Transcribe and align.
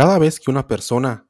cada 0.00 0.18
vez 0.18 0.40
que 0.40 0.50
una 0.50 0.66
persona 0.66 1.28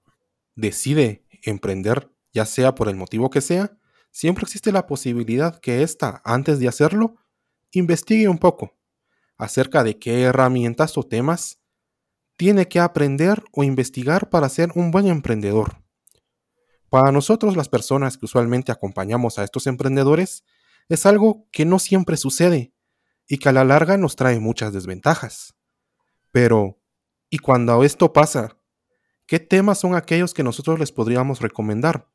decide 0.55 1.26
emprender, 1.42 2.08
ya 2.33 2.47
sea 2.47 2.73
por 2.76 2.89
el 2.89 2.94
motivo 2.94 3.28
que 3.28 3.41
sea, 3.41 3.76
siempre 4.12 4.44
existe 4.44 4.71
la 4.71 4.87
posibilidad 4.87 5.58
que 5.58 5.83
ésta, 5.83 6.23
antes 6.25 6.60
de 6.60 6.69
hacerlo, 6.69 7.17
investigue 7.73 8.29
un 8.29 8.39
poco 8.39 8.79
acerca 9.37 9.83
de 9.83 9.98
qué 9.98 10.23
herramientas 10.23 10.96
o 10.96 11.03
temas 11.03 11.59
tiene 12.37 12.69
que 12.69 12.79
aprender 12.79 13.43
o 13.51 13.64
investigar 13.64 14.30
para 14.30 14.48
ser 14.48 14.71
un 14.77 14.93
buen 14.93 15.09
emprendedor. 15.09 15.82
Para 16.91 17.11
nosotros 17.11 17.57
las 17.57 17.68
personas 17.68 18.18
que 18.18 18.27
usualmente 18.27 18.71
acompañamos 18.71 19.41
a 19.41 19.43
estos 19.43 19.66
emprendedores, 19.66 20.45
es 20.89 21.07
algo 21.07 21.48
que 21.50 21.64
no 21.64 21.80
siempre 21.80 22.16
sucede 22.16 22.73
y 23.27 23.39
que 23.39 23.48
a 23.48 23.52
la 23.52 23.64
larga 23.64 23.96
nos 23.96 24.14
trae 24.14 24.39
muchas 24.39 24.73
desventajas. 24.73 25.57
Pero, 26.31 26.79
¿y 27.31 27.39
cuando 27.39 27.82
esto 27.82 28.13
pasa? 28.13 28.60
¿Qué 29.30 29.39
temas 29.39 29.79
son 29.79 29.94
aquellos 29.94 30.34
que 30.34 30.43
nosotros 30.43 30.80
les 30.80 30.90
podríamos 30.90 31.39
recomendar? 31.39 32.10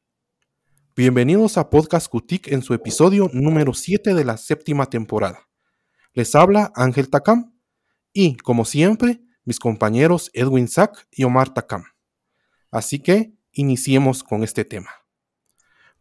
Bienvenidos 0.97 1.57
a 1.57 1.69
Podcast 1.69 2.09
Cutic 2.09 2.49
en 2.49 2.61
su 2.61 2.73
episodio 2.73 3.29
número 3.31 3.73
7 3.73 4.13
de 4.13 4.25
la 4.25 4.35
séptima 4.35 4.87
temporada. 4.87 5.47
Les 6.11 6.35
habla 6.35 6.73
Ángel 6.75 7.09
Takam 7.09 7.57
y, 8.11 8.35
como 8.35 8.65
siempre, 8.65 9.21
mis 9.45 9.59
compañeros 9.59 10.29
Edwin 10.33 10.67
Sack 10.67 11.07
y 11.09 11.23
Omar 11.23 11.53
Takam. 11.53 11.85
Así 12.69 12.99
que, 12.99 13.33
iniciemos 13.53 14.21
con 14.21 14.43
este 14.43 14.65
tema. 14.65 14.89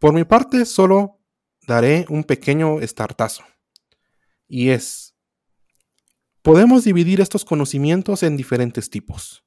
Por 0.00 0.14
mi 0.14 0.24
parte, 0.24 0.64
solo 0.64 1.20
daré 1.68 2.06
un 2.08 2.24
pequeño 2.24 2.80
estartazo. 2.80 3.44
Y 4.48 4.70
es, 4.70 5.14
podemos 6.42 6.82
dividir 6.82 7.20
estos 7.20 7.44
conocimientos 7.44 8.24
en 8.24 8.36
diferentes 8.36 8.90
tipos. 8.90 9.43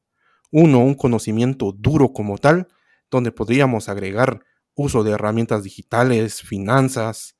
Uno, 0.51 0.79
un 0.79 0.95
conocimiento 0.95 1.71
duro 1.71 2.13
como 2.13 2.37
tal, 2.37 2.67
donde 3.09 3.31
podríamos 3.31 3.89
agregar 3.89 4.43
uso 4.75 5.03
de 5.03 5.11
herramientas 5.11 5.63
digitales, 5.63 6.41
finanzas 6.41 7.35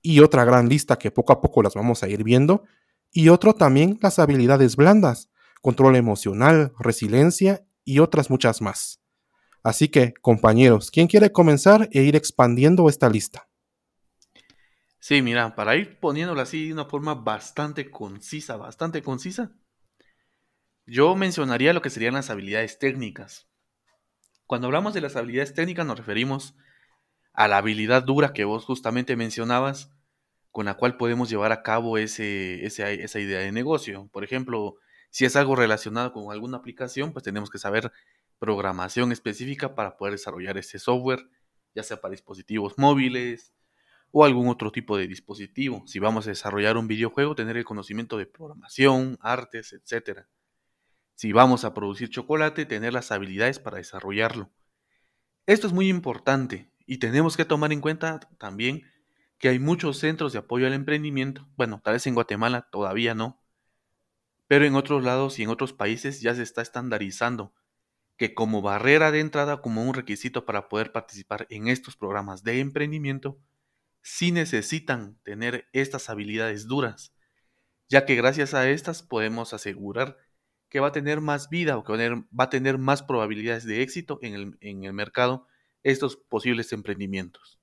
y 0.00 0.20
otra 0.20 0.44
gran 0.44 0.68
lista 0.68 0.96
que 0.96 1.10
poco 1.10 1.32
a 1.32 1.40
poco 1.40 1.62
las 1.62 1.74
vamos 1.74 2.02
a 2.02 2.08
ir 2.08 2.22
viendo. 2.22 2.64
Y 3.10 3.30
otro 3.30 3.54
también 3.54 3.98
las 4.00 4.18
habilidades 4.18 4.76
blandas, 4.76 5.30
control 5.60 5.96
emocional, 5.96 6.72
resiliencia 6.78 7.66
y 7.84 7.98
otras 7.98 8.30
muchas 8.30 8.62
más. 8.62 9.00
Así 9.62 9.88
que, 9.88 10.14
compañeros, 10.20 10.90
¿quién 10.90 11.08
quiere 11.08 11.32
comenzar 11.32 11.88
e 11.92 12.02
ir 12.02 12.16
expandiendo 12.16 12.88
esta 12.88 13.08
lista? 13.08 13.48
Sí, 15.00 15.22
mira, 15.22 15.54
para 15.54 15.76
ir 15.76 15.98
poniéndolo 16.00 16.40
así 16.40 16.66
de 16.68 16.72
una 16.74 16.84
forma 16.84 17.14
bastante 17.14 17.90
concisa, 17.90 18.56
bastante 18.56 19.02
concisa, 19.02 19.52
yo 20.88 21.14
mencionaría 21.14 21.72
lo 21.72 21.82
que 21.82 21.90
serían 21.90 22.14
las 22.14 22.30
habilidades 22.30 22.78
técnicas. 22.78 23.46
Cuando 24.46 24.68
hablamos 24.68 24.94
de 24.94 25.02
las 25.02 25.16
habilidades 25.16 25.52
técnicas 25.52 25.86
nos 25.86 25.98
referimos 25.98 26.56
a 27.34 27.46
la 27.46 27.58
habilidad 27.58 28.02
dura 28.02 28.32
que 28.32 28.44
vos 28.44 28.64
justamente 28.64 29.14
mencionabas, 29.14 29.92
con 30.50 30.64
la 30.64 30.74
cual 30.74 30.96
podemos 30.96 31.28
llevar 31.28 31.52
a 31.52 31.62
cabo 31.62 31.98
ese, 31.98 32.64
esa 32.64 33.20
idea 33.20 33.40
de 33.40 33.52
negocio. 33.52 34.08
Por 34.12 34.24
ejemplo, 34.24 34.76
si 35.10 35.26
es 35.26 35.36
algo 35.36 35.54
relacionado 35.54 36.12
con 36.12 36.32
alguna 36.32 36.56
aplicación, 36.56 37.12
pues 37.12 37.22
tenemos 37.22 37.50
que 37.50 37.58
saber 37.58 37.92
programación 38.38 39.12
específica 39.12 39.74
para 39.74 39.96
poder 39.98 40.12
desarrollar 40.12 40.56
ese 40.56 40.78
software, 40.78 41.28
ya 41.74 41.82
sea 41.82 42.00
para 42.00 42.12
dispositivos 42.12 42.78
móviles, 42.78 43.52
o 44.10 44.24
algún 44.24 44.48
otro 44.48 44.72
tipo 44.72 44.96
de 44.96 45.06
dispositivo. 45.06 45.82
Si 45.86 45.98
vamos 45.98 46.26
a 46.26 46.30
desarrollar 46.30 46.78
un 46.78 46.88
videojuego, 46.88 47.34
tener 47.34 47.58
el 47.58 47.64
conocimiento 47.64 48.16
de 48.16 48.26
programación, 48.26 49.18
artes, 49.20 49.74
etc. 49.74 50.26
Si 51.18 51.32
vamos 51.32 51.64
a 51.64 51.74
producir 51.74 52.10
chocolate, 52.10 52.64
tener 52.64 52.92
las 52.92 53.10
habilidades 53.10 53.58
para 53.58 53.78
desarrollarlo. 53.78 54.52
Esto 55.46 55.66
es 55.66 55.72
muy 55.72 55.88
importante 55.88 56.70
y 56.86 56.98
tenemos 56.98 57.36
que 57.36 57.44
tomar 57.44 57.72
en 57.72 57.80
cuenta 57.80 58.20
también 58.38 58.84
que 59.38 59.48
hay 59.48 59.58
muchos 59.58 59.98
centros 59.98 60.32
de 60.32 60.38
apoyo 60.38 60.68
al 60.68 60.74
emprendimiento. 60.74 61.48
Bueno, 61.56 61.80
tal 61.82 61.94
vez 61.94 62.06
en 62.06 62.14
Guatemala 62.14 62.68
todavía 62.70 63.16
no, 63.16 63.42
pero 64.46 64.64
en 64.64 64.76
otros 64.76 65.02
lados 65.02 65.40
y 65.40 65.42
en 65.42 65.48
otros 65.48 65.72
países 65.72 66.20
ya 66.20 66.36
se 66.36 66.44
está 66.44 66.62
estandarizando 66.62 67.52
que 68.16 68.32
como 68.32 68.62
barrera 68.62 69.10
de 69.10 69.18
entrada, 69.18 69.60
como 69.60 69.82
un 69.82 69.94
requisito 69.94 70.46
para 70.46 70.68
poder 70.68 70.92
participar 70.92 71.48
en 71.50 71.66
estos 71.66 71.96
programas 71.96 72.44
de 72.44 72.60
emprendimiento, 72.60 73.40
sí 74.02 74.30
necesitan 74.30 75.18
tener 75.24 75.66
estas 75.72 76.10
habilidades 76.10 76.68
duras, 76.68 77.12
ya 77.88 78.06
que 78.06 78.14
gracias 78.14 78.54
a 78.54 78.70
estas 78.70 79.02
podemos 79.02 79.52
asegurar 79.52 80.16
que 80.68 80.80
va 80.80 80.88
a 80.88 80.92
tener 80.92 81.20
más 81.20 81.48
vida 81.48 81.76
o 81.76 81.84
que 81.84 81.92
va 81.94 82.44
a 82.44 82.50
tener 82.50 82.78
más 82.78 83.02
probabilidades 83.02 83.64
de 83.64 83.82
éxito 83.82 84.18
en 84.22 84.34
el, 84.34 84.58
en 84.60 84.84
el 84.84 84.92
mercado 84.92 85.46
estos 85.82 86.16
posibles 86.16 86.72
emprendimientos. 86.72 87.58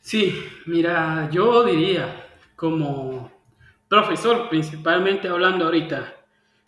Sí, 0.00 0.44
mira, 0.66 1.30
yo 1.30 1.64
diría, 1.64 2.26
como 2.56 3.30
profesor, 3.88 4.48
principalmente 4.48 5.28
hablando 5.28 5.66
ahorita, 5.66 6.14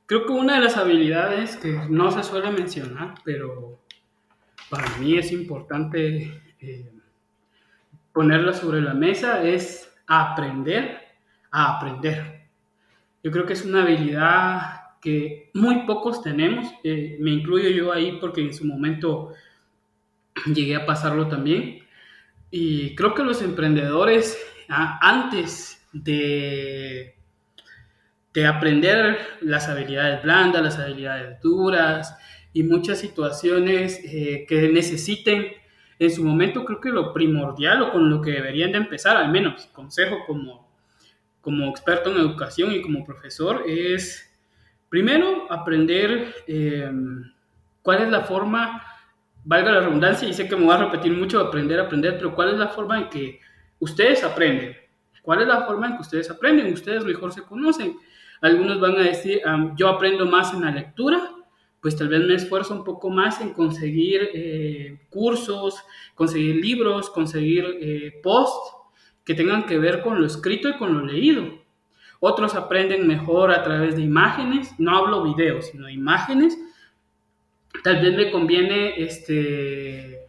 creo 0.07 0.25
que 0.25 0.33
una 0.33 0.55
de 0.55 0.61
las 0.61 0.77
habilidades 0.77 1.57
que 1.57 1.73
no 1.89 2.13
se 2.13 2.23
suele 2.23 2.53
mencionar, 2.53 3.15
pero 3.25 3.81
para 4.71 4.89
mí 4.99 5.19
es 5.19 5.33
importante 5.33 6.43
eh, 6.61 6.93
ponerla 8.13 8.53
sobre 8.53 8.81
la 8.81 8.95
mesa 8.95 9.43
es 9.43 9.93
aprender 10.07 11.03
a 11.54 11.76
aprender. 11.76 12.48
Yo 13.22 13.31
creo 13.31 13.47
que 13.47 13.53
es 13.53 13.65
una 13.65 13.82
habilidad 13.82 14.98
que 15.00 15.50
muy 15.54 15.87
pocos 15.87 16.20
tenemos, 16.20 16.66
eh, 16.82 17.16
me 17.20 17.31
incluyo 17.31 17.69
yo 17.69 17.92
ahí 17.92 18.19
porque 18.20 18.41
en 18.41 18.53
su 18.53 18.65
momento 18.65 19.32
llegué 20.53 20.75
a 20.75 20.84
pasarlo 20.84 21.28
también. 21.28 21.78
Y 22.50 22.97
creo 22.97 23.15
que 23.15 23.22
los 23.22 23.41
emprendedores, 23.41 24.37
antes 24.69 25.87
de, 25.92 27.15
de 28.32 28.47
aprender 28.47 29.19
las 29.41 29.69
habilidades 29.69 30.25
blandas, 30.25 30.62
las 30.62 30.78
habilidades 30.81 31.41
duras, 31.41 32.16
y 32.53 32.65
muchas 32.65 32.98
situaciones 32.98 34.00
eh, 34.04 34.44
que 34.48 34.69
necesiten 34.69 35.53
en 35.98 36.10
su 36.10 36.25
momento, 36.25 36.65
creo 36.65 36.81
que 36.81 36.91
lo 36.91 37.12
primordial 37.12 37.82
o 37.82 37.92
con 37.92 38.10
lo 38.10 38.21
que 38.21 38.32
deberían 38.32 38.72
de 38.72 38.78
empezar, 38.78 39.16
al 39.16 39.31
menos 39.31 39.66
consejo 39.66 40.19
como, 40.26 40.64
como 41.44 41.69
experto 41.69 42.10
en 42.10 42.16
educación 42.16 42.72
y 42.72 42.81
como 42.81 43.05
profesor, 43.05 43.62
es 43.66 44.34
primero 44.88 45.47
aprender 45.50 46.34
eh, 46.47 46.91
cuál 47.82 48.03
es 48.03 48.09
la 48.09 48.22
forma, 48.22 48.82
valga 49.44 49.72
la 49.72 49.81
redundancia, 49.81 50.27
y 50.27 50.33
sé 50.33 50.49
que 50.49 50.56
me 50.56 50.65
voy 50.65 50.75
a 50.75 50.78
repetir 50.78 51.12
mucho, 51.12 51.38
aprender, 51.38 51.78
aprender, 51.78 52.16
pero 52.16 52.34
cuál 52.34 52.49
es 52.49 52.59
la 52.59 52.69
forma 52.69 52.99
en 52.99 53.10
que 53.10 53.41
ustedes 53.78 54.25
aprenden. 54.25 54.75
¿Cuál 55.22 55.43
es 55.43 55.49
la 55.49 55.66
forma 55.66 55.88
en 55.88 55.97
que 55.97 56.03
ustedes 56.03 56.31
aprenden? 56.31 56.72
Ustedes 56.72 57.04
mejor 57.04 57.33
se 57.33 57.43
conocen. 57.43 57.97
Algunos 58.41 58.81
van 58.81 58.97
a 58.97 59.03
decir, 59.03 59.41
yo 59.77 59.88
aprendo 59.88 60.27
más 60.27 60.53
en 60.54 60.62
la 60.62 60.71
lectura, 60.71 61.31
pues 61.81 61.97
tal 61.97 62.09
vez 62.09 62.22
me 62.25 62.34
esfuerzo 62.34 62.75
un 62.75 62.84
poco 62.84 63.10
más 63.10 63.41
en 63.43 63.53
conseguir 63.53 64.31
eh, 64.33 65.06
cursos, 65.10 65.83
conseguir 66.15 66.56
libros, 66.56 67.10
conseguir 67.10 67.65
eh, 67.81 68.21
posts 68.22 68.84
que 69.25 69.35
tengan 69.35 69.67
que 69.67 69.79
ver 69.79 70.03
con 70.03 70.21
lo 70.21 70.27
escrito 70.27 70.69
y 70.69 70.77
con 70.77 70.95
lo 70.95 71.05
leído. 71.05 71.62
Otros 72.21 72.55
aprenden 72.55 73.07
mejor 73.07 73.51
a 73.51 73.62
través 73.62 73.97
de 73.97 74.03
imágenes, 74.03 74.75
no 74.79 74.97
hablo 74.97 75.23
videos, 75.23 75.67
sino 75.67 75.89
imágenes. 75.89 76.59
Tal 77.83 78.01
vez 78.01 78.17
me 78.17 78.31
conviene 78.31 79.03
este, 79.03 80.27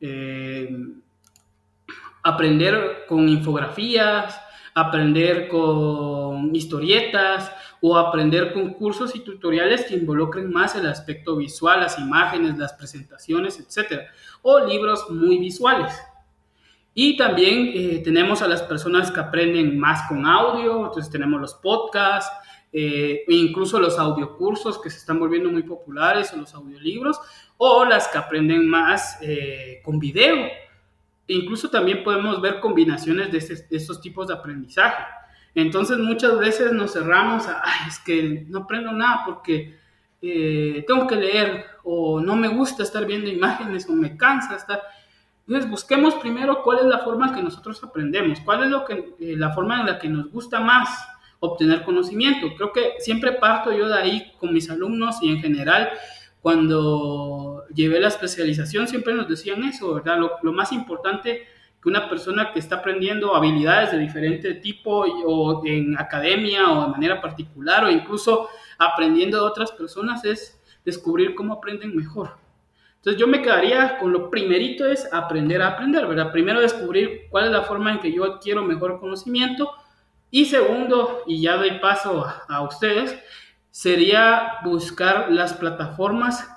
eh, 0.00 0.76
aprender 2.22 3.04
con 3.06 3.28
infografías, 3.28 4.40
aprender 4.74 5.48
con 5.48 6.54
historietas, 6.54 7.52
o 7.86 7.98
aprender 7.98 8.54
con 8.54 8.72
cursos 8.72 9.14
y 9.14 9.20
tutoriales 9.20 9.84
que 9.84 9.94
involucren 9.94 10.50
más 10.50 10.74
el 10.74 10.86
aspecto 10.86 11.36
visual, 11.36 11.80
las 11.80 11.98
imágenes, 11.98 12.56
las 12.56 12.72
presentaciones, 12.72 13.60
etc. 13.60 14.04
O 14.40 14.58
libros 14.60 15.10
muy 15.10 15.36
visuales. 15.36 15.92
Y 16.94 17.16
también 17.16 17.72
eh, 17.74 18.00
tenemos 18.04 18.40
a 18.40 18.48
las 18.48 18.62
personas 18.62 19.10
que 19.10 19.20
aprenden 19.20 19.78
más 19.78 20.08
con 20.08 20.24
audio, 20.26 20.86
entonces 20.86 21.10
tenemos 21.10 21.40
los 21.40 21.54
podcasts, 21.54 22.30
eh, 22.72 23.24
e 23.26 23.34
incluso 23.34 23.80
los 23.80 23.98
audiocursos 23.98 24.80
que 24.80 24.90
se 24.90 24.98
están 24.98 25.18
volviendo 25.18 25.50
muy 25.50 25.64
populares, 25.64 26.32
o 26.32 26.36
los 26.36 26.54
audiolibros, 26.54 27.20
o 27.56 27.84
las 27.84 28.08
que 28.08 28.18
aprenden 28.18 28.68
más 28.68 29.18
eh, 29.22 29.80
con 29.84 29.98
video. 29.98 30.46
Incluso 31.26 31.68
también 31.70 32.04
podemos 32.04 32.40
ver 32.40 32.60
combinaciones 32.60 33.32
de, 33.32 33.38
de 33.38 33.76
estos 33.76 34.00
tipos 34.00 34.28
de 34.28 34.34
aprendizaje. 34.34 35.02
Entonces 35.54 35.98
muchas 35.98 36.38
veces 36.38 36.72
nos 36.72 36.92
cerramos 36.92 37.46
a, 37.46 37.62
es 37.86 37.98
que 38.00 38.44
no 38.48 38.60
aprendo 38.60 38.92
nada 38.92 39.22
porque 39.24 39.78
eh, 40.20 40.84
tengo 40.86 41.06
que 41.06 41.16
leer 41.16 41.66
o 41.84 42.20
no 42.20 42.34
me 42.34 42.48
gusta 42.48 42.82
estar 42.82 43.06
viendo 43.06 43.28
imágenes 43.28 43.88
o 43.88 43.92
me 43.92 44.16
cansa 44.16 44.56
estar. 44.56 44.82
Entonces 45.46 45.70
busquemos 45.70 46.14
primero 46.14 46.62
cuál 46.62 46.78
es 46.78 46.84
la 46.86 47.00
forma 47.00 47.34
que 47.34 47.42
nosotros 47.42 47.82
aprendemos, 47.84 48.40
cuál 48.40 48.64
es 48.64 48.70
lo 48.70 48.84
que, 48.84 49.14
eh, 49.20 49.36
la 49.36 49.52
forma 49.52 49.80
en 49.80 49.86
la 49.86 49.98
que 49.98 50.08
nos 50.08 50.30
gusta 50.30 50.60
más 50.60 50.88
obtener 51.38 51.82
conocimiento. 51.82 52.48
Creo 52.56 52.72
que 52.72 52.94
siempre 52.98 53.32
parto 53.32 53.70
yo 53.72 53.88
de 53.88 53.94
ahí 53.94 54.32
con 54.38 54.54
mis 54.54 54.70
alumnos 54.70 55.18
y 55.20 55.30
en 55.30 55.40
general 55.40 55.90
cuando 56.40 57.64
llevé 57.74 58.00
la 58.00 58.08
especialización 58.08 58.88
siempre 58.88 59.14
nos 59.14 59.28
decían 59.28 59.62
eso, 59.64 59.94
¿verdad? 59.94 60.18
Lo, 60.18 60.32
lo 60.42 60.52
más 60.52 60.72
importante 60.72 61.46
que 61.82 61.88
una 61.90 62.08
persona 62.08 62.50
que 62.52 62.58
está 62.58 62.76
aprendiendo 62.76 63.36
habilidades 63.36 63.92
de 63.92 63.98
diferente 63.98 64.54
tipo 64.54 65.04
o 65.26 65.62
en 65.66 65.98
academia 65.98 66.70
o 66.70 66.86
de 66.86 66.88
manera 66.88 67.20
particular 67.20 67.84
o 67.84 67.90
incluso 67.90 68.48
aprendiendo 68.78 69.36
de 69.38 69.44
otras 69.44 69.72
personas 69.72 70.24
es 70.24 70.58
descubrir 70.84 71.34
cómo 71.34 71.52
aprenden 71.52 71.94
mejor. 71.94 72.43
Entonces 73.04 73.20
yo 73.20 73.26
me 73.26 73.42
quedaría 73.42 73.98
con 73.98 74.12
lo 74.12 74.30
primerito 74.30 74.86
es 74.86 75.06
aprender 75.12 75.60
a 75.60 75.68
aprender, 75.68 76.06
¿verdad? 76.06 76.32
Primero 76.32 76.62
descubrir 76.62 77.26
cuál 77.28 77.44
es 77.44 77.50
la 77.50 77.60
forma 77.60 77.92
en 77.92 77.98
que 77.98 78.10
yo 78.10 78.24
adquiero 78.24 78.64
mejor 78.64 78.98
conocimiento 78.98 79.70
y 80.30 80.46
segundo, 80.46 81.22
y 81.26 81.42
ya 81.42 81.58
doy 81.58 81.72
paso 81.80 82.26
a, 82.48 82.62
ustedes, 82.62 83.14
sería 83.70 84.54
buscar 84.64 85.30
las 85.30 85.52
plataformas 85.52 86.48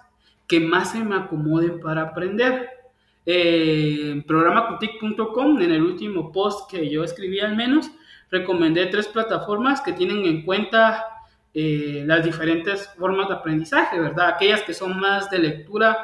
que 0.48 0.62
más 0.62 0.94
se 0.94 1.04
me 1.04 1.18
acomoden 1.18 1.82
para 1.82 2.04
aprender. 2.04 2.70
Eh, 3.26 4.12
en 4.14 4.24
programacutic.com, 4.24 5.62
en 5.62 5.72
el 5.74 5.84
último 5.84 6.32
post 6.32 6.72
que 6.72 6.90
yo 6.90 7.04
escribí 7.04 7.42
al 7.42 7.58
menos, 7.58 7.92
recomendé 8.32 8.86
tres 8.86 9.10
plataformas 9.10 9.82
que 9.82 9.92
tienen 9.92 10.26
en 10.26 10.44
cuenta 10.44 11.04
eh, 11.54 12.04
las 12.06 12.24
diferentes 12.24 12.88
formas 12.98 13.28
de 13.28 13.34
aprendizaje, 13.34 14.00
¿verdad? 14.00 14.30
Aquellas 14.30 14.62
que 14.62 14.74
son 14.74 14.98
más 14.98 15.30
de 15.30 15.40
lectura 15.40 15.98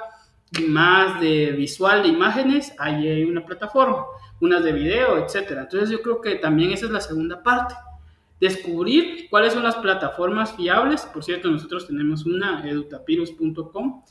más 0.68 1.20
de 1.20 1.52
visual 1.52 2.04
de 2.04 2.10
imágenes, 2.10 2.74
ahí 2.78 3.08
hay 3.08 3.24
una 3.24 3.46
plataforma, 3.46 4.06
unas 4.40 4.64
de 4.64 4.72
video, 4.72 5.18
etcétera. 5.18 5.62
Entonces 5.62 5.90
yo 5.90 6.02
creo 6.02 6.22
que 6.22 6.36
también 6.36 6.72
esa 6.72 6.86
es 6.86 6.92
la 6.92 7.02
segunda 7.02 7.42
parte. 7.42 7.76
Descubrir 8.40 9.30
cuáles 9.30 9.54
son 9.54 9.64
las 9.64 9.76
plataformas 9.76 10.56
fiables. 10.56 11.02
Por 11.02 11.24
cierto, 11.24 11.50
nosotros 11.50 11.88
tenemos 11.88 12.26
una, 12.26 12.68
edutapirus.com, 12.68 14.04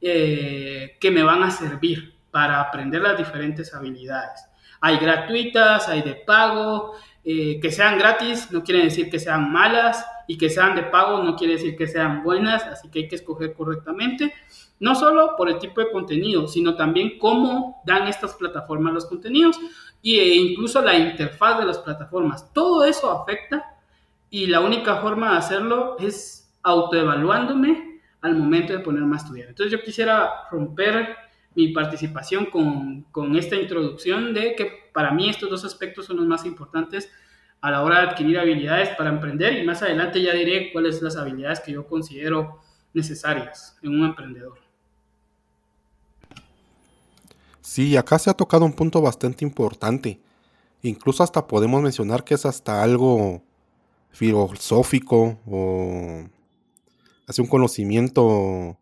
eh, 0.00 0.96
que 1.00 1.10
me 1.10 1.22
van 1.22 1.42
a 1.42 1.50
servir 1.50 2.14
para 2.30 2.60
aprender 2.60 3.02
las 3.02 3.16
diferentes 3.16 3.72
habilidades. 3.74 4.44
Hay 4.80 4.98
gratuitas, 4.98 5.88
hay 5.88 6.02
de 6.02 6.14
pago, 6.14 6.94
eh, 7.26 7.58
que 7.58 7.70
sean 7.70 7.96
gratis 7.96 8.50
no 8.50 8.62
quiere 8.62 8.84
decir 8.84 9.08
que 9.08 9.18
sean 9.18 9.50
malas 9.50 10.04
y 10.28 10.36
que 10.36 10.50
sean 10.50 10.74
de 10.74 10.82
pago 10.82 11.22
no 11.22 11.36
quiere 11.36 11.54
decir 11.54 11.74
que 11.74 11.86
sean 11.86 12.22
buenas, 12.22 12.64
así 12.64 12.90
que 12.90 12.98
hay 12.98 13.08
que 13.08 13.16
escoger 13.16 13.54
correctamente, 13.54 14.34
no 14.80 14.94
solo 14.94 15.34
por 15.36 15.48
el 15.48 15.58
tipo 15.58 15.80
de 15.80 15.90
contenido, 15.90 16.46
sino 16.48 16.76
también 16.76 17.18
cómo 17.18 17.82
dan 17.86 18.08
estas 18.08 18.34
plataformas 18.34 18.92
los 18.94 19.06
contenidos 19.06 19.58
e 20.02 20.34
incluso 20.34 20.82
la 20.82 20.96
interfaz 20.96 21.58
de 21.58 21.64
las 21.64 21.78
plataformas. 21.78 22.52
Todo 22.52 22.84
eso 22.84 23.10
afecta 23.10 23.64
y 24.30 24.46
la 24.46 24.60
única 24.60 24.96
forma 24.96 25.32
de 25.32 25.38
hacerlo 25.38 25.96
es 25.98 26.52
autoevaluándome 26.62 28.00
al 28.20 28.36
momento 28.36 28.72
de 28.72 28.80
ponerme 28.80 29.16
a 29.16 29.18
estudiar. 29.18 29.48
Entonces 29.48 29.72
yo 29.72 29.84
quisiera 29.84 30.48
romper 30.50 31.16
mi 31.54 31.68
participación 31.68 32.46
con, 32.46 33.02
con, 33.12 33.36
esta 33.36 33.54
introducción 33.54 34.34
de 34.34 34.56
que 34.56 34.90
para 34.92 35.12
mí 35.12 35.28
estos 35.28 35.48
dos 35.50 35.64
aspectos 35.64 36.06
son 36.06 36.16
los 36.16 36.26
más 36.26 36.44
importantes 36.44 37.10
a 37.60 37.70
la 37.70 37.82
hora 37.82 38.00
de 38.00 38.08
adquirir 38.08 38.38
habilidades 38.38 38.90
para 38.90 39.10
emprender 39.10 39.56
y 39.56 39.64
más 39.64 39.82
adelante 39.82 40.20
ya 40.20 40.32
diré 40.32 40.72
cuáles 40.72 40.96
son 40.96 41.04
las 41.04 41.16
habilidades 41.16 41.60
que 41.60 41.72
yo 41.72 41.86
considero 41.86 42.60
necesarias 42.92 43.78
en 43.82 44.00
un 44.00 44.06
emprendedor. 44.06 44.63
Sí, 47.64 47.96
acá 47.96 48.18
se 48.18 48.28
ha 48.28 48.34
tocado 48.34 48.66
un 48.66 48.74
punto 48.74 49.00
bastante 49.00 49.42
importante. 49.42 50.20
Incluso 50.82 51.22
hasta 51.22 51.46
podemos 51.46 51.82
mencionar 51.82 52.22
que 52.22 52.34
es 52.34 52.44
hasta 52.44 52.82
algo 52.82 53.42
filosófico 54.10 55.40
o 55.46 56.28
hace 57.26 57.40
un 57.40 57.48
conocimiento 57.48 58.78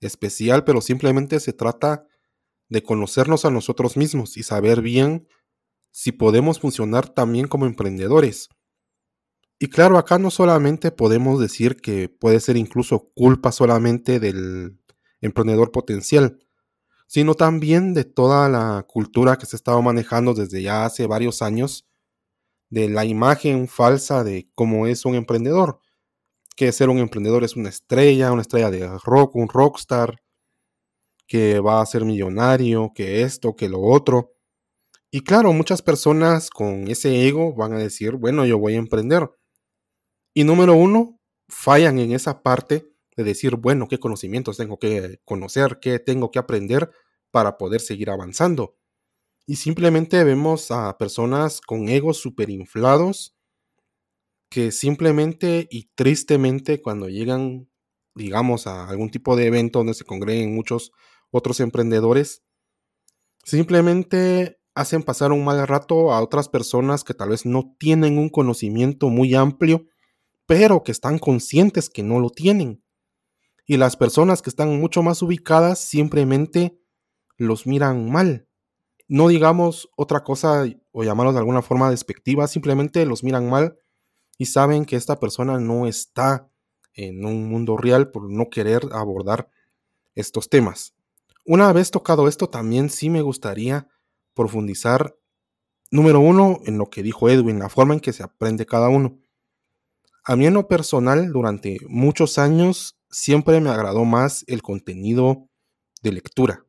especial, 0.00 0.64
pero 0.64 0.82
simplemente 0.82 1.40
se 1.40 1.54
trata 1.54 2.06
de 2.68 2.82
conocernos 2.82 3.46
a 3.46 3.50
nosotros 3.50 3.96
mismos 3.96 4.36
y 4.36 4.42
saber 4.42 4.82
bien 4.82 5.26
si 5.90 6.12
podemos 6.12 6.60
funcionar 6.60 7.08
también 7.08 7.48
como 7.48 7.64
emprendedores. 7.64 8.50
Y 9.58 9.68
claro, 9.68 9.96
acá 9.96 10.18
no 10.18 10.30
solamente 10.30 10.90
podemos 10.90 11.40
decir 11.40 11.76
que 11.76 12.10
puede 12.10 12.40
ser 12.40 12.58
incluso 12.58 13.10
culpa 13.14 13.52
solamente 13.52 14.20
del 14.20 14.78
emprendedor 15.22 15.72
potencial, 15.72 16.38
sino 17.08 17.34
también 17.34 17.94
de 17.94 18.04
toda 18.04 18.48
la 18.48 18.86
cultura 18.86 19.36
que 19.36 19.46
se 19.46 19.56
estaba 19.56 19.82
manejando 19.82 20.34
desde 20.34 20.62
ya 20.62 20.84
hace 20.84 21.08
varios 21.08 21.42
años, 21.42 21.88
de 22.70 22.88
la 22.88 23.04
imagen 23.04 23.66
falsa 23.66 24.22
de 24.22 24.48
cómo 24.54 24.86
es 24.86 25.04
un 25.04 25.16
emprendedor 25.16 25.80
que 26.58 26.72
ser 26.72 26.88
un 26.88 26.98
emprendedor 26.98 27.44
es 27.44 27.54
una 27.54 27.68
estrella, 27.68 28.32
una 28.32 28.42
estrella 28.42 28.68
de 28.68 28.98
rock, 29.04 29.36
un 29.36 29.48
rockstar, 29.48 30.20
que 31.28 31.60
va 31.60 31.80
a 31.80 31.86
ser 31.86 32.04
millonario, 32.04 32.90
que 32.92 33.22
esto, 33.22 33.54
que 33.54 33.68
lo 33.68 33.80
otro. 33.80 34.32
Y 35.12 35.20
claro, 35.20 35.52
muchas 35.52 35.82
personas 35.82 36.50
con 36.50 36.88
ese 36.88 37.28
ego 37.28 37.54
van 37.54 37.74
a 37.74 37.78
decir, 37.78 38.16
bueno, 38.16 38.44
yo 38.44 38.58
voy 38.58 38.74
a 38.74 38.78
emprender. 38.78 39.30
Y 40.34 40.42
número 40.42 40.74
uno, 40.74 41.20
fallan 41.48 42.00
en 42.00 42.10
esa 42.10 42.42
parte 42.42 42.90
de 43.18 43.24
decir, 43.24 43.56
bueno, 43.56 43.88
qué 43.88 43.98
conocimientos 43.98 44.56
tengo 44.56 44.78
que 44.78 45.18
conocer, 45.24 45.80
qué 45.82 45.98
tengo 45.98 46.30
que 46.30 46.38
aprender 46.38 46.88
para 47.32 47.58
poder 47.58 47.80
seguir 47.80 48.10
avanzando. 48.10 48.76
Y 49.44 49.56
simplemente 49.56 50.22
vemos 50.22 50.70
a 50.70 50.96
personas 50.98 51.60
con 51.60 51.88
egos 51.88 52.18
super 52.18 52.48
inflados 52.48 53.34
que 54.48 54.70
simplemente 54.70 55.66
y 55.68 55.90
tristemente 55.96 56.80
cuando 56.80 57.08
llegan, 57.08 57.68
digamos, 58.14 58.68
a 58.68 58.88
algún 58.88 59.10
tipo 59.10 59.34
de 59.34 59.46
evento 59.46 59.80
donde 59.80 59.94
se 59.94 60.04
congreguen 60.04 60.54
muchos 60.54 60.92
otros 61.32 61.58
emprendedores, 61.58 62.44
simplemente 63.42 64.60
hacen 64.76 65.02
pasar 65.02 65.32
un 65.32 65.44
mal 65.44 65.66
rato 65.66 66.12
a 66.12 66.22
otras 66.22 66.48
personas 66.48 67.02
que 67.02 67.14
tal 67.14 67.30
vez 67.30 67.44
no 67.44 67.74
tienen 67.80 68.16
un 68.16 68.28
conocimiento 68.28 69.08
muy 69.08 69.34
amplio, 69.34 69.86
pero 70.46 70.84
que 70.84 70.92
están 70.92 71.18
conscientes 71.18 71.90
que 71.90 72.04
no 72.04 72.20
lo 72.20 72.30
tienen. 72.30 72.80
Y 73.70 73.76
las 73.76 73.96
personas 73.96 74.40
que 74.40 74.48
están 74.48 74.80
mucho 74.80 75.02
más 75.02 75.20
ubicadas 75.20 75.78
simplemente 75.78 76.80
los 77.36 77.66
miran 77.66 78.10
mal. 78.10 78.48
No 79.08 79.28
digamos 79.28 79.90
otra 79.94 80.24
cosa 80.24 80.64
o 80.90 81.04
llamarlos 81.04 81.34
de 81.34 81.40
alguna 81.40 81.60
forma 81.60 81.90
despectiva, 81.90 82.48
simplemente 82.48 83.04
los 83.04 83.22
miran 83.22 83.48
mal 83.48 83.78
y 84.38 84.46
saben 84.46 84.86
que 84.86 84.96
esta 84.96 85.20
persona 85.20 85.60
no 85.60 85.86
está 85.86 86.50
en 86.94 87.26
un 87.26 87.46
mundo 87.50 87.76
real 87.76 88.10
por 88.10 88.30
no 88.30 88.48
querer 88.48 88.88
abordar 88.90 89.50
estos 90.14 90.48
temas. 90.48 90.94
Una 91.44 91.70
vez 91.74 91.90
tocado 91.90 92.26
esto, 92.26 92.48
también 92.48 92.88
sí 92.88 93.10
me 93.10 93.20
gustaría 93.20 93.86
profundizar, 94.34 95.14
número 95.90 96.20
uno, 96.20 96.60
en 96.64 96.78
lo 96.78 96.86
que 96.88 97.02
dijo 97.02 97.28
Edwin, 97.28 97.58
la 97.58 97.68
forma 97.68 97.92
en 97.92 98.00
que 98.00 98.14
se 98.14 98.22
aprende 98.22 98.64
cada 98.64 98.88
uno. 98.88 99.18
A 100.24 100.36
mí 100.36 100.46
en 100.46 100.54
lo 100.54 100.68
personal, 100.68 101.32
durante 101.32 101.78
muchos 101.86 102.38
años, 102.38 102.97
siempre 103.10 103.60
me 103.60 103.70
agradó 103.70 104.04
más 104.04 104.44
el 104.46 104.62
contenido 104.62 105.48
de 106.02 106.12
lectura. 106.12 106.64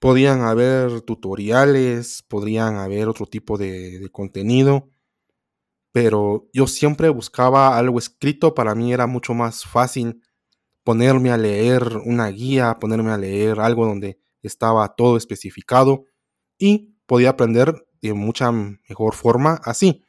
Podían 0.00 0.40
haber 0.40 1.02
tutoriales, 1.02 2.24
podrían 2.28 2.76
haber 2.76 3.08
otro 3.08 3.26
tipo 3.26 3.56
de, 3.56 4.08
contenido, 4.10 4.90
pero 5.92 6.48
yo 6.52 6.66
siempre 6.66 7.08
buscaba 7.08 7.78
algo 7.78 7.98
escrito, 7.98 8.54
para 8.54 8.74
mí 8.74 8.92
era 8.92 9.06
mucho 9.06 9.34
más 9.34 9.64
fácil 9.64 10.22
ponerme 10.82 11.30
a 11.30 11.36
leer 11.36 11.98
una 12.04 12.28
guía, 12.28 12.78
ponerme 12.80 13.12
a 13.12 13.18
leer 13.18 13.60
algo 13.60 13.86
donde 13.86 14.18
estaba 14.42 14.96
todo 14.96 15.16
especificado 15.16 16.06
y 16.58 16.96
podía 17.06 17.30
aprender 17.30 17.86
de 18.00 18.14
mucha 18.14 18.50
mejor 18.50 19.14
forma 19.14 19.60
así. 19.62 20.04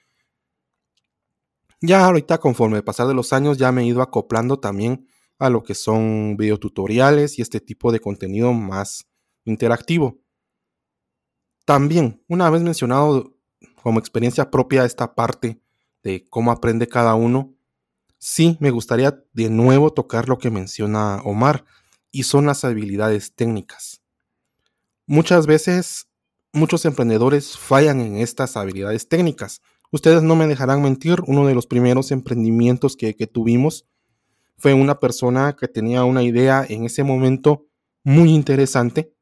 Ya 1.82 2.06
ahorita 2.06 2.40
conforme 2.40 2.82
pasar 2.82 3.08
de 3.08 3.14
los 3.14 3.34
años 3.34 3.58
ya 3.58 3.72
me 3.72 3.84
he 3.84 3.86
ido 3.86 4.02
acoplando 4.02 4.58
también 4.58 5.08
a 5.40 5.50
lo 5.50 5.64
que 5.64 5.76
son 5.76 6.38
videotutoriales 6.38 7.40
y 7.40 7.42
este 7.42 7.60
tipo 7.60 7.92
de 7.92 8.00
contenido 8.00 8.54
más 8.54 9.08
interactivo. 9.46 10.20
También, 11.66 12.24
una 12.28 12.50
vez 12.50 12.62
mencionado 12.62 13.36
como 13.82 14.00
experiencia 14.00 14.52
propia 14.52 14.86
esta 14.86 15.16
parte 15.16 15.62
de 16.04 16.26
cómo 16.30 16.52
aprende 16.52 16.88
cada 16.88 17.16
uno, 17.16 17.54
sí 18.18 18.58
me 18.60 18.72
gustaría 18.72 19.24
de 19.34 19.50
nuevo 19.50 19.92
tocar 19.92 20.30
lo 20.30 20.38
que 20.38 20.50
menciona 20.50 21.22
Omar, 21.24 21.66
y 22.14 22.24
son 22.24 22.46
las 22.46 22.64
habilidades 22.64 23.34
técnicas. 23.34 24.02
Muchas 25.06 25.48
veces 25.48 26.08
muchos 26.54 26.86
emprendedores 26.86 27.58
fallan 27.58 28.00
en 28.00 28.18
estas 28.18 28.56
habilidades 28.56 29.10
técnicas. 29.10 29.62
Ustedes 29.92 30.22
no 30.22 30.36
me 30.36 30.48
dejarán 30.48 30.82
mentir, 30.82 31.22
uno 31.26 31.48
de 31.48 31.56
los 31.56 31.66
primeros 31.66 32.12
emprendimientos 32.12 32.96
que, 32.96 33.16
que 33.16 33.28
tuvimos 33.28 33.86
fue 34.58 34.74
una 34.74 35.00
persona 35.00 35.56
que 35.56 35.68
tenía 35.68 36.04
una 36.04 36.24
idea 36.24 36.66
en 36.68 36.86
ese 36.86 37.04
momento 37.04 37.66
muy 38.04 38.30
interesante, 38.30 39.14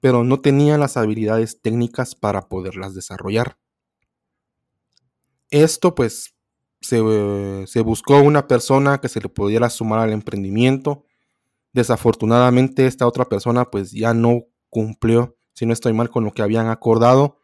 pero 0.00 0.24
no 0.24 0.40
tenía 0.40 0.78
las 0.78 0.96
habilidades 0.96 1.60
técnicas 1.60 2.14
para 2.14 2.48
poderlas 2.48 2.94
desarrollar. 2.94 3.58
Esto 5.50 5.94
pues 5.94 6.34
se, 6.80 7.00
buscó 7.82 8.20
una 8.20 8.46
persona 8.46 8.98
que 8.98 9.08
se 9.08 9.20
le 9.20 9.28
pudiera 9.28 9.68
sumar 9.68 10.00
al 10.00 10.12
emprendimiento. 10.12 11.04
Desafortunadamente 11.72 12.86
esta 12.86 13.06
otra 13.06 13.26
persona 13.26 13.70
pues 13.70 13.92
ya 13.92 14.14
no 14.14 14.46
cumplió, 14.68 15.36
si 15.52 15.66
no 15.66 15.72
estoy 15.72 15.92
mal, 15.92 16.10
con 16.10 16.24
lo 16.24 16.32
que 16.32 16.42
habían 16.42 16.68
acordado 16.68 17.38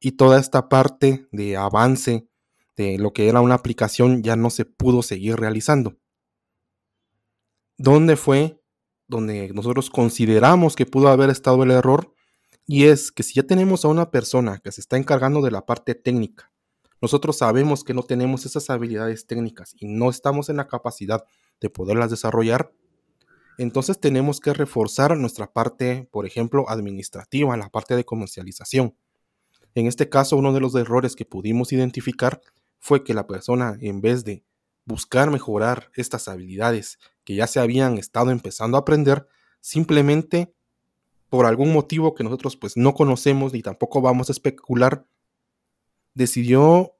y 0.00 0.12
toda 0.12 0.38
esta 0.38 0.68
parte 0.68 1.26
de 1.32 1.56
avance 1.56 2.28
de 2.76 2.98
lo 2.98 3.12
que 3.12 3.28
era 3.28 3.40
una 3.40 3.54
aplicación 3.54 4.22
ya 4.22 4.36
no 4.36 4.50
se 4.50 4.64
pudo 4.66 5.02
seguir 5.02 5.36
realizando. 5.36 5.96
¿Dónde 7.78 8.16
fue 8.16 8.60
donde 9.06 9.50
nosotros 9.52 9.90
consideramos 9.90 10.74
que 10.76 10.86
pudo 10.86 11.08
haber 11.08 11.30
estado 11.30 11.62
el 11.62 11.70
error? 11.70 12.12
Y 12.66 12.84
es 12.84 13.12
que 13.12 13.22
si 13.22 13.34
ya 13.34 13.42
tenemos 13.42 13.84
a 13.84 13.88
una 13.88 14.10
persona 14.10 14.58
que 14.58 14.72
se 14.72 14.80
está 14.80 14.96
encargando 14.96 15.42
de 15.42 15.50
la 15.50 15.66
parte 15.66 15.94
técnica, 15.94 16.50
nosotros 17.00 17.38
sabemos 17.38 17.84
que 17.84 17.94
no 17.94 18.02
tenemos 18.02 18.46
esas 18.46 18.70
habilidades 18.70 19.26
técnicas 19.26 19.74
y 19.78 19.86
no 19.86 20.10
estamos 20.10 20.48
en 20.48 20.56
la 20.56 20.66
capacidad 20.66 21.24
de 21.60 21.70
poderlas 21.70 22.10
desarrollar, 22.10 22.72
entonces 23.58 23.98
tenemos 23.98 24.40
que 24.40 24.52
reforzar 24.52 25.16
nuestra 25.16 25.52
parte, 25.52 26.08
por 26.10 26.26
ejemplo, 26.26 26.68
administrativa, 26.68 27.56
la 27.56 27.70
parte 27.70 27.96
de 27.96 28.04
comercialización. 28.04 28.94
En 29.74 29.86
este 29.86 30.08
caso, 30.08 30.36
uno 30.36 30.52
de 30.52 30.60
los 30.60 30.74
errores 30.74 31.16
que 31.16 31.24
pudimos 31.24 31.72
identificar 31.72 32.40
fue 32.78 33.02
que 33.02 33.14
la 33.14 33.26
persona, 33.26 33.76
en 33.80 34.00
vez 34.00 34.24
de 34.24 34.44
buscar 34.84 35.30
mejorar 35.30 35.90
estas 35.94 36.28
habilidades 36.28 36.98
que 37.26 37.34
ya 37.34 37.48
se 37.48 37.58
habían 37.58 37.98
estado 37.98 38.30
empezando 38.30 38.76
a 38.76 38.80
aprender, 38.80 39.26
simplemente 39.60 40.54
por 41.28 41.44
algún 41.44 41.72
motivo 41.72 42.14
que 42.14 42.22
nosotros 42.22 42.56
pues 42.56 42.76
no 42.76 42.94
conocemos 42.94 43.52
ni 43.52 43.62
tampoco 43.62 44.00
vamos 44.00 44.28
a 44.28 44.32
especular, 44.32 45.04
decidió 46.14 46.94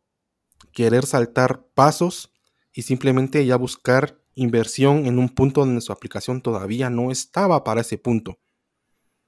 querer 0.73 1.07
saltar 1.07 1.65
pasos 1.75 2.33
y 2.73 2.83
simplemente 2.83 3.47
ya 3.47 3.57
buscar 3.57 4.21
inversión 4.35 5.07
en 5.07 5.21
un 5.21 5.29
punto 5.29 5.61
donde 5.61 5.81
su 5.81 5.93
aplicación 5.93 6.43
todavía 6.43 6.91
no 6.91 7.13
estaba 7.13 7.63
para 7.63 7.83
ese 7.83 7.97
punto. 7.97 8.41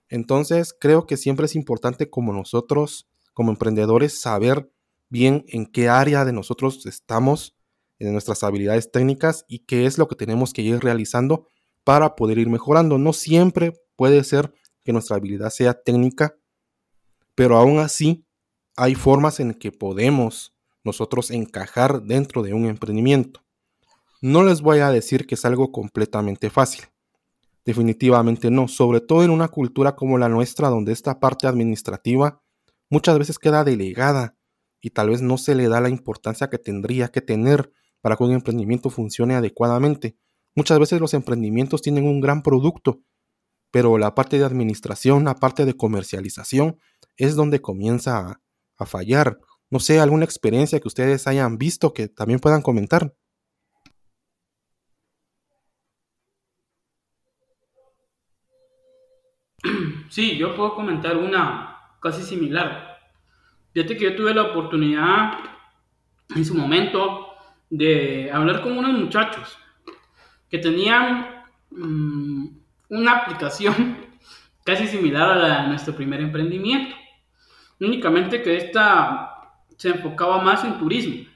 Entonces 0.08 0.74
creo 0.78 1.06
que 1.06 1.16
siempre 1.16 1.46
es 1.46 1.54
importante 1.54 2.10
como 2.10 2.32
nosotros, 2.32 3.08
como 3.34 3.52
emprendedores, 3.52 4.20
saber 4.20 4.68
bien 5.10 5.44
en 5.46 5.66
qué 5.66 5.88
área 5.88 6.24
de 6.24 6.32
nosotros 6.32 6.84
estamos, 6.86 7.56
en 7.98 8.12
nuestras 8.12 8.42
habilidades 8.42 8.90
técnicas 8.90 9.44
y 9.48 9.60
qué 9.60 9.86
es 9.86 9.98
lo 9.98 10.08
que 10.08 10.16
tenemos 10.16 10.52
que 10.52 10.62
ir 10.62 10.80
realizando 10.80 11.48
para 11.84 12.16
poder 12.16 12.38
ir 12.38 12.48
mejorando. 12.48 12.98
No 12.98 13.12
siempre 13.12 13.72
puede 13.96 14.22
ser 14.24 14.52
que 14.84 14.92
nuestra 14.92 15.16
habilidad 15.16 15.50
sea 15.50 15.74
técnica, 15.74 16.36
pero 17.34 17.56
aún 17.56 17.78
así 17.78 18.24
hay 18.76 18.94
formas 18.94 19.40
en 19.40 19.54
que 19.54 19.72
podemos 19.72 20.54
nosotros 20.84 21.30
encajar 21.30 22.02
dentro 22.02 22.42
de 22.42 22.54
un 22.54 22.66
emprendimiento. 22.66 23.44
No 24.20 24.42
les 24.42 24.62
voy 24.62 24.78
a 24.78 24.90
decir 24.90 25.26
que 25.26 25.34
es 25.34 25.44
algo 25.44 25.70
completamente 25.70 26.50
fácil. 26.50 26.84
Definitivamente 27.64 28.50
no, 28.50 28.66
sobre 28.66 29.00
todo 29.00 29.22
en 29.24 29.30
una 29.30 29.48
cultura 29.48 29.94
como 29.94 30.18
la 30.18 30.28
nuestra 30.28 30.68
donde 30.68 30.92
esta 30.92 31.20
parte 31.20 31.46
administrativa 31.46 32.42
muchas 32.88 33.18
veces 33.18 33.38
queda 33.38 33.64
delegada 33.64 34.36
y 34.80 34.90
tal 34.90 35.10
vez 35.10 35.22
no 35.22 35.38
se 35.38 35.54
le 35.54 35.68
da 35.68 35.80
la 35.80 35.88
importancia 35.88 36.48
que 36.48 36.58
tendría 36.58 37.08
que 37.08 37.20
tener 37.20 37.72
para 38.00 38.16
que 38.16 38.24
un 38.24 38.32
emprendimiento 38.32 38.90
funcione 38.90 39.34
adecuadamente. 39.34 40.16
Muchas 40.54 40.78
veces 40.78 41.00
los 41.00 41.14
emprendimientos 41.14 41.82
tienen 41.82 42.04
un 42.04 42.20
gran 42.20 42.42
producto, 42.42 43.00
pero 43.70 43.98
la 43.98 44.14
parte 44.14 44.38
de 44.38 44.44
administración, 44.44 45.24
la 45.24 45.34
parte 45.34 45.64
de 45.64 45.74
comercialización 45.74 46.78
es 47.16 47.36
donde 47.36 47.60
comienza 47.60 48.40
a, 48.78 48.86
fallar. 48.86 49.38
No 49.70 49.80
sé, 49.80 50.00
alguna 50.00 50.24
experiencia 50.24 50.80
que 50.80 50.88
ustedes 50.88 51.26
hayan 51.26 51.58
visto 51.58 51.92
que 51.92 52.08
también 52.08 52.40
puedan 52.40 52.62
comentar. 52.62 53.14
Sí, 60.10 60.38
yo 60.38 60.56
puedo 60.56 60.74
comentar 60.74 61.18
una 61.18 61.76
casi 62.00 62.22
similar. 62.22 62.96
Fíjate 63.74 63.96
que 63.96 64.04
yo 64.04 64.16
tuve 64.16 64.32
la 64.32 64.44
oportunidad 64.44 65.34
en 66.34 66.44
su 66.46 66.54
momento 66.54 67.27
de 67.70 68.30
hablar 68.32 68.62
con 68.62 68.76
unos 68.76 68.98
muchachos 68.98 69.58
que 70.50 70.58
tenían 70.58 71.44
mm, 71.70 72.46
una 72.90 73.12
aplicación 73.12 73.98
casi 74.64 74.86
similar 74.86 75.30
a 75.30 75.36
la 75.36 75.62
de 75.62 75.68
nuestro 75.68 75.94
primer 75.94 76.20
emprendimiento. 76.20 76.94
Únicamente 77.80 78.42
que 78.42 78.56
esta 78.56 79.34
se 79.76 79.90
enfocaba 79.90 80.42
más 80.42 80.64
en 80.64 80.78
turismo. 80.78 81.26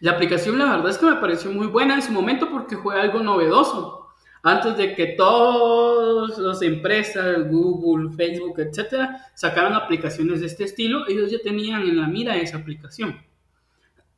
La 0.00 0.12
aplicación 0.12 0.58
la 0.58 0.66
verdad 0.66 0.90
es 0.90 0.98
que 0.98 1.06
me 1.06 1.16
pareció 1.16 1.50
muy 1.50 1.66
buena 1.66 1.94
en 1.94 2.02
su 2.02 2.12
momento 2.12 2.50
porque 2.50 2.76
fue 2.76 3.00
algo 3.00 3.20
novedoso 3.20 3.98
antes 4.42 4.76
de 4.76 4.94
que 4.94 5.08
todas 5.08 6.38
las 6.38 6.62
empresas, 6.62 7.48
Google, 7.50 8.10
Facebook, 8.16 8.58
etcétera, 8.60 9.26
sacaran 9.34 9.74
aplicaciones 9.74 10.40
de 10.40 10.46
este 10.46 10.64
estilo, 10.64 11.06
ellos 11.08 11.30
ya 11.30 11.38
tenían 11.42 11.82
en 11.82 12.00
la 12.00 12.06
mira 12.06 12.36
esa 12.36 12.58
aplicación. 12.58 13.20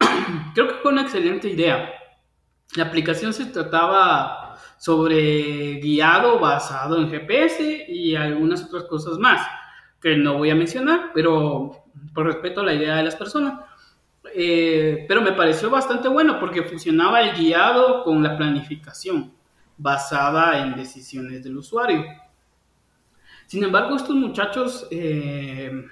Creo 0.54 0.69
que 0.69 0.75
fue 0.83 0.92
una 0.92 1.02
excelente 1.02 1.49
idea. 1.49 1.90
La 2.75 2.85
aplicación 2.85 3.33
se 3.33 3.47
trataba 3.47 4.57
sobre 4.78 5.80
guiado 5.80 6.38
basado 6.38 6.97
en 6.99 7.11
GPS 7.11 7.87
y 7.88 8.16
algunas 8.16 8.64
otras 8.64 8.85
cosas 8.85 9.19
más 9.19 9.47
que 10.00 10.16
no 10.16 10.38
voy 10.38 10.50
a 10.50 10.54
mencionar, 10.54 11.11
pero 11.12 11.85
por 12.14 12.26
respeto 12.26 12.61
a 12.61 12.64
la 12.64 12.75
idea 12.75 12.97
de 12.97 13.02
las 13.04 13.16
personas. 13.16 13.61
Eh, 14.35 15.04
pero 15.09 15.23
me 15.23 15.33
pareció 15.33 15.71
bastante 15.71 16.09
bueno 16.09 16.38
porque 16.38 16.62
funcionaba 16.62 17.21
el 17.21 17.37
guiado 17.37 18.04
con 18.04 18.23
la 18.23 18.37
planificación 18.37 19.33
basada 19.76 20.62
en 20.62 20.76
decisiones 20.76 21.42
del 21.42 21.57
usuario. 21.57 22.04
Sin 23.47 23.64
embargo, 23.64 23.97
estos 23.97 24.14
muchachos 24.14 24.87
eh, 24.90 25.85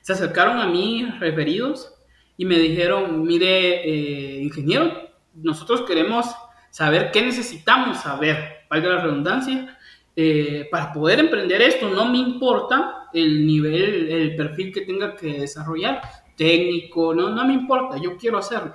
se 0.00 0.12
acercaron 0.12 0.58
a 0.58 0.66
mí 0.66 1.08
referidos 1.20 1.93
y 2.36 2.44
me 2.44 2.58
dijeron, 2.58 3.22
mire, 3.22 3.88
eh, 3.88 4.42
ingeniero, 4.42 5.10
nosotros 5.34 5.82
queremos 5.82 6.26
saber 6.70 7.10
qué 7.12 7.22
necesitamos 7.22 7.98
saber, 7.98 8.64
valga 8.68 8.88
la 8.90 9.02
redundancia, 9.02 9.78
eh, 10.16 10.68
para 10.70 10.92
poder 10.92 11.20
emprender 11.20 11.60
esto. 11.62 11.88
No 11.88 12.06
me 12.06 12.18
importa 12.18 13.08
el 13.12 13.46
nivel, 13.46 14.10
el 14.10 14.36
perfil 14.36 14.72
que 14.72 14.82
tenga 14.82 15.16
que 15.16 15.40
desarrollar, 15.40 16.02
técnico, 16.36 17.14
no, 17.14 17.30
no 17.30 17.44
me 17.46 17.54
importa, 17.54 17.96
yo 18.00 18.16
quiero 18.16 18.38
hacerlo. 18.38 18.74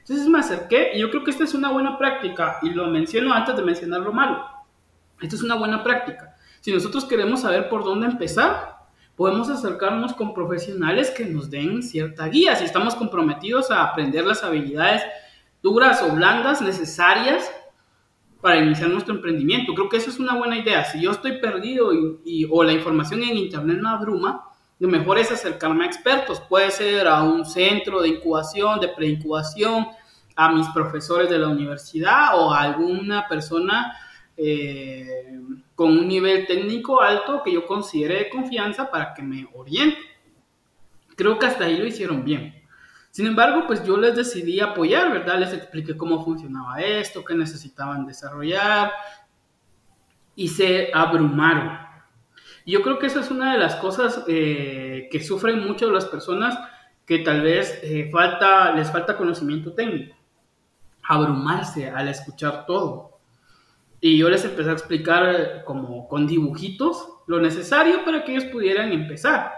Entonces 0.00 0.28
me 0.28 0.38
acerqué 0.38 0.92
y 0.94 1.00
yo 1.00 1.10
creo 1.10 1.24
que 1.24 1.30
esta 1.30 1.44
es 1.44 1.54
una 1.54 1.70
buena 1.70 1.96
práctica 1.96 2.58
y 2.62 2.70
lo 2.70 2.88
menciono 2.88 3.32
antes 3.32 3.56
de 3.56 3.62
mencionar 3.62 4.00
lo 4.00 4.12
malo. 4.12 4.44
Esta 5.20 5.36
es 5.36 5.42
una 5.42 5.54
buena 5.54 5.82
práctica. 5.82 6.36
Si 6.60 6.72
nosotros 6.72 7.04
queremos 7.04 7.40
saber 7.40 7.68
por 7.68 7.84
dónde 7.84 8.06
empezar, 8.06 8.73
podemos 9.16 9.48
acercarnos 9.48 10.14
con 10.14 10.34
profesionales 10.34 11.10
que 11.10 11.24
nos 11.26 11.50
den 11.50 11.82
cierta 11.82 12.26
guía. 12.28 12.56
Si 12.56 12.64
estamos 12.64 12.94
comprometidos 12.94 13.70
a 13.70 13.84
aprender 13.84 14.24
las 14.24 14.42
habilidades 14.42 15.02
duras 15.62 16.02
o 16.02 16.14
blandas 16.14 16.60
necesarias 16.60 17.50
para 18.44 18.58
iniciar 18.58 18.90
nuestro 18.90 19.14
emprendimiento. 19.14 19.72
Creo 19.72 19.88
que 19.88 19.96
esa 19.96 20.10
es 20.10 20.18
una 20.18 20.34
buena 20.34 20.58
idea. 20.58 20.84
Si 20.84 21.00
yo 21.00 21.12
estoy 21.12 21.38
perdido 21.38 21.92
y, 21.94 22.46
o 22.50 22.62
la 22.62 22.72
información 22.72 23.22
en 23.22 23.38
internet 23.38 23.78
no 23.80 23.88
abruma, 23.88 24.44
lo 24.78 24.88
mejor 24.88 25.16
es 25.16 25.32
acercarme 25.32 25.84
a 25.84 25.86
expertos. 25.86 26.40
Puede 26.40 26.70
ser 26.70 27.08
a 27.08 27.22
un 27.22 27.46
centro 27.46 28.02
de 28.02 28.08
incubación, 28.08 28.80
de 28.80 28.88
preincubación, 28.88 29.86
a 30.36 30.52
mis 30.52 30.68
profesores 30.68 31.30
de 31.30 31.38
la 31.38 31.48
universidad 31.48 32.38
o 32.38 32.52
a 32.52 32.60
alguna 32.60 33.26
persona 33.28 33.96
eh, 34.36 35.40
con 35.74 35.90
un 35.90 36.08
nivel 36.08 36.46
técnico 36.46 37.00
alto 37.00 37.42
que 37.42 37.52
yo 37.52 37.66
considere 37.66 38.16
de 38.16 38.30
confianza 38.30 38.90
para 38.90 39.14
que 39.14 39.22
me 39.22 39.46
oriente. 39.54 39.98
Creo 41.16 41.38
que 41.38 41.46
hasta 41.46 41.64
ahí 41.64 41.76
lo 41.76 41.86
hicieron 41.86 42.24
bien. 42.24 42.54
Sin 43.10 43.26
embargo, 43.26 43.64
pues 43.66 43.84
yo 43.84 43.96
les 43.96 44.16
decidí 44.16 44.60
apoyar, 44.60 45.12
¿verdad? 45.12 45.38
Les 45.38 45.52
expliqué 45.52 45.96
cómo 45.96 46.24
funcionaba 46.24 46.80
esto, 46.80 47.24
qué 47.24 47.34
necesitaban 47.34 48.06
desarrollar 48.06 48.90
y 50.34 50.48
se 50.48 50.90
abrumaron 50.92 51.84
yo 52.66 52.82
creo 52.82 52.98
que 52.98 53.06
esa 53.06 53.20
es 53.20 53.30
una 53.30 53.52
de 53.52 53.58
las 53.58 53.76
cosas 53.76 54.24
eh, 54.26 55.08
que 55.10 55.22
sufren 55.22 55.64
mucho 55.66 55.90
las 55.90 56.06
personas 56.06 56.58
que 57.04 57.18
tal 57.18 57.42
vez 57.42 57.78
eh, 57.82 58.08
falta, 58.10 58.72
les 58.72 58.90
falta 58.90 59.18
conocimiento 59.18 59.74
técnico. 59.74 60.16
Abrumarse 61.02 61.90
al 61.90 62.08
escuchar 62.08 62.64
todo. 62.64 63.13
Y 64.04 64.18
yo 64.18 64.28
les 64.28 64.44
empecé 64.44 64.68
a 64.68 64.74
explicar 64.74 65.34
eh, 65.34 65.62
como 65.64 66.06
con 66.08 66.26
dibujitos 66.26 67.08
lo 67.26 67.40
necesario 67.40 68.04
para 68.04 68.22
que 68.22 68.32
ellos 68.32 68.44
pudieran 68.52 68.92
empezar. 68.92 69.50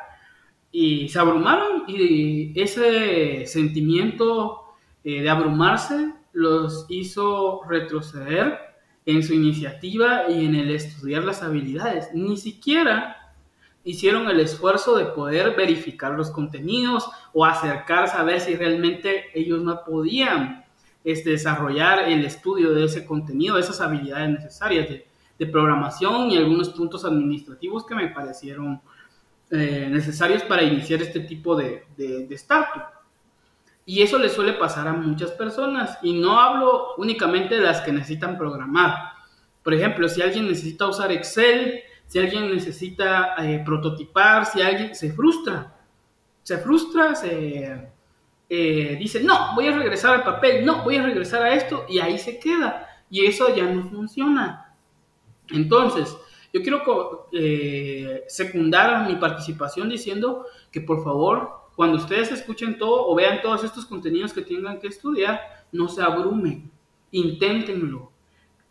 Y 0.71 1.09
se 1.09 1.19
abrumaron 1.19 1.83
y 1.89 2.53
ese 2.55 3.45
sentimiento 3.47 4.63
de 5.03 5.29
abrumarse 5.29 6.13
los 6.33 6.87
hizo 6.89 7.63
retroceder 7.69 8.57
en 9.05 9.25
su 9.25 9.35
iniciativa 9.35 10.31
y 10.31 10.45
en 10.45 10.55
el 10.55 10.71
estudiar 10.71 11.25
las 11.25 11.43
habilidades. 11.43 12.11
Ni 12.15 12.37
siquiera 12.37 13.35
hicieron 13.83 14.29
el 14.29 14.39
esfuerzo 14.39 14.97
de 14.97 15.07
poder 15.07 15.57
verificar 15.57 16.13
los 16.13 16.31
contenidos 16.31 17.11
o 17.33 17.45
acercarse 17.45 18.17
a 18.17 18.23
ver 18.23 18.41
si 18.41 18.55
realmente 18.55 19.25
ellos 19.35 19.61
no 19.65 19.83
podían 19.85 20.66
este, 21.07 21.31
desarrollar 21.31 22.09
el 22.09 22.25
estudio 22.25 22.75
de 22.75 22.85
ese 22.85 23.07
contenido, 23.07 23.57
esas 23.59 23.81
habilidades 23.81 24.29
necesarias 24.29 24.89
de, 24.89 25.07
programación 25.53 26.31
y 26.31 26.37
algunos 26.37 26.71
puntos 26.71 27.05
administrativos 27.05 27.87
que 27.87 27.95
me 27.95 28.09
parecieron 28.09 28.81
eh, 29.51 29.87
necesarios 29.89 30.43
para 30.43 30.63
iniciar 30.63 31.01
este 31.03 31.21
tipo 31.21 31.55
de, 31.55 31.85
de, 31.97 32.27
de. 32.27 32.41
Y 33.85 34.03
eso 34.03 34.19
le 34.19 34.31
suele 34.31 34.55
pasar 34.55 34.89
a 34.89 34.95
muchas 34.95 35.31
personas. 35.31 35.99
Y 36.03 36.15
no 36.15 36.41
hablo 36.41 36.95
únicamente 36.97 37.55
de 37.55 37.61
las 37.61 37.83
que 37.83 37.93
necesitan 37.93 38.37
programar. 38.37 39.13
Por 39.63 39.75
ejemplo, 39.75 40.09
si 40.09 40.23
alguien 40.23 40.49
necesita 40.49 40.89
usar 40.89 41.13
Excel, 41.13 41.83
si 42.07 42.19
alguien 42.19 42.53
necesita 42.53 43.37
eh, 43.39 43.63
prototipar, 43.65 44.47
si 44.47 44.61
alguien 44.61 44.95
se 44.95 45.13
frustra, 45.13 45.77
se 46.43 46.59
frustra, 46.59 47.15
se 47.15 47.93
eh, 48.49 48.97
dice, 48.99 49.23
no, 49.23 49.55
voy 49.55 49.69
a 49.69 49.77
regresar 49.77 50.15
al 50.15 50.25
papel, 50.25 50.65
no, 50.65 50.83
voy 50.83 50.97
a 50.97 51.03
regresar 51.03 51.43
a 51.43 51.55
esto, 51.55 51.87
y 51.89 51.99
ahí 51.99 52.19
se 52.19 52.39
queda. 52.39 52.89
Y 53.11 53.27
eso 53.27 53.55
ya 53.55 53.65
no 53.65 53.89
funciona. 53.89 54.75
Entonces, 55.51 56.17
yo 56.53 56.63
quiero 56.63 57.29
eh, 57.33 58.25
secundar 58.29 59.07
mi 59.09 59.17
participación 59.17 59.89
diciendo 59.89 60.47
que 60.73 60.81
por 60.81 61.05
favor, 61.05 61.69
cuando 61.77 61.99
ustedes 61.99 62.33
escuchen 62.33 62.79
todo 62.79 63.07
o 63.07 63.15
vean 63.15 63.43
todos 63.43 63.63
estos 63.63 63.87
contenidos 63.87 64.33
que 64.33 64.43
tengan 64.43 64.81
que 64.81 64.89
estudiar, 64.89 65.41
no 65.73 65.89
se 65.89 66.03
abrumen, 66.03 66.71
inténtenlo 67.11 68.11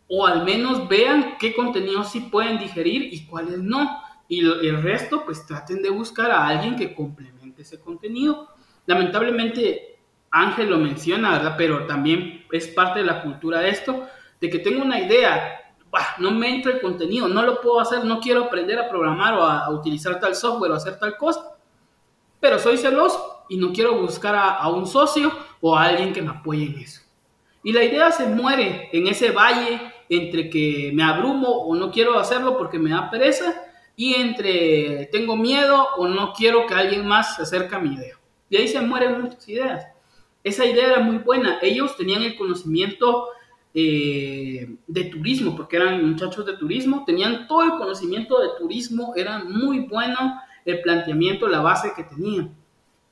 o 0.08 0.26
al 0.26 0.44
menos 0.44 0.88
vean 0.88 1.36
qué 1.38 1.54
contenidos 1.54 2.10
sí 2.10 2.20
pueden 2.20 2.58
digerir 2.58 3.12
y 3.12 3.26
cuáles 3.26 3.58
no. 3.58 4.02
Y 4.28 4.40
el 4.40 4.82
resto, 4.82 5.24
pues 5.24 5.46
traten 5.46 5.82
de 5.82 5.90
buscar 5.90 6.30
a 6.30 6.46
alguien 6.46 6.76
que 6.76 6.94
complemente 6.94 7.62
ese 7.62 7.78
contenido. 7.80 8.48
Lamentablemente, 8.86 9.98
Ángel 10.30 10.70
lo 10.70 10.78
menciona, 10.78 11.32
¿verdad? 11.32 11.54
Pero 11.58 11.86
también 11.86 12.44
es 12.50 12.68
parte 12.68 13.00
de 13.00 13.06
la 13.06 13.22
cultura 13.22 13.60
de 13.60 13.70
esto, 13.70 14.06
de 14.40 14.50
que 14.50 14.58
tengo 14.58 14.82
una 14.82 15.00
idea, 15.00 15.74
no 16.18 16.30
me 16.30 16.54
entra 16.54 16.72
el 16.72 16.80
contenido, 16.80 17.28
no 17.28 17.42
lo 17.42 17.60
puedo 17.60 17.80
hacer, 17.80 18.04
no 18.04 18.20
quiero 18.20 18.44
aprender 18.44 18.78
a 18.78 18.88
programar 18.88 19.34
o 19.34 19.42
a, 19.42 19.70
utilizar 19.70 20.20
tal 20.20 20.34
software 20.34 20.72
o 20.72 20.74
hacer 20.74 20.98
tal 20.98 21.16
cosa, 21.16 21.56
pero 22.38 22.58
soy 22.58 22.76
celoso 22.76 23.44
y 23.48 23.56
no 23.56 23.72
quiero 23.72 23.98
buscar 23.98 24.34
a, 24.34 24.56
a 24.56 24.68
un 24.68 24.86
socio 24.86 25.32
o 25.60 25.76
a 25.76 25.84
alguien 25.84 26.12
que 26.12 26.22
me 26.22 26.30
apoye 26.30 26.66
en 26.66 26.78
eso. 26.80 27.00
Y 27.62 27.72
la 27.72 27.82
idea 27.82 28.12
se 28.12 28.26
muere 28.26 28.90
en 28.92 29.06
ese 29.06 29.30
valle 29.30 29.80
entre 30.08 30.50
que 30.50 30.92
me 30.94 31.02
abrumo 31.02 31.48
o 31.48 31.74
no 31.74 31.90
quiero 31.90 32.18
hacerlo 32.18 32.56
porque 32.56 32.78
me 32.78 32.90
da 32.90 33.10
pereza 33.10 33.54
y 33.96 34.14
entre 34.14 35.06
tengo 35.06 35.36
miedo 35.36 35.88
o 35.96 36.06
no 36.06 36.32
quiero 36.32 36.66
que 36.66 36.74
alguien 36.74 37.06
más 37.06 37.36
se 37.36 37.42
acerque 37.42 37.74
a 37.74 37.78
mi 37.78 37.94
idea. 37.94 38.15
Y 38.48 38.56
ahí 38.56 38.68
se 38.68 38.80
mueren 38.80 39.20
muchas 39.20 39.48
ideas. 39.48 39.86
Esa 40.44 40.64
idea 40.64 40.92
era 40.92 41.00
muy 41.00 41.18
buena. 41.18 41.58
Ellos 41.60 41.96
tenían 41.96 42.22
el 42.22 42.36
conocimiento 42.36 43.28
eh, 43.74 44.76
de 44.86 45.04
turismo, 45.04 45.54
porque 45.54 45.76
eran 45.76 46.08
muchachos 46.08 46.46
de 46.46 46.56
turismo, 46.56 47.04
tenían 47.04 47.46
todo 47.46 47.62
el 47.62 47.70
conocimiento 47.72 48.40
de 48.40 48.48
turismo, 48.58 49.12
era 49.16 49.44
muy 49.44 49.80
bueno 49.80 50.40
el 50.64 50.80
planteamiento, 50.80 51.46
la 51.46 51.60
base 51.60 51.92
que 51.94 52.04
tenían. 52.04 52.54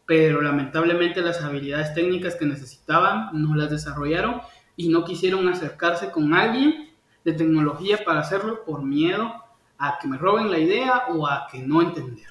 Pero 0.06 0.40
lamentablemente 0.40 1.20
las 1.20 1.42
habilidades 1.42 1.92
técnicas 1.94 2.36
que 2.36 2.46
necesitaban 2.46 3.28
no 3.32 3.54
las 3.54 3.70
desarrollaron 3.70 4.40
y 4.76 4.88
no 4.88 5.04
quisieron 5.04 5.48
acercarse 5.48 6.10
con 6.10 6.32
alguien 6.32 6.90
de 7.24 7.32
tecnología 7.32 8.04
para 8.04 8.20
hacerlo 8.20 8.64
por 8.64 8.82
miedo 8.82 9.34
a 9.76 9.98
que 9.98 10.08
me 10.08 10.18
roben 10.18 10.50
la 10.50 10.58
idea 10.58 11.04
o 11.08 11.26
a 11.26 11.46
que 11.50 11.58
no 11.58 11.82
entender. 11.82 12.28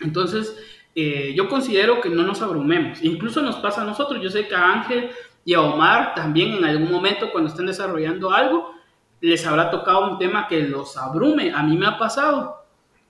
Entonces, 0.00 0.56
eh, 0.94 1.34
yo 1.34 1.48
considero 1.48 2.00
que 2.00 2.08
no 2.08 2.22
nos 2.22 2.40
abrumemos. 2.42 3.02
Incluso 3.02 3.42
nos 3.42 3.56
pasa 3.56 3.82
a 3.82 3.84
nosotros. 3.84 4.22
Yo 4.22 4.30
sé 4.30 4.46
que 4.46 4.54
a 4.54 4.72
Ángel 4.72 5.10
y 5.44 5.54
a 5.54 5.60
Omar 5.60 6.14
también 6.14 6.54
en 6.54 6.64
algún 6.64 6.90
momento 6.90 7.30
cuando 7.32 7.50
estén 7.50 7.66
desarrollando 7.66 8.32
algo, 8.32 8.72
les 9.20 9.46
habrá 9.46 9.70
tocado 9.70 10.10
un 10.10 10.18
tema 10.18 10.46
que 10.46 10.60
los 10.60 10.96
abrume. 10.96 11.52
A 11.52 11.62
mí 11.62 11.76
me 11.76 11.86
ha 11.86 11.98
pasado. 11.98 12.64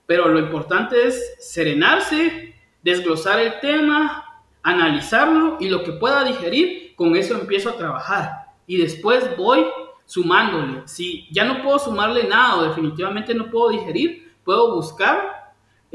Pero 0.06 0.28
lo 0.28 0.38
importante 0.38 1.06
es 1.06 1.36
serenarse, 1.38 2.54
desglosar 2.82 3.40
el 3.40 3.60
tema, 3.60 4.42
analizarlo 4.62 5.56
y 5.60 5.68
lo 5.68 5.82
que 5.82 5.92
pueda 5.92 6.24
digerir, 6.24 6.94
con 6.96 7.16
eso 7.16 7.34
empiezo 7.34 7.70
a 7.70 7.76
trabajar. 7.76 8.30
Y 8.66 8.78
después 8.78 9.36
voy 9.36 9.66
sumándole. 10.06 10.82
Si 10.86 11.26
ya 11.30 11.44
no 11.44 11.62
puedo 11.62 11.78
sumarle 11.78 12.24
nada 12.24 12.56
o 12.56 12.64
definitivamente 12.64 13.34
no 13.34 13.50
puedo 13.50 13.70
digerir, 13.70 14.32
puedo 14.44 14.74
buscar 14.74 15.43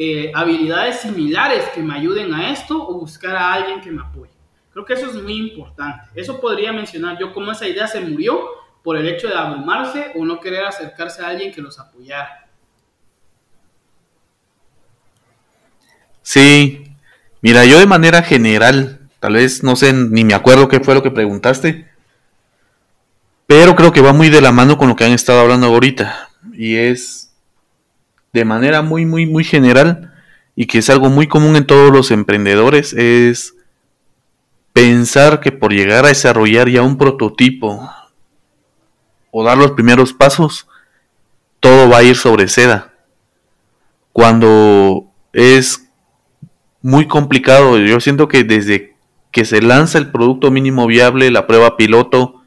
eh, 0.02 0.32
habilidades 0.34 1.02
similares 1.02 1.66
que 1.76 1.82
me 1.82 1.94
ayuden 1.94 2.34
a 2.34 2.54
esto 2.54 2.88
o 2.88 2.94
buscar 2.94 3.36
a 3.36 3.52
alguien 3.52 3.82
que 3.82 3.92
me 3.92 4.02
apoye. 4.02 4.32
Creo 4.72 4.86
que 4.86 4.94
eso 4.94 5.08
es 5.08 5.16
muy 5.16 5.36
importante. 5.36 6.08
Eso 6.16 6.40
podría 6.40 6.72
mencionar 6.72 7.20
yo 7.20 7.34
cómo 7.34 7.52
esa 7.52 7.68
idea 7.68 7.86
se 7.86 8.00
murió 8.00 8.40
por 8.82 8.96
el 8.96 9.06
hecho 9.10 9.28
de 9.28 9.36
abrumarse 9.36 10.14
o 10.16 10.24
no 10.24 10.40
querer 10.40 10.64
acercarse 10.64 11.22
a 11.22 11.28
alguien 11.28 11.52
que 11.52 11.62
los 11.62 11.78
apoyara. 11.82 12.48
Sí, 16.22 16.94
mira, 17.42 17.66
yo 17.66 17.78
de 17.78 17.86
manera 17.86 18.24
general, 18.24 19.02
tal 19.20 19.34
vez 19.34 19.66
no 19.66 19.76
sé, 19.76 19.92
ni 19.92 20.24
me 20.24 20.34
acuerdo 20.34 20.70
qué 20.70 20.80
fue 20.80 20.96
lo 20.96 21.04
que 21.04 21.12
preguntaste, 21.12 21.90
pero 23.48 23.76
creo 23.76 23.92
que 23.92 24.00
va 24.00 24.14
muy 24.14 24.30
de 24.30 24.40
la 24.40 24.54
mano 24.54 24.78
con 24.78 24.88
lo 24.88 24.96
que 24.96 25.04
han 25.04 25.12
estado 25.12 25.42
hablando 25.42 25.68
ahorita. 25.68 26.30
Y 26.54 26.78
es 26.78 27.29
de 28.34 28.46
manera 28.46 28.82
muy, 28.82 29.06
muy, 29.06 29.26
muy 29.26 29.44
general 29.44 30.14
y 30.56 30.68
que 30.68 30.80
es 30.80 30.90
algo 30.90 31.10
muy 31.10 31.28
común 31.28 31.56
en 31.56 31.66
todos 31.66 31.92
los 31.92 32.12
emprendedores, 32.12 32.94
es 32.94 33.56
pensar 34.74 35.40
que 35.40 35.52
por 35.52 35.74
llegar 35.74 36.06
a 36.06 36.10
desarrollar 36.10 36.70
ya 36.70 36.82
un 36.82 36.98
prototipo 36.98 37.90
o 39.32 39.44
dar 39.44 39.58
los 39.58 39.72
primeros 39.72 40.14
pasos, 40.14 40.68
todo 41.60 41.90
va 41.90 41.98
a 41.98 42.04
ir 42.04 42.16
sobre 42.16 42.48
seda. 42.48 42.94
Cuando 44.12 45.06
es 45.34 45.90
muy 46.82 47.08
complicado, 47.08 47.78
yo 47.78 48.00
siento 48.00 48.28
que 48.28 48.44
desde 48.44 48.96
que 49.32 49.46
se 49.46 49.62
lanza 49.62 49.98
el 49.98 50.12
producto 50.12 50.50
mínimo 50.52 50.88
viable, 50.88 51.30
la 51.32 51.46
prueba 51.46 51.78
piloto, 51.78 52.42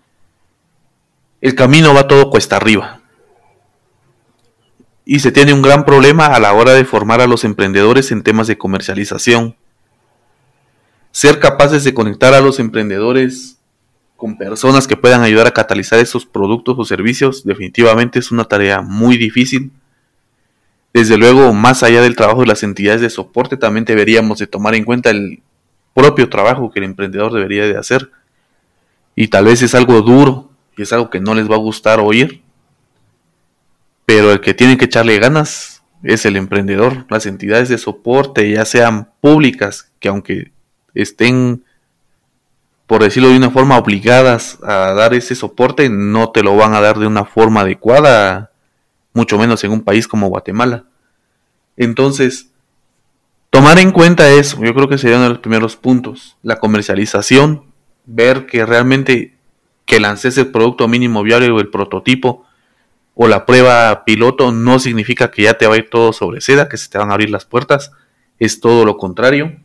el 1.41 1.55
camino 1.55 1.95
va 1.95 2.09
todo 2.09 2.31
cuesta 2.31 2.57
arriba. 2.57 3.02
Y 5.05 5.21
se 5.21 5.33
tiene 5.33 5.53
un 5.53 5.63
gran 5.63 5.85
problema 5.85 6.27
a 6.27 6.41
la 6.41 6.53
hora 6.53 6.73
de 6.73 6.85
formar 6.85 7.21
a 7.21 7.27
los 7.27 7.45
emprendedores 7.45 8.13
en 8.13 8.23
temas 8.23 8.47
de 8.47 8.59
comercialización. 8.59 9.57
Ser 11.11 11.41
capaces 11.41 11.85
de 11.85 11.93
conectar 11.93 12.35
a 12.35 12.41
los 12.41 12.61
emprendedores 12.61 13.59
con 14.17 14.39
personas 14.39 14.87
que 14.87 14.97
puedan 14.97 15.23
ayudar 15.23 15.49
a 15.49 15.53
catalizar 15.53 15.99
esos 15.99 16.25
productos 16.25 16.77
o 16.79 16.85
servicios 16.85 17.45
definitivamente 17.45 18.21
es 18.21 18.31
una 18.31 18.45
tarea 18.45 18.81
muy 18.81 19.17
difícil. 19.17 19.73
Desde 20.95 21.17
luego, 21.17 21.53
más 21.53 21.83
allá 21.83 22.03
del 22.03 22.15
trabajo 22.15 22.43
de 22.43 22.47
las 22.47 22.63
entidades 22.63 23.01
de 23.01 23.11
soporte, 23.11 23.57
también 23.57 23.85
deberíamos 23.85 24.39
de 24.39 24.47
tomar 24.47 24.75
en 24.75 24.85
cuenta 24.85 25.11
el 25.11 25.43
propio 25.95 26.29
trabajo 26.29 26.71
que 26.71 26.79
el 26.79 26.85
emprendedor 26.85 27.33
debería 27.33 27.67
de 27.67 27.77
hacer. 27.77 28.11
Y 29.17 29.29
tal 29.29 29.47
vez 29.47 29.63
es 29.63 29.75
algo 29.75 30.01
duro, 30.03 30.51
y 30.77 30.83
es 30.83 30.93
algo 30.93 31.11
que 31.11 31.21
no 31.21 31.35
les 31.35 31.51
va 31.51 31.57
a 31.57 31.59
gustar 31.59 31.99
oír, 31.99 32.43
pero 34.15 34.31
el 34.31 34.41
que 34.43 34.53
tiene 34.53 34.77
que 34.77 34.85
echarle 34.85 35.19
ganas 35.19 35.83
es 36.03 36.27
el 36.27 36.37
emprendedor, 36.37 37.07
las 37.09 37.25
entidades 37.25 37.71
de 37.71 37.79
soporte, 37.79 38.51
ya 38.51 38.67
sean 38.67 39.09
públicas, 39.23 39.91
que 40.01 40.09
aunque 40.09 40.53
estén, 40.93 41.65
por 42.87 43.03
decirlo 43.03 43.31
de 43.31 43.39
una 43.39 43.49
forma, 43.49 43.79
obligadas 43.79 44.59
a 44.63 44.93
dar 44.93 45.15
ese 45.15 45.35
soporte, 45.35 45.89
no 45.89 46.29
te 46.29 46.43
lo 46.43 46.55
van 46.57 46.75
a 46.75 46.83
dar 46.83 46.99
de 46.99 47.07
una 47.07 47.25
forma 47.25 47.63
adecuada, 47.63 48.51
mucho 49.15 49.39
menos 49.39 49.65
en 49.65 49.71
un 49.71 49.81
país 49.81 50.07
como 50.07 50.29
Guatemala. 50.29 50.85
Entonces, 51.79 52.51
tomar 53.49 53.79
en 53.79 53.93
cuenta 53.93 54.29
eso, 54.29 54.63
yo 54.63 54.75
creo 54.75 54.91
que 54.91 54.99
sería 54.99 55.17
uno 55.17 55.25
de 55.25 55.31
los 55.31 55.39
primeros 55.39 55.77
puntos, 55.77 56.37
la 56.43 56.59
comercialización, 56.59 57.65
ver 58.05 58.45
que 58.45 58.67
realmente 58.67 59.39
que 59.87 60.01
lances 60.01 60.37
el 60.37 60.49
producto 60.49 60.87
mínimo 60.87 61.23
viable 61.23 61.51
o 61.51 61.61
el 61.61 61.71
prototipo 61.71 62.45
o 63.15 63.29
la 63.29 63.45
prueba 63.47 64.05
piloto 64.05 64.53
no 64.53 64.79
significa 64.79 65.31
que 65.31 65.43
ya 65.43 65.55
te 65.55 65.67
va 65.67 65.75
a 65.75 65.79
ir 65.79 65.91
todo 65.91 66.13
sobre 66.13 66.41
seda, 66.41 66.69
que 66.69 66.77
se 66.77 66.89
te 66.89 66.99
van 66.99 67.11
a 67.11 67.15
abrir 67.15 67.31
las 67.31 67.45
puertas. 67.45 67.93
Es 68.39 68.61
todo 68.61 68.85
lo 68.85 68.97
contrario. 68.97 69.57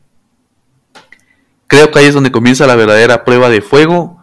Creo 1.68 1.92
que 1.92 2.00
ahí 2.00 2.06
es 2.06 2.14
donde 2.14 2.32
comienza 2.32 2.68
la 2.68 2.76
verdadera 2.76 3.26
prueba 3.26 3.50
de 3.50 3.62
fuego 3.62 4.22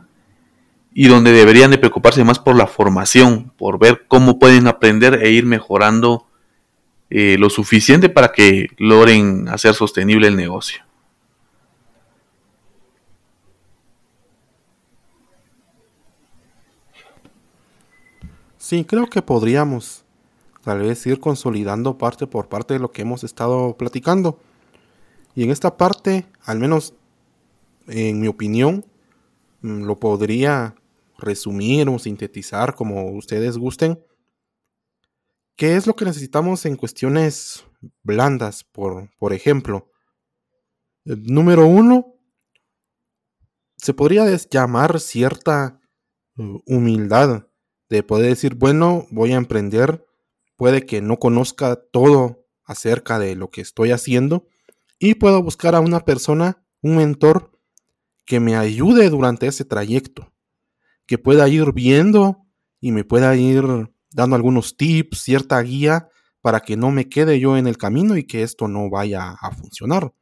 y 0.92 1.08
donde 1.08 1.32
deberían 1.32 1.70
de 1.70 1.78
preocuparse 1.78 2.22
más 2.22 2.38
por 2.38 2.56
la 2.56 2.66
formación, 2.66 3.52
por 3.56 3.78
ver 3.78 4.04
cómo 4.06 4.38
pueden 4.38 4.68
aprender 4.68 5.20
e 5.22 5.30
ir 5.30 5.44
mejorando 5.44 6.26
eh, 7.10 7.36
lo 7.38 7.50
suficiente 7.50 8.08
para 8.08 8.32
que 8.32 8.68
logren 8.78 9.48
hacer 9.48 9.74
sostenible 9.74 10.28
el 10.28 10.36
negocio. 10.36 10.83
Sí, 18.64 18.86
creo 18.86 19.10
que 19.10 19.20
podríamos 19.20 20.06
tal 20.62 20.78
vez 20.78 21.06
ir 21.06 21.20
consolidando 21.20 21.98
parte 21.98 22.26
por 22.26 22.48
parte 22.48 22.72
de 22.72 22.80
lo 22.80 22.92
que 22.92 23.02
hemos 23.02 23.22
estado 23.22 23.76
platicando. 23.76 24.40
Y 25.34 25.44
en 25.44 25.50
esta 25.50 25.76
parte, 25.76 26.24
al 26.44 26.60
menos 26.60 26.94
en 27.88 28.22
mi 28.22 28.26
opinión, 28.26 28.86
mm, 29.60 29.82
lo 29.82 30.00
podría 30.00 30.74
resumir 31.18 31.90
o 31.90 31.98
sintetizar 31.98 32.74
como 32.74 33.10
ustedes 33.10 33.58
gusten. 33.58 34.02
¿Qué 35.56 35.76
es 35.76 35.86
lo 35.86 35.94
que 35.94 36.06
necesitamos 36.06 36.64
en 36.64 36.76
cuestiones 36.76 37.66
blandas, 38.02 38.64
por, 38.64 39.10
por 39.18 39.34
ejemplo? 39.34 39.90
Número 41.04 41.66
uno, 41.66 42.14
se 43.76 43.92
podría 43.92 44.24
llamar 44.50 45.00
cierta 45.00 45.82
uh, 46.38 46.60
humildad 46.64 47.46
de 47.88 48.02
poder 48.02 48.30
decir, 48.30 48.54
bueno, 48.54 49.06
voy 49.10 49.32
a 49.32 49.36
emprender, 49.36 50.04
puede 50.56 50.86
que 50.86 51.00
no 51.00 51.18
conozca 51.18 51.76
todo 51.76 52.46
acerca 52.64 53.18
de 53.18 53.36
lo 53.36 53.50
que 53.50 53.60
estoy 53.60 53.90
haciendo 53.90 54.46
y 54.98 55.14
puedo 55.14 55.42
buscar 55.42 55.74
a 55.74 55.80
una 55.80 56.00
persona, 56.00 56.64
un 56.80 56.96
mentor, 56.96 57.52
que 58.24 58.40
me 58.40 58.56
ayude 58.56 59.10
durante 59.10 59.46
ese 59.46 59.64
trayecto, 59.64 60.32
que 61.06 61.18
pueda 61.18 61.48
ir 61.48 61.72
viendo 61.72 62.46
y 62.80 62.92
me 62.92 63.04
pueda 63.04 63.36
ir 63.36 63.64
dando 64.10 64.36
algunos 64.36 64.76
tips, 64.76 65.18
cierta 65.18 65.60
guía 65.60 66.08
para 66.40 66.60
que 66.60 66.76
no 66.76 66.90
me 66.90 67.08
quede 67.08 67.40
yo 67.40 67.56
en 67.56 67.66
el 67.66 67.78
camino 67.78 68.16
y 68.16 68.24
que 68.24 68.42
esto 68.42 68.68
no 68.68 68.90
vaya 68.90 69.30
a 69.30 69.50
funcionar. 69.50 70.14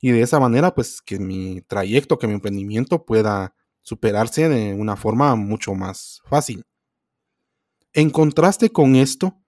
Y 0.00 0.12
de 0.12 0.22
esa 0.22 0.38
manera, 0.38 0.74
pues 0.74 1.02
que 1.02 1.18
mi 1.18 1.60
trayecto, 1.62 2.18
que 2.18 2.28
mi 2.28 2.34
emprendimiento 2.34 3.04
pueda 3.04 3.54
superarse 3.82 4.48
de 4.48 4.74
una 4.74 4.96
forma 4.96 5.34
mucho 5.34 5.74
más 5.74 6.22
fácil. 6.26 6.64
En 7.98 8.10
contraste 8.10 8.70
con 8.70 8.94
esto, 8.94 9.42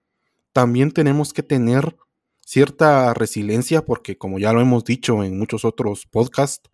también 0.51 0.91
tenemos 0.91 1.31
que 1.31 1.41
tener 1.41 1.95
cierta 2.41 3.13
resiliencia 3.13 3.85
porque 3.85 4.17
como 4.17 4.39
ya 4.39 4.51
lo 4.51 4.59
hemos 4.59 4.83
dicho 4.83 5.23
en 5.23 5.39
muchos 5.39 5.63
otros 5.63 6.05
podcasts, 6.05 6.69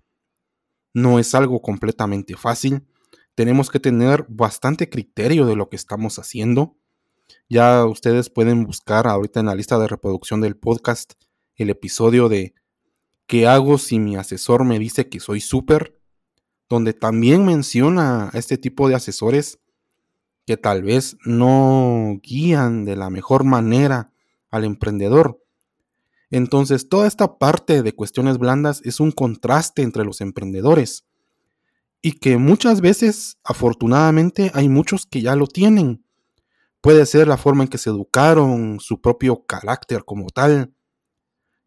no 0.96 1.20
es 1.20 1.36
algo 1.36 1.62
completamente 1.62 2.36
fácil. 2.36 2.88
Tenemos 3.36 3.70
que 3.70 3.80
tener 3.80 4.26
bastante 4.28 4.90
criterio 4.90 5.46
de 5.46 5.56
lo 5.56 5.70
que 5.70 5.76
estamos 5.76 6.18
haciendo. 6.18 6.80
Ya 7.48 7.86
ustedes 7.86 8.32
pueden 8.32 8.64
buscar 8.64 9.06
ahorita 9.06 9.42
en 9.42 9.46
la 9.46 9.54
lista 9.54 9.78
de 9.78 9.88
reproducción 9.88 10.42
del 10.42 10.58
podcast 10.58 11.14
el 11.58 11.70
episodio 11.70 12.28
de 12.28 12.56
¿Qué 13.28 13.46
hago 13.46 13.78
si 13.78 14.00
mi 14.00 14.16
asesor 14.16 14.64
me 14.64 14.80
dice 14.80 15.10
que 15.10 15.20
soy 15.20 15.42
súper? 15.42 16.02
Donde 16.70 16.94
también 16.94 17.46
menciona 17.46 18.32
a 18.34 18.40
este 18.40 18.58
tipo 18.58 18.90
de 18.90 18.96
asesores 18.96 19.60
que 20.48 20.56
tal 20.56 20.82
vez 20.82 21.18
no 21.26 22.20
guían 22.24 22.86
de 22.86 22.96
la 22.96 23.10
mejor 23.10 23.44
manera 23.44 24.14
al 24.50 24.64
emprendedor. 24.64 25.44
Entonces, 26.32 26.88
toda 26.88 27.06
esta 27.06 27.38
parte 27.38 27.84
de 27.84 27.92
cuestiones 27.92 28.38
blandas 28.38 28.82
es 28.86 29.02
un 29.02 29.12
contraste 29.12 29.82
entre 29.82 30.06
los 30.06 30.22
emprendedores 30.22 31.06
y 32.02 32.14
que 32.14 32.38
muchas 32.38 32.80
veces, 32.80 33.38
afortunadamente, 33.44 34.50
hay 34.54 34.70
muchos 34.70 35.06
que 35.06 35.22
ya 35.22 35.36
lo 35.36 35.48
tienen. 35.48 36.06
Puede 36.80 37.06
ser 37.06 37.28
la 37.28 37.36
forma 37.36 37.64
en 37.64 37.70
que 37.70 37.78
se 37.78 37.90
educaron, 37.90 38.80
su 38.80 39.02
propio 39.02 39.44
carácter 39.46 40.06
como 40.06 40.30
tal, 40.30 40.74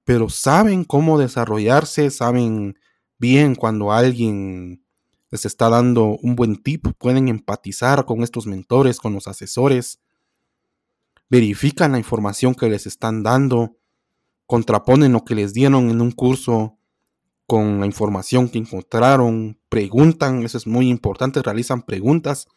pero 0.04 0.30
saben 0.30 0.84
cómo 0.84 1.18
desarrollarse, 1.18 2.10
saben 2.10 2.78
bien 3.18 3.54
cuando 3.54 3.92
alguien 3.92 4.82
les 5.30 5.46
está 5.46 5.68
dando 5.68 6.18
un 6.22 6.34
buen 6.34 6.56
tip, 6.56 6.88
pueden 6.98 7.28
empatizar 7.28 8.04
con 8.04 8.22
estos 8.22 8.46
mentores, 8.46 8.98
con 8.98 9.14
los 9.14 9.28
asesores, 9.28 10.00
verifican 11.28 11.92
la 11.92 11.98
información 11.98 12.54
que 12.54 12.68
les 12.68 12.86
están 12.86 13.22
dando, 13.22 13.76
contraponen 14.46 15.12
lo 15.12 15.24
que 15.24 15.36
les 15.36 15.54
dieron 15.54 15.90
en 15.90 16.00
un 16.00 16.10
curso 16.10 16.76
con 17.46 17.80
la 17.80 17.86
información 17.86 18.48
que 18.48 18.58
encontraron, 18.58 19.58
preguntan, 19.68 20.42
eso 20.42 20.58
es 20.58 20.66
muy 20.66 20.88
importante, 20.88 21.42
realizan 21.42 21.82
preguntas. 21.82 22.48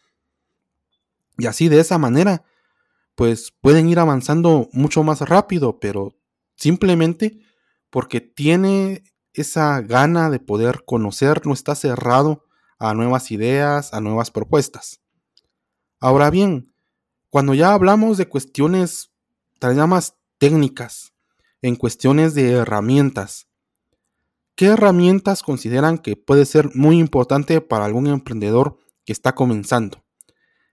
Y 1.38 1.46
así 1.46 1.70
de 1.70 1.80
esa 1.80 1.98
manera, 1.98 2.44
pues 3.16 3.54
pueden 3.62 3.90
ir 3.90 4.00
avanzando 4.00 4.70
mucho 4.72 5.04
más 5.04 5.22
rápido, 5.22 5.80
pero 5.80 6.16
simplemente 6.56 7.40
porque 7.92 8.22
tiene 8.22 9.04
esa 9.34 9.82
gana 9.82 10.32
de 10.32 10.40
poder 10.40 10.84
conocer, 10.86 11.46
no 11.46 11.54
está 11.54 11.76
cerrado 11.76 12.43
a 12.84 12.94
nuevas 12.94 13.32
ideas, 13.32 13.94
a 13.94 14.02
nuevas 14.02 14.30
propuestas. 14.30 15.02
Ahora 16.00 16.30
bien, 16.30 16.74
cuando 17.30 17.54
ya 17.54 17.74
hablamos 17.74 18.18
de 18.18 18.28
cuestiones 18.28 19.12
más 19.88 20.18
técnicas, 20.38 21.14
en 21.62 21.78
cuestiones 21.78 22.34
de 22.34 22.52
herramientas, 22.52 23.48
¿qué 24.56 24.66
herramientas 24.66 25.42
consideran 25.42 25.98
que 25.98 26.18
puede 26.18 26.46
ser 26.46 26.76
muy 26.76 27.00
importante 27.00 27.62
para 27.62 27.86
algún 27.86 28.08
emprendedor 28.08 28.78
que 29.06 29.14
está 29.14 29.34
comenzando? 29.34 30.04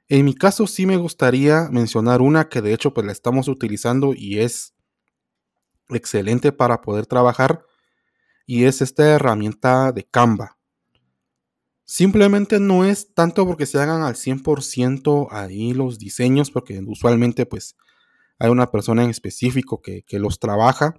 En 0.08 0.24
mi 0.24 0.34
caso 0.34 0.66
sí 0.66 0.86
me 0.86 0.96
gustaría 0.96 1.68
mencionar 1.70 2.20
una 2.20 2.48
que 2.48 2.60
de 2.60 2.74
hecho 2.74 2.92
pues 2.92 3.06
la 3.06 3.12
estamos 3.12 3.46
utilizando 3.46 4.12
y 4.12 4.40
es 4.40 4.74
excelente 5.88 6.50
para 6.50 6.80
poder 6.80 7.06
trabajar 7.06 7.64
y 8.44 8.64
es 8.64 8.82
esta 8.82 9.04
herramienta 9.04 9.92
de 9.92 10.02
Canva. 10.02 10.59
Simplemente 11.90 12.60
no 12.60 12.84
es 12.84 13.14
tanto 13.14 13.44
porque 13.44 13.66
se 13.66 13.80
hagan 13.80 14.02
al 14.02 14.14
100% 14.14 15.26
ahí 15.32 15.72
los 15.74 15.98
diseños, 15.98 16.52
porque 16.52 16.80
usualmente 16.86 17.46
pues 17.46 17.74
hay 18.38 18.48
una 18.48 18.70
persona 18.70 19.02
en 19.02 19.10
específico 19.10 19.82
que, 19.82 20.04
que 20.04 20.20
los 20.20 20.38
trabaja, 20.38 20.94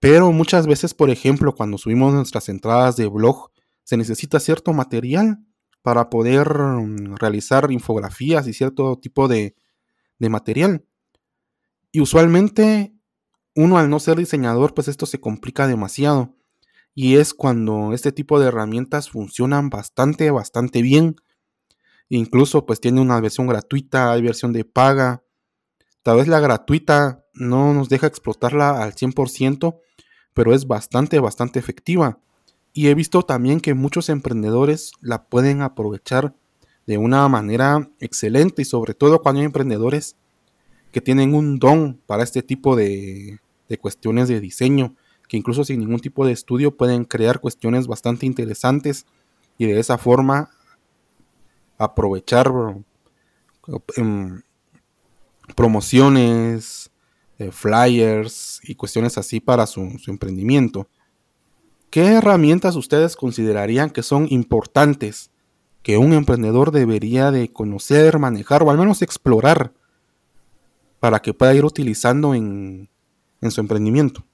pero 0.00 0.32
muchas 0.32 0.66
veces, 0.66 0.94
por 0.94 1.10
ejemplo, 1.10 1.54
cuando 1.54 1.78
subimos 1.78 2.12
nuestras 2.12 2.48
entradas 2.48 2.96
de 2.96 3.06
blog, 3.06 3.52
se 3.84 3.96
necesita 3.96 4.40
cierto 4.40 4.72
material 4.72 5.44
para 5.80 6.10
poder 6.10 6.58
mm, 6.58 7.14
realizar 7.14 7.70
infografías 7.70 8.48
y 8.48 8.52
cierto 8.52 8.98
tipo 8.98 9.28
de, 9.28 9.54
de 10.18 10.28
material. 10.28 10.84
Y 11.92 12.00
usualmente 12.00 12.92
uno 13.54 13.78
al 13.78 13.88
no 13.88 14.00
ser 14.00 14.18
diseñador, 14.18 14.74
pues 14.74 14.88
esto 14.88 15.06
se 15.06 15.20
complica 15.20 15.68
demasiado. 15.68 16.34
Y 16.94 17.16
es 17.16 17.34
cuando 17.34 17.92
este 17.92 18.12
tipo 18.12 18.40
de 18.40 18.48
herramientas 18.48 19.10
funcionan 19.10 19.70
bastante, 19.70 20.30
bastante 20.30 20.82
bien. 20.82 21.16
Incluso 22.08 22.66
pues 22.66 22.80
tiene 22.80 23.00
una 23.00 23.20
versión 23.20 23.46
gratuita, 23.46 24.12
hay 24.12 24.22
versión 24.22 24.52
de 24.52 24.64
paga. 24.64 25.22
Tal 26.02 26.16
vez 26.16 26.28
la 26.28 26.40
gratuita 26.40 27.24
no 27.34 27.72
nos 27.72 27.88
deja 27.88 28.06
explotarla 28.06 28.82
al 28.82 28.94
100%, 28.94 29.80
pero 30.34 30.54
es 30.54 30.66
bastante, 30.66 31.20
bastante 31.20 31.58
efectiva. 31.58 32.18
Y 32.72 32.88
he 32.88 32.94
visto 32.94 33.22
también 33.22 33.60
que 33.60 33.74
muchos 33.74 34.08
emprendedores 34.08 34.92
la 35.00 35.24
pueden 35.24 35.62
aprovechar 35.62 36.34
de 36.86 36.98
una 36.98 37.28
manera 37.28 37.88
excelente 38.00 38.62
y 38.62 38.64
sobre 38.64 38.94
todo 38.94 39.22
cuando 39.22 39.40
hay 39.40 39.46
emprendedores 39.46 40.16
que 40.92 41.00
tienen 41.00 41.34
un 41.34 41.58
don 41.58 42.00
para 42.06 42.24
este 42.24 42.42
tipo 42.42 42.74
de, 42.74 43.38
de 43.68 43.78
cuestiones 43.78 44.28
de 44.28 44.40
diseño, 44.40 44.96
que 45.30 45.36
incluso 45.36 45.62
sin 45.62 45.78
ningún 45.78 46.00
tipo 46.00 46.26
de 46.26 46.32
estudio 46.32 46.76
pueden 46.76 47.04
crear 47.04 47.38
cuestiones 47.38 47.86
bastante 47.86 48.26
interesantes 48.26 49.06
y 49.58 49.66
de 49.66 49.78
esa 49.78 49.96
forma 49.96 50.50
aprovechar 51.78 52.52
em, 53.94 54.42
promociones, 55.54 56.90
eh, 57.38 57.52
flyers 57.52 58.60
y 58.64 58.74
cuestiones 58.74 59.18
así 59.18 59.38
para 59.38 59.68
su, 59.68 59.82
emprendimiento. 60.08 60.88
¿Qué 61.90 62.06
herramientas 62.06 62.74
ustedes 62.74 63.14
considerarían 63.14 63.90
que 63.90 64.02
son 64.02 64.26
importantes 64.30 65.30
que 65.84 65.96
un 65.96 66.12
emprendedor 66.12 66.72
debería 66.72 67.30
de 67.30 67.52
conocer, 67.52 68.18
manejar 68.18 68.64
o 68.64 68.70
al 68.72 68.78
menos 68.78 69.00
explorar 69.00 69.74
para 70.98 71.20
que 71.22 71.34
pueda 71.34 71.54
ir 71.54 71.64
utilizando 71.64 72.34
en 72.34 72.88
su 73.48 73.60
emprendimiento? 73.60 74.24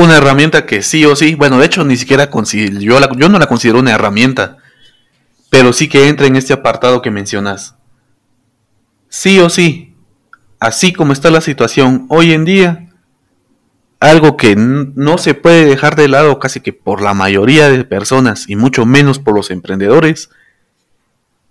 Una 0.00 0.16
herramienta 0.16 0.64
que 0.64 0.80
sí 0.80 1.04
o 1.04 1.14
sí, 1.14 1.34
bueno, 1.34 1.58
de 1.58 1.66
hecho 1.66 1.84
ni 1.84 1.94
siquiera 1.94 2.30
yo, 2.30 2.98
yo 3.18 3.28
no 3.28 3.38
la 3.38 3.46
considero 3.46 3.80
una 3.80 3.92
herramienta, 3.92 4.56
pero 5.50 5.74
sí 5.74 5.90
que 5.90 6.08
entra 6.08 6.26
en 6.26 6.36
este 6.36 6.54
apartado 6.54 7.02
que 7.02 7.10
mencionas. 7.10 7.74
Sí 9.10 9.38
o 9.40 9.50
sí, 9.50 9.94
así 10.58 10.94
como 10.94 11.12
está 11.12 11.30
la 11.30 11.42
situación 11.42 12.06
hoy 12.08 12.32
en 12.32 12.46
día, 12.46 12.88
algo 14.00 14.38
que 14.38 14.56
no 14.56 15.18
se 15.18 15.34
puede 15.34 15.66
dejar 15.66 15.96
de 15.96 16.08
lado 16.08 16.38
casi 16.38 16.60
que 16.60 16.72
por 16.72 17.02
la 17.02 17.12
mayoría 17.12 17.68
de 17.68 17.84
personas 17.84 18.48
y 18.48 18.56
mucho 18.56 18.86
menos 18.86 19.18
por 19.18 19.34
los 19.34 19.50
emprendedores, 19.50 20.30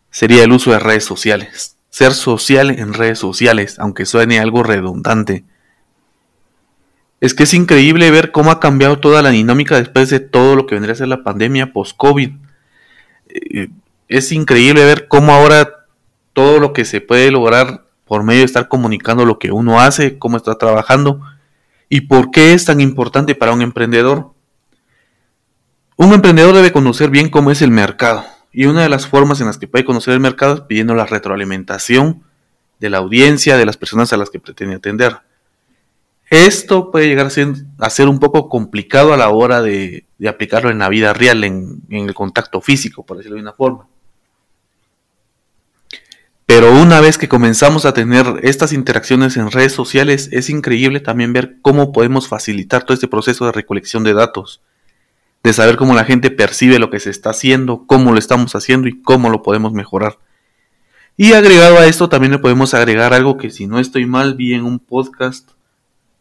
sería 0.09 0.43
el 0.43 0.53
uso 0.53 0.71
de 0.71 0.79
redes 0.79 1.05
sociales. 1.05 1.77
Ser 1.91 2.15
social 2.15 2.71
en 2.71 2.95
redes 2.95 3.19
sociales, 3.19 3.77
aunque 3.77 4.07
suene 4.07 4.39
algo 4.39 4.63
redundante 4.63 5.45
es 7.21 7.33
que 7.33 7.43
es 7.43 7.53
increíble 7.53 8.11
ver 8.11 8.31
cómo 8.31 8.51
ha 8.51 8.59
cambiado 8.59 8.99
toda 8.99 9.21
la 9.21 9.29
dinámica 9.29 9.77
después 9.77 10.09
de 10.09 10.19
todo 10.19 10.55
lo 10.55 10.65
que 10.65 10.75
vendría 10.75 10.93
a 10.93 10.97
ser 10.97 11.07
la 11.07 11.23
pandemia 11.23 11.73
post-COVID. 11.73 12.31
Eh, 13.29 13.69
es 14.07 14.31
increíble 14.31 14.83
ver 14.85 15.07
cómo 15.07 15.33
ahora 15.33 15.85
todo 16.33 16.59
lo 16.59 16.73
que 16.73 16.85
se 16.85 17.01
puede 17.01 17.31
lograr 17.31 17.85
por 18.05 18.23
medio 18.23 18.39
de 18.39 18.45
estar 18.45 18.67
comunicando 18.67 19.25
lo 19.25 19.37
que 19.37 19.51
uno 19.51 19.79
hace, 19.79 20.17
cómo 20.17 20.37
está 20.37 20.55
trabajando 20.55 21.21
y 21.89 22.01
por 22.01 22.31
qué 22.31 22.53
es 22.53 22.65
tan 22.65 22.79
importante 22.81 23.35
para 23.35 23.53
un 23.53 23.61
emprendedor. 23.61 24.31
Un 25.97 26.13
emprendedor 26.13 26.55
debe 26.55 26.71
conocer 26.71 27.09
bien 27.09 27.29
cómo 27.29 27.51
es 27.51 27.61
el 27.61 27.71
mercado 27.71 28.23
y 28.51 28.65
una 28.65 28.81
de 28.81 28.89
las 28.89 29.05
formas 29.05 29.41
en 29.41 29.47
las 29.47 29.57
que 29.57 29.67
puede 29.67 29.85
conocer 29.85 30.13
el 30.13 30.19
mercado 30.19 30.55
es 30.55 30.61
pidiendo 30.61 30.95
la 30.95 31.05
retroalimentación 31.05 32.23
de 32.79 32.89
la 32.89 32.99
audiencia, 32.99 33.57
de 33.57 33.65
las 33.65 33.77
personas 33.77 34.13
a 34.13 34.17
las 34.17 34.29
que 34.29 34.39
pretende 34.39 34.75
atender. 34.75 35.17
Esto 36.29 36.91
puede 36.91 37.07
llegar 37.07 37.25
a 37.25 37.89
ser, 37.89 38.07
un 38.07 38.19
poco 38.19 38.49
complicado 38.49 39.13
a 39.13 39.17
la 39.17 39.29
hora 39.29 39.61
de, 39.61 40.05
aplicarlo 40.27 40.69
en 40.69 40.77
la 40.77 40.89
vida 40.89 41.13
real, 41.13 41.43
en, 41.43 41.81
el 41.89 42.13
contacto 42.13 42.61
físico, 42.61 43.03
por 43.03 43.17
decirlo 43.17 43.37
de 43.37 43.41
una 43.41 43.53
forma. 43.53 43.87
Pero 46.45 46.71
una 46.71 46.99
vez 46.99 47.17
que 47.17 47.29
comenzamos 47.29 47.85
a 47.85 47.93
tener 47.93 48.25
estas 48.43 48.73
interacciones 48.73 49.37
en 49.37 49.51
redes 49.51 49.73
sociales, 49.73 50.29
es 50.31 50.49
increíble 50.49 50.99
también 50.99 51.33
ver 51.33 51.57
cómo 51.61 51.91
podemos 51.91 52.27
facilitar 52.27 52.83
todo 52.83 52.93
este 52.93 53.07
proceso 53.07 53.45
de 53.45 53.51
recolección 53.51 54.03
de 54.03 54.13
datos, 54.13 54.61
de 55.43 55.53
saber 55.53 55.77
cómo 55.77 55.93
la 55.95 56.05
gente 56.05 56.31
percibe 56.31 56.79
lo 56.79 56.89
que 56.89 56.99
se 56.99 57.09
está 57.09 57.31
haciendo, 57.31 57.85
cómo 57.87 58.11
lo 58.11 58.19
estamos 58.19 58.55
haciendo 58.55 58.87
y 58.87 59.01
cómo 59.01 59.29
lo 59.29 59.41
podemos 59.41 59.73
mejorar. 59.73 60.19
Y 61.17 61.33
agregado 61.33 61.77
a 61.77 61.85
esto 61.85 62.07
también 62.07 62.31
le 62.33 62.39
podemos 62.39 62.73
agregar 62.73 63.13
algo 63.13 63.37
que 63.37 63.49
si 63.49 63.67
no 63.67 63.79
estoy 63.79 64.05
mal 64.05 64.35
vi 64.35 64.53
en 64.53 64.63
un 64.63 64.79
podcast, 64.79 65.51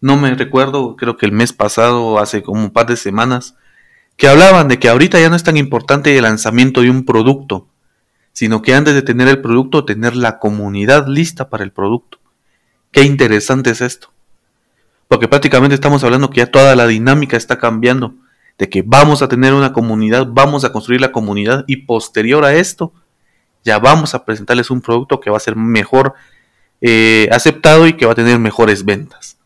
no 0.01 0.17
me 0.17 0.35
recuerdo, 0.35 0.97
creo 0.97 1.17
que 1.17 1.27
el 1.27 1.33
mes 1.33 1.53
pasado, 1.53 2.19
hace 2.19 2.43
como 2.43 2.63
un 2.63 2.71
par 2.71 2.87
de 2.87 2.97
semanas, 2.97 3.57
que 4.17 4.29
hablaban 4.29 4.69
de 4.69 4.79
que 4.79 4.89
ahorita 4.89 5.21
ya 5.21 5.29
no 5.29 5.37
es 5.37 5.45
tan 5.45 5.57
importante 5.57 6.17
el 6.17 6.23
lanzamiento 6.23 6.83
de 6.83 6.91
un 6.91 7.05
producto, 7.05 7.69
sino 8.33 8.63
que 8.63 8.75
antes 8.75 8.95
de 8.95 9.03
tener 9.03 9.29
el 9.29 9.41
producto, 9.41 9.85
tener 9.85 10.15
la 10.15 10.39
comunidad 10.39 11.07
lista 11.09 11.49
para 11.49 11.65
el 11.65 11.73
producto. 11.73 12.19
Qué 12.93 13.03
interesante 13.03 13.71
es 13.71 13.81
esto. 13.81 14.13
Porque 15.09 15.29
prácticamente 15.29 15.75
estamos 15.75 16.05
hablando 16.05 16.31
que 16.31 16.39
ya 16.39 16.51
toda 16.51 16.77
la 16.77 16.87
dinámica 16.87 17.37
está 17.37 17.59
cambiando, 17.59 18.15
de 18.59 18.69
que 18.69 18.83
vamos 18.83 19.23
a 19.23 19.29
tener 19.29 19.55
una 19.55 19.73
comunidad, 19.73 20.27
vamos 20.29 20.65
a 20.65 20.73
construir 20.73 21.01
la 21.01 21.13
comunidad 21.13 21.65
y 21.67 21.77
posterior 21.87 22.45
a 22.45 22.55
esto, 22.55 22.93
ya 23.65 23.79
vamos 23.79 24.15
a 24.15 24.25
presentarles 24.25 24.71
un 24.71 24.81
producto 24.81 25.21
que 25.21 25.31
va 25.31 25.37
a 25.37 25.41
ser 25.41 25.57
mejor 25.57 26.15
eh, 26.81 27.29
aceptado 27.33 27.87
y 27.87 27.95
que 27.95 28.07
va 28.07 28.13
a 28.13 28.17
tener 28.17 28.39
mejores 28.39 28.85
ventas. 28.85 29.38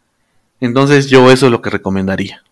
Entonces 0.62 1.11
yo 1.11 1.29
eso 1.33 1.46
es 1.46 1.53
lo 1.53 1.61
que 1.61 1.70
recomendaría. 1.70 2.44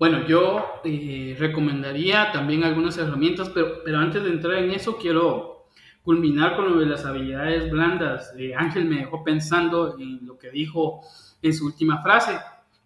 Bueno, 0.00 0.26
yo 0.26 0.80
eh, 0.82 1.36
recomendaría 1.38 2.32
también 2.32 2.64
algunas 2.64 2.98
herramientas, 2.98 3.50
pero, 3.50 3.84
pero 3.84 3.98
antes 3.98 4.24
de 4.24 4.30
entrar 4.30 4.54
en 4.54 4.72
eso 4.72 4.96
quiero 4.96 5.66
culminar 6.02 6.56
con 6.56 6.72
lo 6.72 6.80
de 6.80 6.86
las 6.86 7.04
habilidades 7.04 7.70
blandas. 7.70 8.34
Eh, 8.36 8.52
Ángel 8.56 8.86
me 8.86 8.96
dejó 8.96 9.22
pensando 9.22 9.96
en 9.96 10.26
lo 10.26 10.36
que 10.36 10.50
dijo 10.50 11.02
en 11.40 11.54
su 11.54 11.66
última 11.66 12.02
frase. 12.02 12.36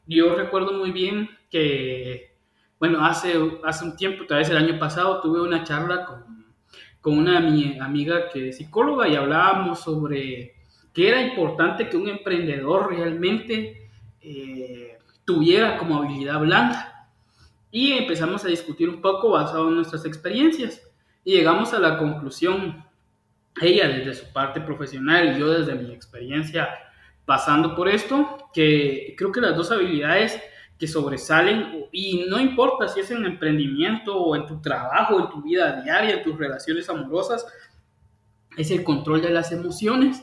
Yo 0.06 0.34
recuerdo 0.34 0.74
muy 0.74 0.90
bien 0.90 1.30
que, 1.50 2.37
bueno, 2.78 3.02
hace, 3.02 3.32
hace 3.64 3.84
un 3.87 3.96
tiempo, 3.96 4.26
tal 4.26 4.40
vez 4.40 4.50
el 4.50 4.58
año 4.58 4.78
pasado, 4.78 5.22
tuve 5.22 5.40
una 5.40 5.64
charla 5.64 6.04
con, 6.04 6.44
con 7.00 7.16
una 7.16 7.40
mi 7.40 7.78
amiga 7.78 8.28
que 8.28 8.50
es 8.50 8.58
psicóloga 8.58 9.08
y 9.08 9.16
hablábamos 9.16 9.80
sobre 9.80 10.53
que 10.94 11.09
era 11.09 11.20
importante 11.20 11.88
que 11.88 11.96
un 11.96 12.09
emprendedor 12.09 12.94
realmente 12.94 13.90
eh, 14.20 14.96
tuviera 15.24 15.76
como 15.76 15.96
habilidad 15.98 16.40
blanda. 16.40 17.11
Y 17.70 17.92
empezamos 17.92 18.44
a 18.44 18.48
discutir 18.48 18.88
un 18.88 19.02
poco 19.02 19.30
basado 19.30 19.68
en 19.68 19.74
nuestras 19.74 20.04
experiencias. 20.07 20.80
Y 21.24 21.33
llegamos 21.35 21.74
a 21.74 21.80
la 21.80 21.98
conclusión, 21.98 22.85
ella 23.61 23.88
desde 23.88 24.14
su 24.14 24.33
parte 24.33 24.61
profesional 24.61 25.35
y 25.35 25.40
yo 25.40 25.50
desde 25.50 25.74
mi 25.74 25.92
experiencia 25.92 26.68
pasando 27.24 27.74
por 27.74 27.88
esto, 27.88 28.50
que 28.52 29.14
creo 29.16 29.33
que 29.33 29.40
las 29.40 29.57
dos 29.57 29.70
habilidades 29.72 30.40
que 30.78 30.87
sobresalen 30.87 31.87
y 31.90 32.26
no 32.28 32.38
importa 32.38 32.88
si 32.88 33.00
es 33.00 33.11
en 33.11 33.24
emprendimiento 33.24 34.16
o 34.16 34.37
en 34.37 34.46
tu 34.46 34.61
trabajo, 34.61 35.20
en 35.20 35.30
tu 35.30 35.42
vida 35.42 35.80
diaria, 35.83 36.16
en 36.16 36.22
tus 36.22 36.37
relaciones 36.37 36.88
amorosas, 36.88 37.46
es 38.57 38.70
el 38.70 38.85
control 38.85 39.22
de 39.22 39.30
las 39.30 39.52
emociones, 39.52 40.22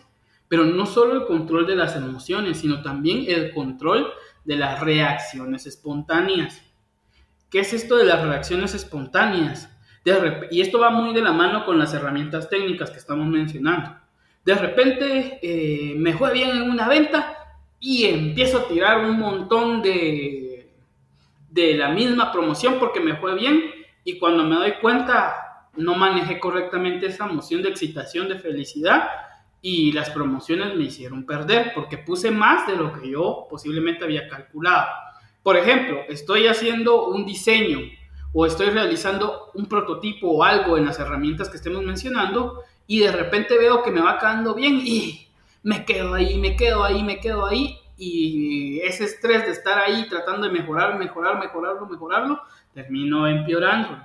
pero 0.51 0.65
no 0.65 0.85
solo 0.85 1.13
el 1.13 1.27
control 1.27 1.65
de 1.65 1.77
las 1.77 1.95
emociones, 1.95 2.57
sino 2.57 2.81
también 2.81 3.23
el 3.25 3.53
control 3.53 4.11
de 4.43 4.57
las 4.57 4.81
reacciones 4.81 5.65
espontáneas. 5.65 6.61
¿Qué 7.49 7.59
es 7.59 7.71
esto 7.71 7.95
de 7.95 8.03
las 8.03 8.21
reacciones 8.21 8.75
espontáneas? 8.75 9.69
y 10.49 10.59
esto 10.59 10.79
va 10.79 10.89
muy 10.89 11.13
de 11.13 11.21
la 11.21 11.31
mano 11.31 11.63
con 11.63 11.79
las 11.79 11.93
herramientas 11.93 12.49
técnicas 12.49 12.91
que 12.91 12.97
estamos 12.97 13.27
mencionando. 13.27 13.95
De 14.43 14.55
repente 14.55 15.39
eh, 15.41 15.93
me 15.95 16.15
fue 16.15 16.33
bien 16.33 16.49
en 16.49 16.63
una 16.63 16.89
venta 16.89 17.37
y 17.79 18.03
empiezo 18.03 18.57
a 18.57 18.67
tirar 18.67 19.05
un 19.05 19.17
montón 19.17 19.81
de, 19.81 20.69
de 21.49 21.75
la 21.75 21.91
misma 21.91 22.29
promoción 22.29 22.75
porque 22.77 22.99
me 22.99 23.15
fue 23.15 23.35
bien 23.35 23.71
y 24.03 24.19
cuando 24.19 24.43
me 24.43 24.55
doy 24.55 24.73
cuenta 24.81 25.69
no 25.77 25.95
manejé 25.95 26.41
correctamente 26.41 27.05
esa 27.05 27.29
emoción 27.29 27.61
de 27.61 27.69
excitación, 27.69 28.27
de 28.27 28.37
felicidad 28.37 29.07
y 29.61 29.91
las 29.91 30.09
promociones 30.09 30.75
me 30.75 30.85
hicieron 30.85 31.25
perder 31.25 31.71
porque 31.75 31.97
puse 31.97 32.31
más 32.31 32.65
de 32.67 32.75
lo 32.75 32.93
que 32.93 33.11
yo 33.11 33.47
posiblemente 33.49 34.03
había 34.03 34.27
calculado. 34.27 34.87
Por 35.43 35.55
ejemplo, 35.57 36.01
estoy 36.09 36.47
haciendo 36.47 37.07
un 37.07 37.25
diseño 37.25 37.79
o 38.33 38.45
estoy 38.45 38.69
realizando 38.69 39.51
un 39.53 39.67
prototipo 39.67 40.29
o 40.29 40.43
algo 40.43 40.77
en 40.77 40.85
las 40.85 40.99
herramientas 40.99 41.49
que 41.49 41.57
estemos 41.57 41.83
mencionando 41.83 42.63
y 42.87 42.99
de 42.99 43.11
repente 43.11 43.57
veo 43.57 43.83
que 43.83 43.91
me 43.91 44.01
va 44.01 44.17
quedando 44.17 44.55
bien 44.55 44.81
y 44.83 45.27
me 45.63 45.85
quedo 45.85 46.15
ahí, 46.15 46.39
me 46.39 46.55
quedo 46.55 46.83
ahí, 46.83 47.03
me 47.03 47.19
quedo 47.19 47.45
ahí 47.45 47.77
y 47.97 48.79
ese 48.79 49.03
estrés 49.03 49.45
de 49.45 49.51
estar 49.51 49.77
ahí 49.77 50.07
tratando 50.09 50.47
de 50.47 50.53
mejorar, 50.53 50.97
mejorar, 50.97 51.39
mejorarlo, 51.39 51.85
mejorarlo, 51.85 52.41
termino 52.73 53.27
empeorando. 53.27 54.03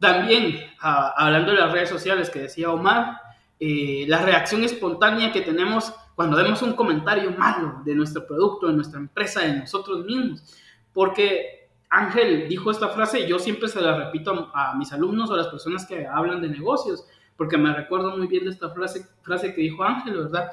También, 0.00 0.58
ah, 0.80 1.14
hablando 1.16 1.52
de 1.52 1.58
las 1.58 1.70
redes 1.70 1.90
sociales 1.90 2.28
que 2.30 2.40
decía 2.40 2.70
Omar, 2.70 3.20
eh, 3.62 4.06
la 4.08 4.22
reacción 4.22 4.64
espontánea 4.64 5.32
que 5.32 5.42
tenemos 5.42 5.92
cuando 6.14 6.38
vemos 6.38 6.62
un 6.62 6.72
comentario 6.72 7.30
malo 7.32 7.82
de 7.84 7.94
nuestro 7.94 8.26
producto, 8.26 8.68
de 8.68 8.72
nuestra 8.72 8.98
empresa, 8.98 9.40
de 9.40 9.58
nosotros 9.58 10.06
mismos. 10.06 10.42
Porque 10.94 11.68
Ángel 11.90 12.48
dijo 12.48 12.70
esta 12.70 12.88
frase 12.88 13.20
y 13.20 13.28
yo 13.28 13.38
siempre 13.38 13.68
se 13.68 13.82
la 13.82 13.96
repito 13.96 14.50
a, 14.54 14.74
mis 14.76 14.90
alumnos 14.94 15.28
o 15.28 15.34
a 15.34 15.36
las 15.36 15.48
personas 15.48 15.84
que 15.84 16.06
hablan 16.06 16.40
de 16.40 16.48
negocios, 16.48 17.04
porque 17.36 17.58
me 17.58 17.74
recuerdo 17.74 18.16
muy 18.16 18.28
bien 18.28 18.44
de 18.44 18.50
esta 18.50 18.70
frase, 18.70 19.06
frase 19.22 19.54
que 19.54 19.60
dijo 19.60 19.84
Ángel, 19.84 20.16
¿verdad? 20.16 20.50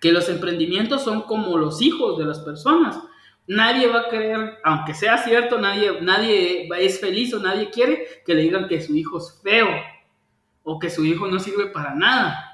Que 0.00 0.10
los 0.10 0.28
emprendimientos 0.28 1.04
son 1.04 1.22
como 1.22 1.56
los 1.58 1.80
hijos 1.80 2.18
de 2.18 2.24
las 2.24 2.40
personas. 2.40 2.98
Nadie 3.46 3.86
va 3.86 4.00
a 4.00 4.08
creer, 4.08 4.58
aunque 4.64 4.94
sea 4.94 5.16
cierto, 5.18 5.60
nadie, 5.60 6.00
nadie 6.00 6.68
es 6.78 7.00
feliz 7.00 7.32
o 7.34 7.38
nadie 7.38 7.70
quiere 7.70 8.04
que 8.26 8.34
le 8.34 8.42
digan 8.42 8.66
que 8.66 8.82
su 8.82 8.96
hijo 8.96 9.18
es 9.18 9.40
feo 9.42 9.68
o 10.64 10.78
que 10.78 10.90
su 10.90 11.04
hijo 11.04 11.26
no 11.26 11.38
sirve 11.38 11.66
para 11.66 11.94
nada 11.94 12.50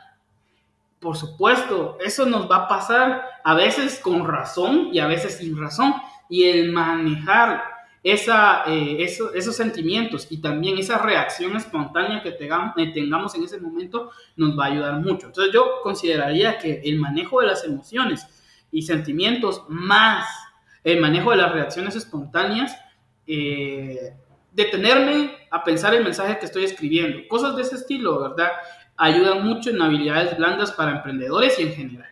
por 1.00 1.16
supuesto, 1.16 1.98
eso 2.04 2.26
nos 2.26 2.50
va 2.50 2.56
a 2.56 2.68
pasar 2.68 3.22
a 3.44 3.54
veces 3.54 4.00
con 4.00 4.26
razón 4.26 4.88
y 4.92 4.98
a 4.98 5.06
veces 5.06 5.36
sin 5.36 5.56
razón. 5.56 5.94
Y 6.28 6.44
el 6.44 6.72
manejar 6.72 7.62
esa, 8.02 8.64
eh, 8.66 8.96
esos 9.02 9.56
sentimientos 9.56 10.26
y 10.30 10.38
también 10.38 10.78
esa 10.78 10.98
reacción 10.98 11.54
espontánea 11.56 12.22
que 12.22 12.30
eh, 12.30 12.92
tengamos 12.92 13.34
en 13.34 13.44
ese 13.44 13.60
momento 13.60 14.10
nos 14.36 14.58
va 14.58 14.64
a 14.64 14.68
ayudar 14.68 15.00
mucho. 15.00 15.26
Entonces 15.26 15.52
yo 15.52 15.80
consideraría 15.82 16.58
que 16.58 16.80
el 16.84 16.98
manejo 16.98 17.40
de 17.40 17.48
las 17.48 17.64
emociones 17.64 18.26
y 18.72 18.82
sentimientos 18.82 19.64
más 19.68 20.26
el 20.82 21.00
manejo 21.00 21.30
de 21.30 21.36
las 21.36 21.52
reacciones 21.52 21.96
espontáneas, 21.96 22.76
eh, 23.26 24.12
detenerme 24.52 25.36
a 25.56 25.64
pensar 25.64 25.94
el 25.94 26.04
mensaje 26.04 26.38
que 26.38 26.46
estoy 26.46 26.64
escribiendo, 26.64 27.26
cosas 27.28 27.56
de 27.56 27.62
ese 27.62 27.76
estilo, 27.76 28.20
¿verdad? 28.20 28.52
ayudan 28.96 29.44
mucho 29.44 29.70
en 29.70 29.80
habilidades 29.80 30.36
blandas 30.36 30.72
para 30.72 30.96
emprendedores 30.96 31.58
y 31.58 31.62
en 31.62 31.72
general. 31.72 32.10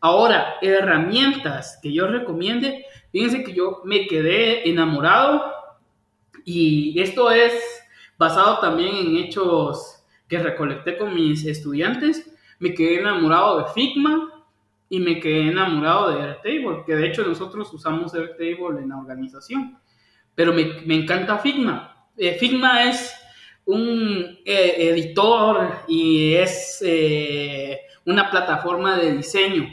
Ahora, 0.00 0.54
herramientas 0.62 1.78
que 1.82 1.92
yo 1.92 2.06
recomiende, 2.06 2.84
fíjense 3.10 3.42
que 3.42 3.52
yo 3.52 3.82
me 3.84 4.06
quedé 4.06 4.68
enamorado 4.68 5.52
y 6.44 7.00
esto 7.00 7.30
es 7.30 7.52
basado 8.16 8.58
también 8.60 8.94
en 8.94 9.16
hechos 9.16 10.04
que 10.28 10.38
recolecté 10.38 10.96
con 10.96 11.14
mis 11.14 11.44
estudiantes. 11.44 12.32
Me 12.58 12.74
quedé 12.74 13.00
enamorado 13.00 13.58
de 13.58 13.72
Figma 13.72 14.44
y 14.88 15.00
me 15.00 15.20
quedé 15.20 15.48
enamorado 15.48 16.10
de 16.10 16.22
Airtable, 16.22 16.84
que 16.86 16.94
de 16.94 17.08
hecho 17.08 17.24
nosotros 17.24 17.72
usamos 17.72 18.14
Airtable 18.14 18.80
en 18.80 18.90
la 18.90 18.98
organización, 18.98 19.78
pero 20.34 20.52
me, 20.52 20.80
me 20.86 20.94
encanta 20.94 21.38
Figma. 21.38 21.97
Eh, 22.18 22.36
Figma 22.38 22.82
es 22.84 23.14
un 23.64 24.38
eh, 24.44 24.90
editor 24.90 25.84
y 25.86 26.34
es 26.34 26.82
eh, 26.84 27.80
una 28.06 28.28
plataforma 28.28 28.96
de 28.96 29.12
diseño. 29.12 29.68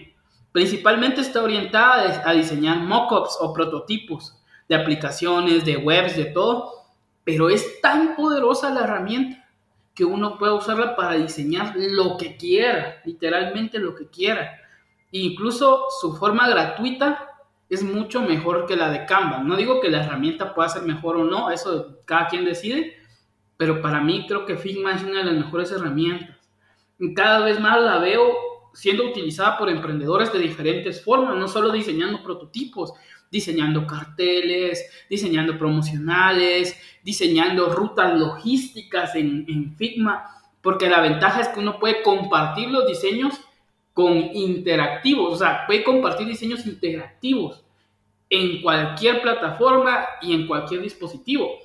Principalmente 0.52 1.22
está 1.22 1.42
orientada 1.42 2.22
a 2.24 2.34
diseñar 2.34 2.78
mockups 2.78 3.38
o 3.42 3.52
prototipos 3.52 4.38
de 4.70 4.76
aplicaciones, 4.76 5.66
de 5.66 5.78
webs, 5.78 6.16
de 6.16 6.26
todo, 6.26 6.72
pero 7.24 7.50
es 7.50 7.82
tan 7.82 8.16
poderosa 8.16 8.70
la 8.70 8.82
herramienta 8.82 9.50
que 9.96 10.06
uno 10.06 10.38
pueda 10.38 10.54
usarla 10.54 10.96
para 10.96 11.16
diseñar 11.16 11.74
lo 11.76 12.18
que 12.18 12.38
quiera, 12.38 13.02
literalmente 13.06 13.80
lo 13.80 13.96
que 13.96 14.08
quiera. 14.08 14.52
Incluso 15.12 15.86
su 16.00 16.16
forma 16.16 16.48
gratuita 16.48 17.35
es 17.70 17.84
mucho 17.84 18.22
mejor 18.22 18.66
que 18.66 18.76
la 18.76 18.90
de 18.90 19.06
Canva. 19.06 19.40
No 19.40 19.56
digo 19.56 19.82
que 19.82 19.90
la 19.90 20.04
herramienta 20.04 20.54
pueda 20.54 20.70
ser 20.70 20.84
mejor 20.84 21.18
o 21.18 21.24
no, 21.24 21.50
eso 21.50 22.00
cada 22.06 22.28
quien 22.28 22.46
decide, 22.46 22.98
pero 23.58 23.82
para 23.82 24.02
mí 24.02 24.26
creo 24.28 24.46
que 24.46 24.58
Figma 24.58 24.94
es 24.94 25.04
una 25.04 25.20
de 25.20 25.26
las 25.26 25.36
mejores 25.36 25.72
herramientas. 25.72 26.38
Cada 27.16 27.44
vez 27.44 27.60
más 27.60 27.82
la 27.82 27.98
veo 27.98 28.34
siendo 28.74 29.06
utilizada 29.06 29.58
por 29.58 29.70
emprendedores 29.70 30.32
de 30.32 30.40
diferentes 30.40 31.04
formas, 31.04 31.36
no 31.38 31.48
solo 31.48 31.72
diseñando 31.72 32.22
prototipos, 32.22 32.94
diseñando 33.32 33.88
carteles, 33.88 34.86
diseñando 35.10 35.58
promocionales, 35.58 36.78
diseñando 37.04 37.74
rutas 37.74 38.18
logísticas 38.20 39.16
en 39.16 39.76
Figma, 39.78 40.26
porque 40.62 40.90
la 40.90 41.00
ventaja 41.00 41.42
es 41.42 41.48
que 41.50 41.60
uno 41.60 41.80
puede 41.80 42.02
compartir 42.02 42.70
los 42.70 42.88
diseños 42.88 43.40
con 43.96 44.12
interactivos, 44.34 45.34
o 45.34 45.38
sea, 45.38 45.66
puede 45.66 45.82
compartir 45.82 46.28
diseños 46.28 46.66
interactivos 46.66 47.64
en 48.30 48.62
cualquier 48.62 49.22
plataforma 49.22 50.06
y 50.22 50.34
en 50.34 50.48
cualquier 50.48 50.82
dispositivo. 50.82 51.60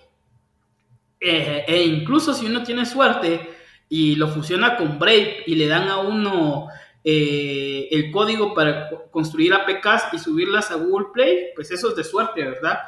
Eh, 1.18 1.64
e 1.66 1.82
incluso 1.82 2.32
si 2.32 2.46
uno 2.46 2.62
tiene 2.62 2.86
suerte 2.86 3.50
y 3.88 4.14
lo 4.14 4.28
fusiona 4.28 4.76
con 4.76 4.96
Brave 4.96 5.42
y 5.44 5.56
le 5.56 5.66
dan 5.66 5.88
a 5.88 5.98
uno 5.98 6.68
eh, 7.02 7.88
el 7.90 8.12
código 8.12 8.54
para 8.54 8.88
construir 9.10 9.52
APKs 9.52 10.12
y 10.12 10.18
subirlas 10.20 10.70
a 10.70 10.76
Google 10.76 11.08
Play, 11.12 11.48
pues 11.56 11.72
eso 11.72 11.88
es 11.88 11.96
de 11.96 12.04
suerte, 12.04 12.44
¿verdad? 12.44 12.78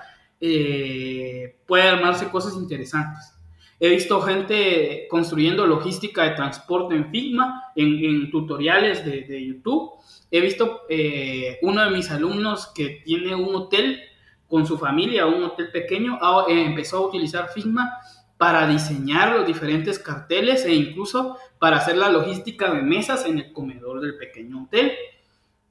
Eh, 0.40 1.56
puede 1.66 1.82
armarse 1.82 2.28
cosas 2.28 2.54
interesantes. 2.54 3.34
He 3.84 3.88
visto 3.88 4.22
gente 4.22 5.08
construyendo 5.10 5.66
logística 5.66 6.22
de 6.22 6.36
transporte 6.36 6.94
en 6.94 7.10
Figma, 7.10 7.64
en, 7.74 8.30
tutoriales 8.30 9.04
de, 9.04 9.44
YouTube. 9.44 9.94
He 10.30 10.40
visto 10.40 10.82
eh, 10.88 11.58
uno 11.62 11.82
de 11.82 11.90
mis 11.90 12.08
alumnos 12.12 12.68
que 12.68 13.02
tiene 13.04 13.34
un 13.34 13.52
hotel 13.56 14.00
con 14.46 14.68
su 14.68 14.78
familia, 14.78 15.26
un 15.26 15.42
hotel 15.42 15.72
pequeño, 15.72 16.16
empezó 16.46 16.98
a 16.98 17.08
utilizar 17.08 17.48
Figma 17.48 17.98
para 18.36 18.68
diseñar 18.68 19.36
los 19.36 19.48
diferentes 19.48 19.98
carteles 19.98 20.64
e 20.64 20.72
incluso 20.72 21.36
para 21.58 21.78
hacer 21.78 21.96
la 21.96 22.08
logística 22.08 22.72
de 22.72 22.82
mesas 22.82 23.26
en 23.26 23.40
el 23.40 23.52
comedor 23.52 24.00
del 24.00 24.16
pequeño 24.16 24.62
hotel. 24.62 24.92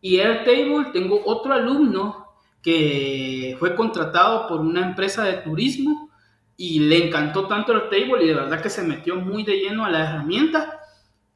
Y 0.01 0.19
Airtable, 0.19 0.91
tengo 0.91 1.21
otro 1.23 1.53
alumno 1.53 2.27
que 2.61 3.55
fue 3.57 3.73
contratado 3.73 4.49
por 4.49 4.59
una 4.59 4.85
empresa 4.85 5.23
de 5.23 5.37
turismo 5.37 6.10
y 6.57 6.79
le 6.79 7.07
encantó 7.07 7.47
tanto 7.47 7.73
Airtable 7.73 8.23
y 8.23 8.27
de 8.27 8.35
verdad 8.35 8.61
que 8.61 8.69
se 8.69 8.83
metió 8.83 9.15
muy 9.15 9.43
de 9.43 9.57
lleno 9.57 9.85
a 9.85 9.89
la 9.89 10.09
herramienta 10.09 10.79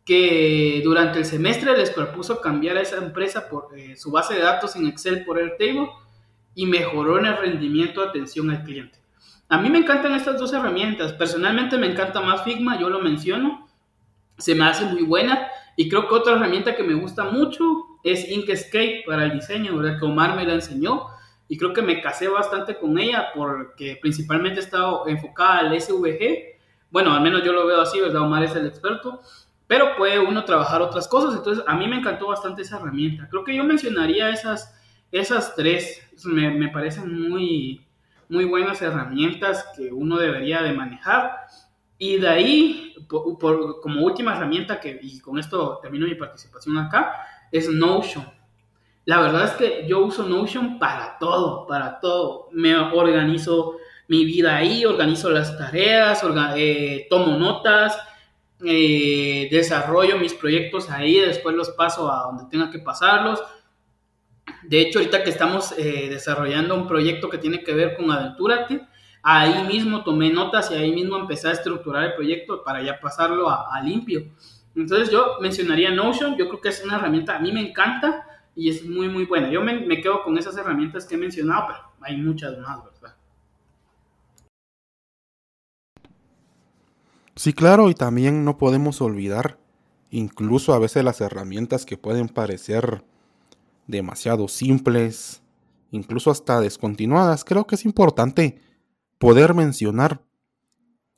que 0.05 0.81
durante 0.83 1.19
el 1.19 1.25
semestre 1.25 1.75
les 1.75 1.89
propuso 1.89 2.39
cambiar 2.39 2.77
a 2.77 2.81
esa 2.81 2.97
empresa 2.97 3.49
por 3.49 3.69
eh, 3.77 3.95
su 3.95 4.11
base 4.11 4.35
de 4.35 4.41
datos 4.41 4.75
en 4.75 4.85
Excel 4.85 5.25
por 5.25 5.39
Airtable 5.39 5.89
y 6.53 6.67
mejoró 6.67 7.17
en 7.17 7.25
el 7.25 7.37
rendimiento 7.37 8.01
de 8.01 8.09
atención 8.09 8.51
al 8.51 8.63
cliente. 8.63 8.99
A 9.49 9.59
mí 9.59 9.69
me 9.69 9.79
encantan 9.79 10.13
estas 10.13 10.39
dos 10.39 10.53
herramientas. 10.53 11.13
Personalmente 11.13 11.77
me 11.77 11.87
encanta 11.87 12.21
más 12.21 12.43
Figma, 12.43 12.79
yo 12.79 12.89
lo 12.89 12.99
menciono. 12.99 13.67
Se 14.37 14.55
me 14.55 14.65
hace 14.65 14.85
muy 14.85 15.03
buena. 15.03 15.47
Y 15.75 15.89
creo 15.89 16.07
que 16.07 16.15
otra 16.15 16.35
herramienta 16.35 16.75
que 16.75 16.83
me 16.83 16.93
gusta 16.93 17.25
mucho 17.25 17.63
es 18.03 18.29
Inkscape 18.29 19.03
para 19.05 19.25
el 19.25 19.33
diseño, 19.33 19.77
¿verdad? 19.77 19.99
que 19.99 20.05
Omar 20.05 20.35
me 20.35 20.45
la 20.45 20.53
enseñó. 20.53 21.07
Y 21.47 21.57
creo 21.57 21.73
que 21.73 21.81
me 21.81 22.01
casé 22.01 22.27
bastante 22.27 22.77
con 22.77 22.97
ella 22.97 23.27
porque 23.35 23.97
principalmente 24.01 24.59
he 24.59 24.63
estado 24.63 25.07
enfocada 25.07 25.59
al 25.59 25.79
SVG. 25.79 26.57
Bueno, 26.89 27.13
al 27.13 27.21
menos 27.21 27.43
yo 27.43 27.53
lo 27.53 27.67
veo 27.67 27.81
así, 27.81 27.99
¿verdad? 27.99 28.23
Omar 28.23 28.43
es 28.43 28.55
el 28.55 28.65
experto. 28.65 29.21
Pero 29.67 29.95
puede 29.95 30.19
uno 30.19 30.45
trabajar 30.45 30.81
otras 30.81 31.07
cosas. 31.07 31.35
Entonces, 31.35 31.63
a 31.67 31.75
mí 31.75 31.87
me 31.87 31.97
encantó 31.97 32.27
bastante 32.27 32.61
esa 32.61 32.77
herramienta. 32.77 33.27
Creo 33.29 33.43
que 33.43 33.55
yo 33.55 33.63
mencionaría 33.63 34.29
esas, 34.29 34.75
esas 35.11 35.55
tres. 35.55 36.01
Me, 36.25 36.51
me 36.51 36.69
parecen 36.69 37.29
muy, 37.29 37.85
muy 38.29 38.45
buenas 38.45 38.81
herramientas 38.81 39.65
que 39.75 39.91
uno 39.91 40.17
debería 40.17 40.61
de 40.61 40.73
manejar. 40.73 41.47
Y 41.97 42.17
de 42.17 42.27
ahí, 42.27 42.95
como 43.07 44.01
última 44.01 44.35
herramienta, 44.35 44.79
que, 44.79 44.99
y 45.01 45.19
con 45.19 45.39
esto 45.39 45.79
termino 45.81 46.05
mi 46.05 46.15
participación 46.15 46.77
acá, 46.77 47.13
es 47.51 47.69
Notion. 47.69 48.25
La 49.05 49.21
verdad 49.21 49.45
es 49.45 49.51
que 49.51 49.85
yo 49.87 50.03
uso 50.03 50.23
Notion 50.23 50.79
para 50.79 51.17
todo, 51.19 51.67
para 51.67 51.99
todo. 51.99 52.49
Me 52.51 52.75
organizo 52.75 53.77
mi 54.07 54.25
vida 54.25 54.55
ahí, 54.55 54.85
organizo 54.85 55.29
las 55.29 55.57
tareas, 55.57 56.23
eh, 56.55 57.07
tomo 57.09 57.37
notas, 57.37 57.97
eh, 58.63 59.47
desarrollo 59.51 60.17
mis 60.17 60.33
proyectos 60.33 60.89
ahí, 60.89 61.19
después 61.19 61.55
los 61.55 61.69
paso 61.71 62.11
a 62.11 62.23
donde 62.23 62.45
tenga 62.49 62.71
que 62.71 62.79
pasarlos. 62.79 63.43
De 64.63 64.81
hecho, 64.81 64.99
ahorita 64.99 65.23
que 65.23 65.29
estamos 65.29 65.73
eh, 65.77 66.07
desarrollando 66.09 66.75
un 66.75 66.87
proyecto 66.87 67.29
que 67.29 67.37
tiene 67.37 67.63
que 67.63 67.73
ver 67.73 67.95
con 67.95 68.09
Aventurate, 68.11 68.81
ahí 69.21 69.63
mismo 69.67 70.03
tomé 70.03 70.31
notas 70.31 70.71
y 70.71 70.75
ahí 70.75 70.91
mismo 70.91 71.17
empecé 71.17 71.49
a 71.49 71.51
estructurar 71.51 72.05
el 72.05 72.13
proyecto 72.13 72.63
para 72.63 72.81
ya 72.81 72.99
pasarlo 72.99 73.49
a, 73.49 73.79
limpio. 73.83 74.31
Entonces 74.75 75.11
yo 75.11 75.37
mencionaría 75.41 75.91
Notion, 75.91 76.37
yo 76.37 76.47
creo 76.47 76.61
que 76.61 76.69
es 76.69 76.83
una 76.83 76.95
herramienta, 76.95 77.35
a 77.35 77.39
mí 77.39 77.51
me 77.51 77.61
encanta 77.61 78.27
y 78.55 78.69
es 78.69 78.85
muy, 78.85 79.09
muy 79.09 79.25
buena. 79.25 79.51
Yo 79.51 79.61
me, 79.61 79.85
me 79.85 80.01
quedo 80.01 80.23
con 80.23 80.37
esas 80.37 80.57
herramientas 80.57 81.05
que 81.05 81.15
he 81.15 81.17
mencionado, 81.17 81.67
pero 81.67 81.79
hay 82.01 82.17
muchas 82.17 82.57
más, 82.57 82.83
¿verdad? 82.83 83.15
Sí, 87.35 87.51
claro, 87.51 87.89
y 87.89 87.95
también 87.95 88.45
no 88.45 88.57
podemos 88.57 89.01
olvidar, 89.01 89.59
incluso 90.09 90.73
a 90.73 90.79
veces 90.79 91.03
las 91.03 91.19
herramientas 91.19 91.85
que 91.85 91.97
pueden 91.97 92.29
parecer 92.29 93.03
demasiado 93.87 94.47
simples, 94.47 95.43
incluso 95.91 96.31
hasta 96.31 96.61
descontinuadas, 96.61 97.43
creo 97.43 97.67
que 97.67 97.75
es 97.75 97.83
importante 97.83 98.61
poder 99.17 99.53
mencionar 99.53 100.23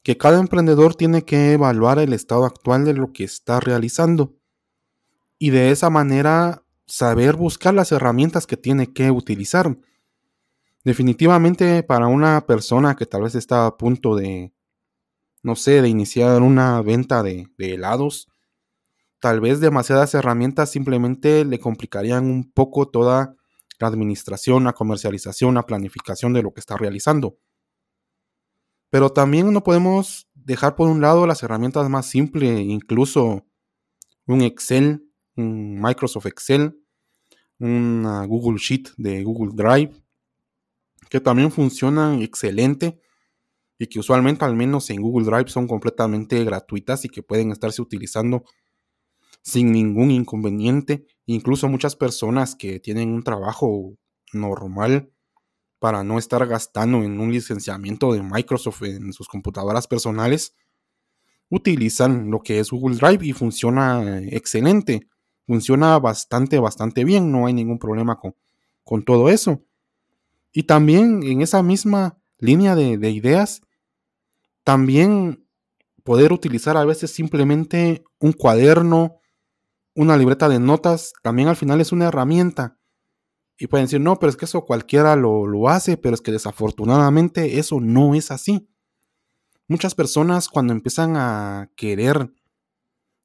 que 0.01 0.17
cada 0.17 0.39
emprendedor 0.39 0.95
tiene 0.95 1.23
que 1.23 1.53
evaluar 1.53 1.99
el 1.99 2.13
estado 2.13 2.45
actual 2.45 2.85
de 2.85 2.93
lo 2.93 3.13
que 3.13 3.23
está 3.23 3.59
realizando 3.59 4.33
y 5.37 5.51
de 5.51 5.69
esa 5.69 5.89
manera 5.89 6.63
saber 6.87 7.35
buscar 7.35 7.73
las 7.73 7.91
herramientas 7.91 8.47
que 8.47 8.57
tiene 8.57 8.93
que 8.93 9.11
utilizar. 9.11 9.77
Definitivamente 10.83 11.83
para 11.83 12.07
una 12.07 12.45
persona 12.45 12.95
que 12.95 13.05
tal 13.05 13.23
vez 13.23 13.35
está 13.35 13.65
a 13.65 13.77
punto 13.77 14.15
de, 14.15 14.53
no 15.43 15.55
sé, 15.55 15.81
de 15.81 15.89
iniciar 15.89 16.41
una 16.41 16.81
venta 16.81 17.23
de, 17.23 17.47
de 17.57 17.73
helados, 17.73 18.29
tal 19.19 19.41
vez 19.41 19.59
demasiadas 19.59 20.13
herramientas 20.13 20.71
simplemente 20.71 21.43
le 21.43 21.59
complicarían 21.59 22.25
un 22.25 22.49
poco 22.51 22.87
toda 22.87 23.35
la 23.79 23.87
administración, 23.87 24.63
la 24.63 24.73
comercialización, 24.73 25.55
la 25.55 25.65
planificación 25.65 26.33
de 26.33 26.41
lo 26.41 26.53
que 26.53 26.61
está 26.61 26.77
realizando. 26.77 27.37
Pero 28.89 29.09
también 29.09 29.51
no 29.51 29.63
podemos 29.63 30.27
dejar 30.33 30.75
por 30.75 30.87
un 30.87 31.01
lado 31.01 31.27
las 31.27 31.43
herramientas 31.43 31.89
más 31.89 32.05
simples, 32.05 32.61
incluso 32.61 33.45
un 34.25 34.41
Excel, 34.41 35.06
un 35.37 35.79
Microsoft 35.79 36.25
Excel, 36.25 36.77
una 37.59 38.25
Google 38.25 38.57
Sheet 38.59 38.89
de 38.97 39.23
Google 39.23 39.53
Drive, 39.55 39.91
que 41.09 41.21
también 41.21 41.51
funcionan 41.51 42.21
excelente 42.21 42.99
y 43.79 43.87
que 43.87 43.99
usualmente 43.99 44.43
al 44.43 44.55
menos 44.55 44.89
en 44.89 45.01
Google 45.01 45.25
Drive 45.25 45.49
son 45.49 45.67
completamente 45.67 46.43
gratuitas 46.43 47.05
y 47.05 47.09
que 47.09 47.23
pueden 47.23 47.51
estarse 47.51 47.81
utilizando 47.81 48.43
sin 49.41 49.71
ningún 49.71 50.11
inconveniente. 50.11 51.05
Incluso 51.25 51.67
muchas 51.69 51.95
personas 51.95 52.55
que 52.55 52.79
tienen 52.79 53.09
un 53.09 53.23
trabajo 53.23 53.95
normal 54.33 55.11
para 55.79 56.03
no 56.03 56.17
estar 56.17 56.45
gastando 56.47 57.03
en 57.03 57.19
un 57.19 57.31
licenciamiento 57.31 58.11
de 58.11 58.23
Microsoft 58.23 58.81
en 58.83 59.13
sus 59.13 59.27
computadoras 59.27 59.87
personales, 59.87 60.55
utilizan 61.49 62.31
lo 62.31 62.41
que 62.41 62.59
es 62.59 62.71
Google 62.71 62.97
Drive 62.97 63.25
y 63.25 63.33
funciona 63.33 64.21
excelente. 64.23 65.07
Funciona 65.47 65.97
bastante, 65.97 66.59
bastante 66.59 67.03
bien. 67.03 67.31
No 67.31 67.47
hay 67.47 67.53
ningún 67.53 67.79
problema 67.79 68.19
con, 68.19 68.35
con 68.83 69.03
todo 69.03 69.29
eso. 69.29 69.63
Y 70.51 70.63
también 70.63 71.23
en 71.23 71.41
esa 71.41 71.63
misma 71.63 72.19
línea 72.37 72.75
de, 72.75 72.97
de 72.97 73.09
ideas, 73.09 73.61
también 74.63 75.47
poder 76.03 76.31
utilizar 76.31 76.77
a 76.77 76.85
veces 76.85 77.11
simplemente 77.11 78.03
un 78.19 78.33
cuaderno 78.33 79.17
una 79.97 80.15
libreta 80.15 80.47
de 80.47 80.59
notas 80.59 81.11
también 81.23 81.47
al 81.47 81.55
final 81.55 81.81
es 81.81 81.91
una 81.91 82.05
herramienta. 82.05 82.77
Y 83.57 83.65
pueden 83.65 83.87
decir, 83.87 83.99
no, 83.99 84.19
pero 84.19 84.29
es 84.29 84.37
que 84.37 84.45
eso 84.45 84.63
cualquiera 84.63 85.15
lo, 85.15 85.47
lo 85.47 85.69
hace, 85.69 85.97
pero 85.97 86.13
es 86.13 86.21
que 86.21 86.31
desafortunadamente 86.31 87.57
eso 87.57 87.81
no 87.81 88.13
es 88.13 88.29
así. 88.29 88.69
Muchas 89.67 89.95
personas 89.95 90.49
cuando 90.49 90.73
empiezan 90.73 91.15
a 91.17 91.71
querer 91.75 92.31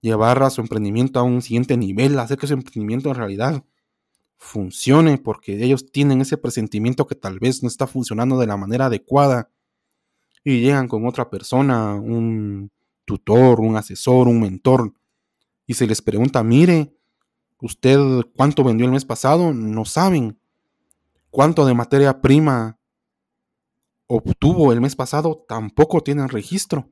llevar 0.03 0.43
a 0.43 0.51
su 0.51 0.61
emprendimiento 0.61 1.19
a 1.19 1.23
un 1.23 1.41
siguiente 1.41 1.79
nivel, 1.79 2.19
hacer 2.19 2.37
que 2.37 2.47
su 2.47 2.53
emprendimiento 2.53 3.09
en 3.09 3.15
realidad 3.15 3.65
funcione, 4.37 5.17
porque 5.17 5.65
ellos 5.65 5.91
tienen 5.91 6.21
ese 6.21 6.37
presentimiento 6.37 7.07
que 7.07 7.15
tal 7.15 7.39
vez 7.39 7.63
no 7.63 7.69
está 7.69 7.87
funcionando 7.87 8.39
de 8.39 8.49
la 8.49 8.59
manera 8.59 8.87
adecuada 8.87 9.51
y 10.45 10.61
llegan 10.61 10.89
con 10.89 11.07
otra 11.07 11.31
persona, 11.31 11.95
un 11.95 12.71
tutor, 13.05 13.61
un 13.61 13.77
asesor, 13.77 14.29
un 14.29 14.41
mentor, 14.41 14.93
y 15.67 15.75
se 15.75 15.87
les 15.87 16.03
pregunta, 16.03 16.43
mire, 16.43 16.93
usted 17.61 17.99
cuánto 18.37 18.65
vendió 18.65 18.87
el 18.87 18.93
mes 18.93 19.05
pasado, 19.05 19.55
no 19.55 19.85
saben. 19.85 20.39
Cuánto 21.31 21.65
de 21.65 21.75
materia 21.75 22.21
prima 22.21 22.79
obtuvo 24.07 24.73
el 24.73 24.81
mes 24.81 24.97
pasado, 24.97 25.45
tampoco 25.49 26.03
tienen 26.03 26.29
registro. 26.29 26.91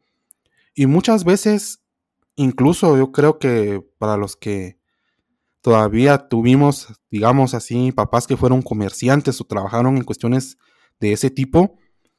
Y 0.75 0.87
muchas 0.87 1.25
veces, 1.25 1.80
incluso 2.41 2.97
yo 2.97 3.13
creo 3.13 3.39
que 3.39 3.85
para 3.99 4.17
los 4.17 4.35
que 4.35 4.79
todavía 5.61 6.29
tuvimos, 6.29 6.89
digamos 7.11 7.53
así, 7.53 7.93
papás 7.93 8.27
que 8.27 8.37
fueron 8.37 8.63
comerciantes 8.63 9.41
o 9.41 9.45
trabajaron 9.45 9.99
en 9.99 10.05
cuestiones 10.05 10.57
de 11.01 11.13
ese 11.13 11.31
tipo, 11.31 11.77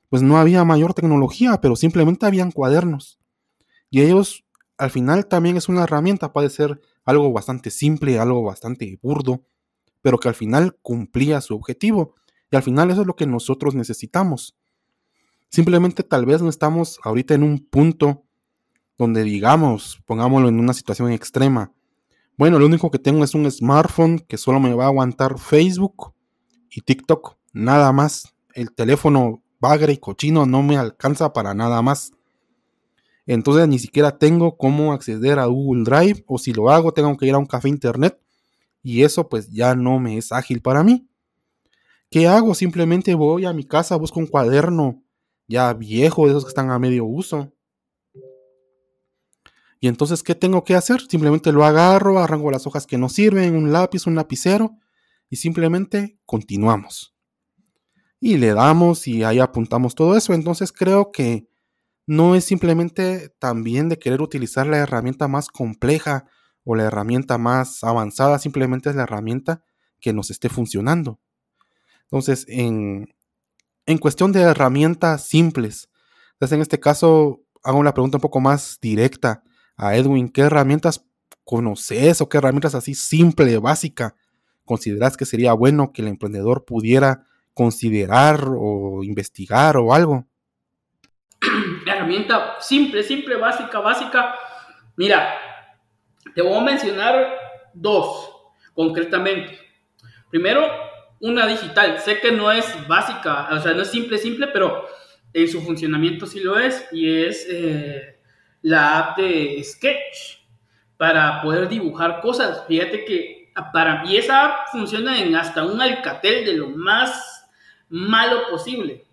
pues 0.10 0.22
no 0.22 0.38
había 0.38 0.64
mayor 0.64 0.94
tecnología, 0.94 1.60
pero 1.60 1.76
simplemente 1.76 2.28
habían 2.28 2.52
cuadernos. 2.52 3.20
Y 3.90 4.02
ellos, 4.02 4.46
al 4.78 4.92
final, 4.92 5.28
también 5.28 5.58
es 5.58 5.70
una 5.70 5.84
herramienta, 5.84 6.34
puede 6.34 6.52
ser 6.52 6.82
algo 7.04 7.32
bastante 7.34 7.72
simple, 7.72 8.20
algo 8.20 8.44
bastante 8.44 9.00
burdo, 9.02 9.44
pero 10.02 10.20
que 10.20 10.28
al 10.28 10.36
final 10.36 10.78
cumplía 10.84 11.42
su 11.42 11.56
objetivo. 11.56 12.14
Y 12.52 12.58
al 12.58 12.64
final 12.64 12.92
eso 12.92 13.02
es 13.02 13.08
lo 13.08 13.16
que 13.16 13.26
nosotros 13.26 13.74
necesitamos. 13.74 14.56
Simplemente 15.50 16.04
tal 16.04 16.26
vez 16.26 16.44
no 16.44 16.50
estamos 16.50 17.00
ahorita 17.04 17.34
en 17.34 17.44
un 17.44 17.66
punto 17.66 18.26
donde 19.02 19.24
digamos, 19.24 20.00
pongámoslo 20.06 20.48
en 20.48 20.60
una 20.60 20.76
situación 20.76 21.12
extrema. 21.12 21.74
Bueno, 22.38 22.60
lo 22.60 22.68
único 22.68 22.92
que 22.92 23.00
tengo 23.00 23.24
es 23.24 23.34
un 23.34 23.50
smartphone 23.50 24.20
que 24.20 24.38
solo 24.38 24.60
me 24.60 24.76
va 24.76 24.84
a 24.84 24.88
aguantar 24.90 25.40
Facebook 25.40 26.14
y 26.70 26.82
TikTok, 26.82 27.36
nada 27.52 27.92
más. 27.92 28.36
El 28.54 28.72
teléfono 28.72 29.42
bagre 29.60 29.94
y 29.94 29.98
cochino 29.98 30.46
no 30.46 30.62
me 30.62 30.78
alcanza 30.78 31.34
para 31.34 31.56
nada 31.56 31.82
más. 31.82 32.12
Entonces 33.26 33.68
ni 33.68 33.80
siquiera 33.80 34.20
tengo 34.20 34.56
cómo 34.56 34.94
acceder 34.94 35.40
a 35.40 35.46
Google 35.46 35.84
Drive 35.84 36.24
o 36.28 36.38
si 36.38 36.54
lo 36.54 36.70
hago 36.70 36.94
tengo 36.94 37.18
que 37.18 37.26
ir 37.26 37.34
a 37.34 37.40
un 37.40 37.48
café 37.48 37.70
internet 37.70 38.22
y 38.84 39.02
eso 39.02 39.30
pues 39.30 39.50
ya 39.50 39.74
no 39.74 40.00
me 40.00 40.16
es 40.16 40.32
ágil 40.32 40.62
para 40.62 40.84
mí. 40.84 41.08
¿Qué 42.12 42.28
hago? 42.28 42.54
Simplemente 42.54 43.16
voy 43.16 43.46
a 43.46 43.54
mi 43.54 43.64
casa, 43.64 43.96
busco 43.96 44.20
un 44.20 44.28
cuaderno 44.28 45.02
ya 45.48 45.74
viejo, 45.74 46.26
de 46.26 46.34
esos 46.34 46.44
que 46.44 46.50
están 46.50 46.70
a 46.70 46.78
medio 46.78 47.06
uso. 47.06 47.52
Y 49.84 49.88
entonces, 49.88 50.22
¿qué 50.22 50.36
tengo 50.36 50.64
que 50.64 50.76
hacer? 50.76 51.02
Simplemente 51.10 51.52
lo 51.52 51.66
agarro, 51.66 52.20
arranco 52.20 52.52
las 52.52 52.68
hojas 52.68 52.86
que 52.86 53.00
no 53.00 53.10
sirven, 53.10 53.56
un 53.56 53.74
lápiz, 53.74 54.06
un 54.06 54.14
lapicero, 54.14 54.78
y 55.28 55.38
simplemente 55.38 56.20
continuamos. 56.28 57.16
Y 58.20 58.38
le 58.38 58.54
damos 58.54 59.08
y 59.08 59.24
ahí 59.24 59.40
apuntamos 59.40 59.96
todo 59.96 60.16
eso. 60.16 60.36
Entonces 60.36 60.72
creo 60.72 61.12
que 61.12 61.48
no 62.06 62.36
es 62.36 62.46
simplemente 62.46 63.30
también 63.40 63.90
de 63.90 63.98
querer 63.98 64.22
utilizar 64.22 64.68
la 64.68 64.78
herramienta 64.78 65.28
más 65.28 65.48
compleja 65.48 66.28
o 66.64 66.76
la 66.76 66.84
herramienta 66.84 67.40
más 67.40 67.84
avanzada, 67.84 68.38
simplemente 68.38 68.92
es 68.92 68.96
la 68.96 69.04
herramienta 69.04 69.64
que 70.00 70.14
nos 70.14 70.30
esté 70.30 70.48
funcionando. 70.48 71.20
Entonces, 72.04 72.46
en, 72.48 73.16
en 73.88 73.98
cuestión 73.98 74.32
de 74.32 74.42
herramientas 74.42 75.26
simples, 75.26 75.90
entonces 76.34 76.56
en 76.56 76.62
este 76.62 76.80
caso 76.80 77.42
hago 77.64 77.80
una 77.80 77.96
pregunta 77.96 78.18
un 78.18 78.22
poco 78.22 78.40
más 78.40 78.78
directa 78.80 79.44
a 79.82 79.96
Edwin, 79.96 80.30
¿qué 80.30 80.42
herramientas 80.42 81.08
conoces 81.44 82.22
o 82.22 82.30
qué 82.30 82.38
herramientas 82.38 82.76
así 82.76 82.94
simple, 82.94 83.58
básica, 83.58 84.16
consideras 84.64 85.18
que 85.18 85.26
sería 85.26 85.54
bueno 85.54 85.92
que 85.92 86.04
el 86.04 86.08
emprendedor 86.08 86.66
pudiera 86.66 87.24
considerar 87.56 88.46
o 88.48 89.04
investigar 89.04 89.78
o 89.78 89.92
algo? 89.92 90.28
Herramienta 91.88 92.58
simple, 92.60 93.02
simple, 93.02 93.38
básica, 93.38 93.80
básica. 93.80 94.36
Mira, 94.98 95.34
te 96.36 96.44
voy 96.44 96.54
a 96.54 96.62
mencionar 96.62 97.28
dos 97.74 98.30
concretamente. 98.76 99.58
Primero, 100.30 100.62
una 101.22 101.48
digital. 101.48 101.98
Sé 102.00 102.20
que 102.20 102.32
no 102.32 102.52
es 102.52 102.66
básica, 102.88 103.50
o 103.52 103.60
sea, 103.60 103.74
no 103.74 103.82
es 103.82 103.90
simple, 103.90 104.20
simple, 104.20 104.48
pero 104.54 104.86
en 105.34 105.48
su 105.48 105.60
funcionamiento 105.62 106.28
sí 106.28 106.40
lo 106.40 106.60
es. 106.60 106.86
Y 106.92 107.24
es 107.24 107.48
eh, 107.50 108.21
la 108.62 109.00
app 109.00 109.18
de 109.18 109.62
Sketch 109.64 110.40
para 110.98 111.42
poder 111.42 111.68
dibujar 111.68 112.22
cosas. 112.22 112.66
Fíjate 112.68 113.06
que 113.06 113.52
para 113.74 114.04
mí 114.04 114.16
esa 114.16 114.46
app 114.46 114.68
funciona 114.72 115.20
en 115.20 115.36
hasta 115.36 115.66
un 115.66 115.82
alcatel 115.82 116.46
de 116.46 116.54
lo 116.54 116.70
más 116.70 117.48
malo 117.90 118.50
posible. 118.50 119.06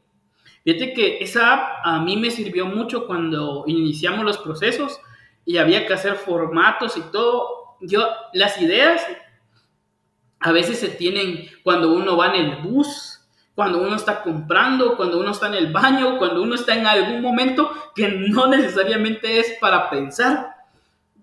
Fíjate 0.65 0.93
que 0.93 1.19
esa 1.23 1.55
app 1.55 1.81
a 1.85 2.01
mí 2.01 2.17
me 2.17 2.31
sirvió 2.31 2.67
mucho 2.67 3.07
cuando 3.07 3.65
iniciamos 3.67 4.25
los 4.25 4.39
procesos 4.39 5.01
y 5.45 5.57
había 5.57 5.87
que 5.87 5.95
hacer 5.95 6.17
formatos 6.17 6.97
y 6.97 7.03
todo. 7.11 7.77
Yo, 7.81 8.07
las 8.35 8.61
ideas 8.61 9.03
a 10.41 10.53
veces 10.53 10.79
se 10.79 10.89
tienen 10.89 11.49
cuando 11.63 11.93
uno 11.93 12.17
va 12.17 12.35
en 12.35 12.45
el 12.45 12.57
bus, 12.63 13.18
cuando 13.59 13.83
uno 13.83 13.97
está 13.97 14.23
comprando, 14.23 14.97
cuando 14.97 15.19
uno 15.19 15.33
está 15.33 15.49
en 15.49 15.55
el 15.55 15.73
baño, 15.73 16.17
cuando 16.17 16.43
uno 16.43 16.55
está 16.55 16.77
en 16.77 16.87
algún 16.87 17.21
momento 17.21 17.69
que 17.93 18.07
no 18.07 18.47
necesariamente 18.47 19.41
es 19.41 19.57
para 19.61 19.91
pensar. 19.91 20.55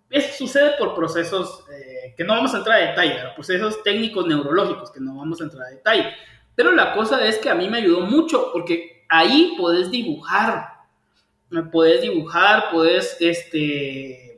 Eso 0.10 0.40
sucede 0.40 0.72
por 0.78 0.94
procesos 0.94 1.64
eh, 1.72 2.14
que 2.18 2.26
no 2.26 2.34
vamos 2.34 2.54
a 2.54 2.58
entrar 2.58 2.82
a 2.82 2.88
detalle, 2.88 3.16
procesos 3.36 3.82
técnicos 3.84 4.28
neurológicos 4.28 4.92
que 4.92 5.00
no 5.00 5.16
vamos 5.16 5.40
a 5.40 5.46
entrar 5.46 5.68
a 5.68 5.70
detalle. 5.70 6.10
Pero 6.56 6.74
la 6.74 6.92
cosa 6.92 7.26
es 7.26 7.38
que 7.38 7.50
a 7.50 7.56
mí 7.56 7.70
me 7.70 7.78
ayudó 7.78 8.02
mucho 8.02 8.50
porque 8.52 9.06
ahí 9.08 9.56
puedes 9.58 9.90
dibujar, 9.90 10.72
puedes 11.72 12.02
dibujar, 12.02 12.66
puedes 12.70 13.16
este, 13.22 14.38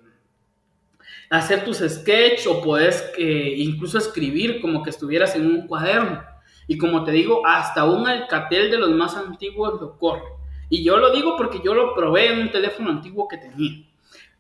hacer 1.31 1.65
tus 1.65 1.79
sketches 1.79 2.45
o 2.45 2.61
puedes 2.61 3.03
eh, 3.17 3.55
incluso 3.57 3.97
escribir 3.97 4.61
como 4.61 4.83
que 4.83 4.91
estuvieras 4.91 5.35
en 5.35 5.47
un 5.47 5.65
cuaderno. 5.65 6.36
Y 6.67 6.77
como 6.77 7.03
te 7.03 7.11
digo, 7.11 7.45
hasta 7.45 7.85
un 7.85 8.07
alcatel 8.07 8.69
de 8.69 8.77
los 8.77 8.91
más 8.91 9.15
antiguos 9.15 9.79
lo 9.79 9.97
corre. 9.97 10.23
Y 10.69 10.83
yo 10.83 10.97
lo 10.97 11.11
digo 11.11 11.35
porque 11.37 11.61
yo 11.63 11.73
lo 11.73 11.95
probé 11.95 12.33
en 12.33 12.41
un 12.41 12.51
teléfono 12.51 12.91
antiguo 12.91 13.27
que 13.27 13.37
tenía. 13.37 13.85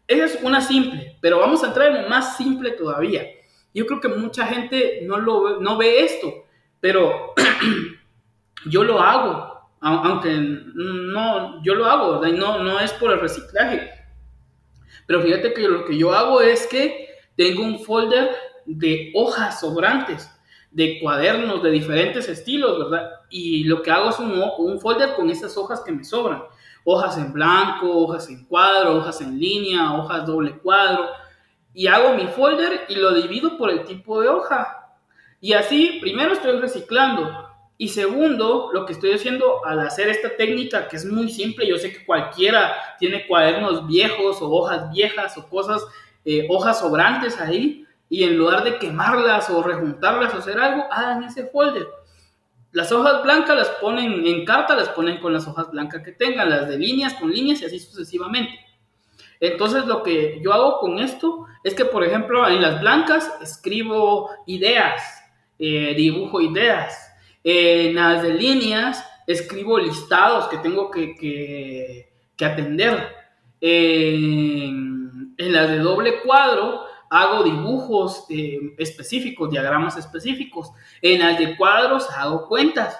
Esa 0.07 0.25
es 0.25 0.39
una 0.43 0.61
simple, 0.61 1.17
pero 1.21 1.39
vamos 1.39 1.63
a 1.63 1.67
entrar 1.67 1.87
en 1.87 2.03
lo 2.03 2.09
más 2.09 2.37
simple 2.37 2.71
todavía. 2.71 3.25
Yo 3.73 3.85
creo 3.85 3.99
que 3.99 4.07
mucha 4.07 4.45
gente 4.47 5.01
no, 5.03 5.17
lo, 5.17 5.59
no 5.59 5.77
ve 5.77 6.03
esto, 6.03 6.45
pero 6.79 7.33
yo 8.65 8.83
lo 8.83 9.01
hago, 9.01 9.69
aunque 9.81 10.33
no, 10.33 11.61
yo 11.63 11.75
lo 11.75 11.85
hago, 11.85 12.25
no, 12.25 12.63
no 12.63 12.79
es 12.79 12.91
por 12.93 13.11
el 13.11 13.19
reciclaje, 13.19 13.91
pero 15.05 15.21
fíjate 15.21 15.53
que 15.53 15.67
lo 15.67 15.85
que 15.85 15.97
yo 15.97 16.13
hago 16.13 16.41
es 16.41 16.67
que 16.67 17.09
tengo 17.35 17.63
un 17.63 17.79
folder 17.79 18.31
de 18.65 19.11
hojas 19.15 19.59
sobrantes, 19.59 20.29
de 20.71 20.99
cuadernos 20.99 21.63
de 21.63 21.71
diferentes 21.71 22.27
estilos, 22.27 22.77
¿verdad? 22.79 23.09
Y 23.29 23.63
lo 23.63 23.81
que 23.81 23.91
hago 23.91 24.09
es 24.09 24.19
un, 24.19 24.41
un 24.57 24.79
folder 24.79 25.15
con 25.15 25.29
esas 25.29 25.57
hojas 25.57 25.81
que 25.81 25.91
me 25.91 26.03
sobran. 26.03 26.43
Hojas 26.83 27.17
en 27.17 27.33
blanco, 27.33 27.89
hojas 27.89 28.29
en 28.29 28.45
cuadro, 28.45 28.97
hojas 28.97 29.21
en 29.21 29.39
línea, 29.39 29.93
hojas 29.93 30.25
doble 30.25 30.57
cuadro. 30.59 31.07
Y 31.73 31.87
hago 31.87 32.13
mi 32.13 32.27
folder 32.27 32.85
y 32.89 32.95
lo 32.95 33.13
divido 33.13 33.57
por 33.57 33.69
el 33.69 33.83
tipo 33.85 34.21
de 34.21 34.29
hoja. 34.29 34.95
Y 35.39 35.53
así, 35.53 35.97
primero 36.01 36.33
estoy 36.33 36.59
reciclando, 36.59 37.47
y 37.79 37.89
segundo, 37.89 38.71
lo 38.73 38.85
que 38.85 38.93
estoy 38.93 39.11
haciendo 39.13 39.63
al 39.63 39.79
hacer 39.81 40.09
esta 40.09 40.35
técnica, 40.35 40.87
que 40.87 40.95
es 40.95 41.05
muy 41.05 41.29
simple, 41.29 41.67
yo 41.67 41.77
sé 41.77 41.93
que 41.93 42.05
cualquiera 42.05 42.75
tiene 42.97 43.27
cuadernos 43.27 43.85
viejos 43.85 44.41
o 44.41 44.49
hojas 44.49 44.91
viejas 44.91 45.37
o 45.37 45.47
cosas, 45.47 45.85
eh, 46.25 46.47
hojas 46.49 46.79
sobrantes 46.79 47.39
ahí, 47.39 47.85
y 48.09 48.23
en 48.23 48.37
lugar 48.37 48.63
de 48.63 48.77
quemarlas 48.77 49.49
o 49.49 49.61
rejuntarlas 49.61 50.33
o 50.33 50.37
hacer 50.37 50.59
algo, 50.59 50.85
hagan 50.91 51.23
ese 51.23 51.47
folder. 51.47 51.87
Las 52.71 52.91
hojas 52.91 53.23
blancas 53.23 53.55
las 53.55 53.69
ponen 53.81 54.25
en 54.25 54.45
carta, 54.45 54.75
las 54.75 54.89
ponen 54.89 55.19
con 55.19 55.33
las 55.33 55.47
hojas 55.47 55.71
blancas 55.71 56.03
que 56.03 56.11
tengan, 56.11 56.49
las 56.49 56.67
de 56.67 56.77
líneas 56.77 57.13
con 57.15 57.31
líneas 57.31 57.61
y 57.61 57.65
así 57.65 57.79
sucesivamente. 57.79 58.53
Entonces 59.39 59.85
lo 59.85 60.03
que 60.03 60.39
yo 60.43 60.53
hago 60.53 60.79
con 60.79 60.99
esto 60.99 61.45
es 61.63 61.73
que, 61.73 61.85
por 61.85 62.03
ejemplo, 62.03 62.47
en 62.47 62.61
las 62.61 62.81
blancas 62.81 63.31
escribo 63.41 64.29
ideas, 64.45 65.01
eh, 65.59 65.93
dibujo 65.95 66.41
ideas, 66.41 66.97
en 67.43 67.95
las 67.95 68.23
de 68.23 68.33
líneas 68.33 69.03
escribo 69.27 69.77
listados 69.77 70.47
que 70.47 70.57
tengo 70.57 70.89
que, 70.89 72.09
atender. 72.39 73.15
En, 73.59 75.35
las 75.37 75.69
de 75.69 75.79
doble 75.79 76.21
cuadro 76.21 76.85
hago 77.09 77.43
dibujos 77.43 78.25
eh, 78.29 78.73
específicos, 78.77 79.49
diagramas 79.49 79.97
específicos. 79.97 80.71
En 81.01 81.19
las 81.19 81.37
de 81.37 81.55
cuadros 81.57 82.07
hago 82.11 82.47
cuentas. 82.47 82.99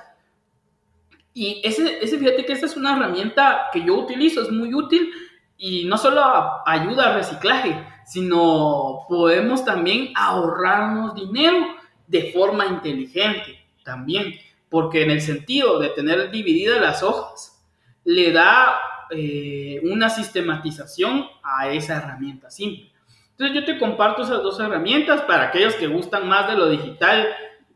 Y 1.34 1.62
ese, 1.64 2.03
ese, 2.03 2.18
fíjate 2.18 2.45
que 2.45 2.53
esta 2.53 2.66
es 2.66 2.76
una 2.76 2.95
herramienta 2.95 3.68
que 3.72 3.84
yo 3.84 3.95
utilizo, 3.95 4.41
es 4.41 4.51
muy 4.51 4.74
útil 4.74 5.12
y 5.58 5.86
no 5.86 5.97
solo 5.97 6.22
ayuda 6.66 7.10
al 7.10 7.16
reciclaje, 7.16 7.86
sino 8.05 9.05
podemos 9.08 9.66
también 9.66 10.12
ahorrarnos 10.16 11.16
dinero 11.16 11.76
de 12.08 12.32
forma 12.32 12.66
inteligente 12.66 13.60
también, 13.84 14.34
porque 14.70 15.03
en 15.03 15.12
el 15.12 15.22
sentido 15.22 15.80
de 15.80 15.89
tener 15.89 16.32
divididas 16.32 16.82
las 16.82 17.03
hojas, 17.03 17.62
le 18.03 18.32
da 18.32 18.78
eh, 19.10 19.82
una 19.84 20.10
sistematización 20.10 21.26
a 21.43 21.70
esa 21.70 21.97
herramienta 21.97 22.49
simple. 22.49 22.91
Entonces 23.38 23.56
yo 23.56 23.66
te 23.66 23.78
comparto 23.78 24.24
esas 24.24 24.42
dos 24.42 24.60
herramientas 24.60 25.22
para 25.22 25.44
aquellos 25.44 25.76
que 25.76 25.86
gustan 25.86 26.28
más 26.28 26.48
de 26.48 26.58
lo 26.58 26.70
digital 26.70 27.28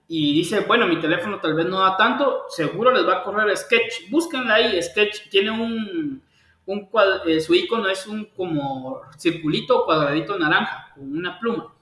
y 0.08 0.34
dicen, 0.34 0.66
bueno, 0.68 0.88
mi 0.88 1.00
teléfono 1.00 1.40
tal 1.40 1.54
vez 1.54 1.68
no 1.68 1.82
da 1.82 1.96
tanto, 1.96 2.46
seguro 2.50 2.90
les 2.92 3.08
va 3.08 3.18
a 3.18 3.24
correr 3.24 3.56
Sketch. 3.56 4.10
Búsquenla 4.10 4.56
ahí, 4.56 4.82
Sketch 4.82 5.30
tiene 5.30 5.52
un, 5.52 6.24
un 6.66 6.90
eh, 7.28 7.40
su 7.40 7.54
icono 7.54 7.88
es 7.90 8.08
un 8.08 8.26
como 8.36 9.02
circulito 9.20 9.86
cuadradito 9.86 10.38
naranja 10.40 10.94
con 10.96 11.16
una 11.16 11.40
pluma. 11.40 11.76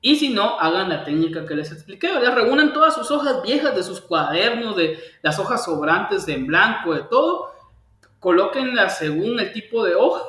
Y 0.00 0.16
si 0.16 0.30
no, 0.30 0.58
hagan 0.58 0.88
la 0.88 1.04
técnica 1.04 1.44
que 1.44 1.54
les 1.54 1.70
expliqué, 1.70 2.10
¿verdad? 2.12 2.34
Reúnan 2.34 2.72
todas 2.72 2.94
sus 2.94 3.10
hojas 3.10 3.42
viejas 3.42 3.76
de 3.76 3.82
sus 3.82 4.00
cuadernos, 4.00 4.74
de 4.74 4.98
las 5.20 5.38
hojas 5.38 5.66
sobrantes 5.66 6.26
en 6.28 6.46
blanco, 6.46 6.94
de 6.94 7.02
todo, 7.02 7.52
colóquenlas 8.18 8.96
según 8.96 9.38
el 9.38 9.52
tipo 9.52 9.84
de 9.84 9.96
hoja, 9.96 10.22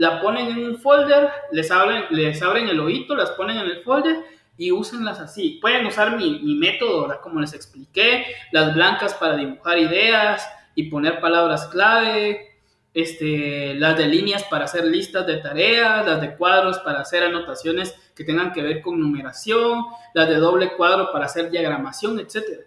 la 0.00 0.18
ponen 0.22 0.48
en 0.48 0.64
un 0.64 0.78
folder, 0.78 1.28
les 1.52 1.70
abren, 1.70 2.04
les 2.08 2.40
abren 2.40 2.66
el 2.70 2.80
ojito, 2.80 3.14
las 3.14 3.32
ponen 3.32 3.58
en 3.58 3.66
el 3.66 3.82
folder 3.82 4.16
y 4.56 4.72
úsenlas 4.72 5.20
así. 5.20 5.58
Pueden 5.60 5.84
usar 5.84 6.16
mi, 6.16 6.40
mi 6.40 6.54
método, 6.54 7.02
¿verdad? 7.02 7.20
Como 7.22 7.38
les 7.38 7.52
expliqué, 7.52 8.24
las 8.50 8.74
blancas 8.74 9.12
para 9.12 9.36
dibujar 9.36 9.78
ideas 9.78 10.50
y 10.74 10.84
poner 10.84 11.20
palabras 11.20 11.66
clave, 11.66 12.48
este, 12.94 13.74
las 13.74 13.98
de 13.98 14.06
líneas 14.06 14.42
para 14.44 14.64
hacer 14.64 14.86
listas 14.86 15.26
de 15.26 15.36
tareas, 15.36 16.06
las 16.06 16.22
de 16.22 16.34
cuadros 16.34 16.78
para 16.78 17.00
hacer 17.00 17.22
anotaciones 17.22 17.94
que 18.16 18.24
tengan 18.24 18.54
que 18.54 18.62
ver 18.62 18.80
con 18.80 18.98
numeración, 18.98 19.84
las 20.14 20.30
de 20.30 20.36
doble 20.36 20.72
cuadro 20.78 21.12
para 21.12 21.26
hacer 21.26 21.50
diagramación, 21.50 22.18
etc. 22.20 22.62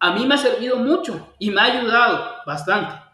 A 0.00 0.12
mí 0.12 0.26
me 0.26 0.34
ha 0.34 0.38
servido 0.38 0.74
mucho 0.74 1.34
y 1.38 1.52
me 1.52 1.60
ha 1.60 1.66
ayudado 1.66 2.34
bastante. 2.44 3.09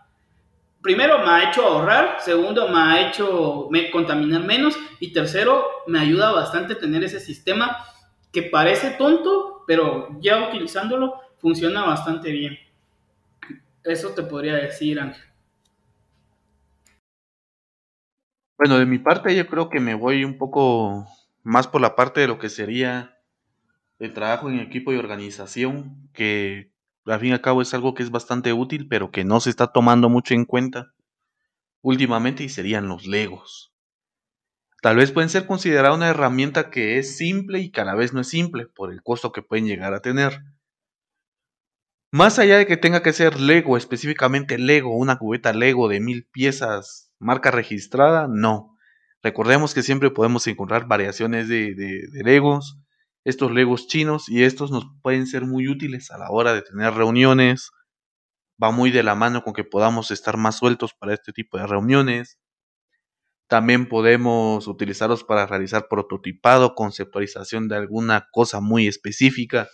Primero, 0.86 1.18
me 1.18 1.30
ha 1.30 1.50
hecho 1.50 1.66
ahorrar, 1.66 2.18
segundo, 2.20 2.68
me 2.68 2.78
ha 2.78 3.08
hecho 3.08 3.68
contaminar 3.90 4.44
menos 4.44 4.78
y 5.00 5.12
tercero, 5.12 5.66
me 5.88 5.98
ayuda 5.98 6.30
bastante 6.30 6.76
tener 6.76 7.02
ese 7.02 7.18
sistema 7.18 7.84
que 8.30 8.44
parece 8.44 8.90
tonto, 8.90 9.64
pero 9.66 10.16
ya 10.20 10.48
utilizándolo 10.48 11.20
funciona 11.38 11.84
bastante 11.84 12.30
bien. 12.30 12.56
Eso 13.82 14.10
te 14.10 14.22
podría 14.22 14.54
decir, 14.54 15.00
Ángel. 15.00 15.24
Bueno, 18.56 18.78
de 18.78 18.86
mi 18.86 19.00
parte 19.00 19.34
yo 19.34 19.44
creo 19.48 19.68
que 19.68 19.80
me 19.80 19.94
voy 19.94 20.22
un 20.22 20.38
poco 20.38 21.04
más 21.42 21.66
por 21.66 21.80
la 21.80 21.96
parte 21.96 22.20
de 22.20 22.28
lo 22.28 22.38
que 22.38 22.48
sería 22.48 23.18
el 23.98 24.12
trabajo 24.12 24.48
en 24.48 24.60
equipo 24.60 24.92
y 24.92 24.98
organización, 24.98 26.08
que 26.12 26.75
al 27.06 27.20
fin 27.20 27.30
y 27.30 27.32
al 27.32 27.40
cabo 27.40 27.62
es 27.62 27.72
algo 27.74 27.94
que 27.94 28.02
es 28.02 28.10
bastante 28.10 28.52
útil, 28.52 28.88
pero 28.88 29.10
que 29.10 29.24
no 29.24 29.40
se 29.40 29.50
está 29.50 29.68
tomando 29.68 30.08
mucho 30.08 30.34
en 30.34 30.44
cuenta 30.44 30.92
últimamente 31.82 32.42
y 32.42 32.48
serían 32.48 32.88
los 32.88 33.06
legos. 33.06 33.72
Tal 34.82 34.96
vez 34.96 35.12
pueden 35.12 35.30
ser 35.30 35.46
considerada 35.46 35.94
una 35.94 36.08
herramienta 36.08 36.70
que 36.70 36.98
es 36.98 37.16
simple 37.16 37.60
y 37.60 37.70
cada 37.70 37.94
vez 37.94 38.12
no 38.12 38.20
es 38.20 38.28
simple 38.28 38.66
por 38.66 38.92
el 38.92 39.02
costo 39.02 39.32
que 39.32 39.42
pueden 39.42 39.66
llegar 39.66 39.94
a 39.94 40.00
tener. 40.02 40.42
Más 42.12 42.38
allá 42.38 42.58
de 42.58 42.66
que 42.66 42.76
tenga 42.76 43.02
que 43.02 43.12
ser 43.12 43.40
Lego, 43.40 43.76
específicamente 43.76 44.58
Lego, 44.58 44.96
una 44.96 45.18
cubeta 45.18 45.52
Lego 45.52 45.88
de 45.88 46.00
mil 46.00 46.26
piezas 46.26 47.12
marca 47.18 47.50
registrada, 47.50 48.28
no. 48.28 48.76
Recordemos 49.22 49.74
que 49.74 49.82
siempre 49.82 50.10
podemos 50.10 50.46
encontrar 50.46 50.86
variaciones 50.86 51.48
de, 51.48 51.74
Legos, 52.24 52.78
estos 53.26 53.50
Legos 53.50 53.88
chinos, 53.88 54.28
y 54.28 54.44
estos 54.44 54.70
nos 54.70 54.86
pueden 55.02 55.26
ser 55.26 55.46
muy 55.46 55.66
útiles 55.66 56.12
a 56.12 56.18
la 56.18 56.30
hora 56.30 56.54
de 56.54 56.62
tener 56.62 56.94
reuniones. 56.94 57.72
Va 58.62 58.70
muy 58.70 58.92
de 58.92 59.02
la 59.02 59.16
mano 59.16 59.42
con 59.42 59.52
que 59.52 59.64
podamos 59.64 60.12
estar 60.12 60.36
más 60.36 60.58
sueltos 60.58 60.94
para 60.94 61.12
este 61.12 61.32
tipo 61.32 61.58
de 61.58 61.66
reuniones. 61.66 62.38
También 63.48 63.88
podemos 63.88 64.68
utilizarlos 64.68 65.24
para 65.24 65.44
realizar 65.44 65.88
prototipado, 65.88 66.76
conceptualización 66.76 67.66
de 67.66 67.74
alguna 67.74 68.28
cosa 68.30 68.60
muy 68.60 68.86
específica. 68.86 69.68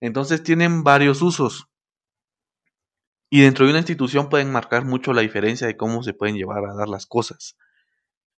Entonces 0.00 0.42
tienen 0.42 0.82
varios 0.82 1.22
usos 1.22 1.68
y 3.30 3.42
dentro 3.42 3.64
de 3.64 3.70
una 3.70 3.80
institución 3.80 4.28
pueden 4.28 4.50
marcar 4.50 4.84
mucho 4.84 5.12
la 5.12 5.22
diferencia 5.22 5.68
de 5.68 5.76
cómo 5.76 6.02
se 6.02 6.14
pueden 6.14 6.36
llevar 6.36 6.64
a 6.64 6.74
dar 6.74 6.88
las 6.88 7.06
cosas. 7.06 7.56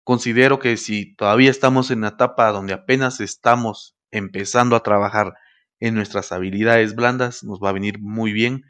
Considero 0.03 0.59
que 0.59 0.77
si 0.77 1.15
todavía 1.15 1.51
estamos 1.51 1.93
en 1.93 1.99
una 1.99 2.09
etapa 2.09 2.51
donde 2.51 2.73
apenas 2.73 3.21
estamos 3.21 3.98
empezando 4.11 4.77
a 4.77 4.83
trabajar 4.83 5.35
en 5.81 5.95
nuestras 5.95 6.33
habilidades 6.33 6.95
blandas, 6.95 7.45
nos 7.45 7.61
va 7.61 7.71
a 7.71 7.73
venir 7.73 8.01
muy 8.01 8.33
bien, 8.33 8.65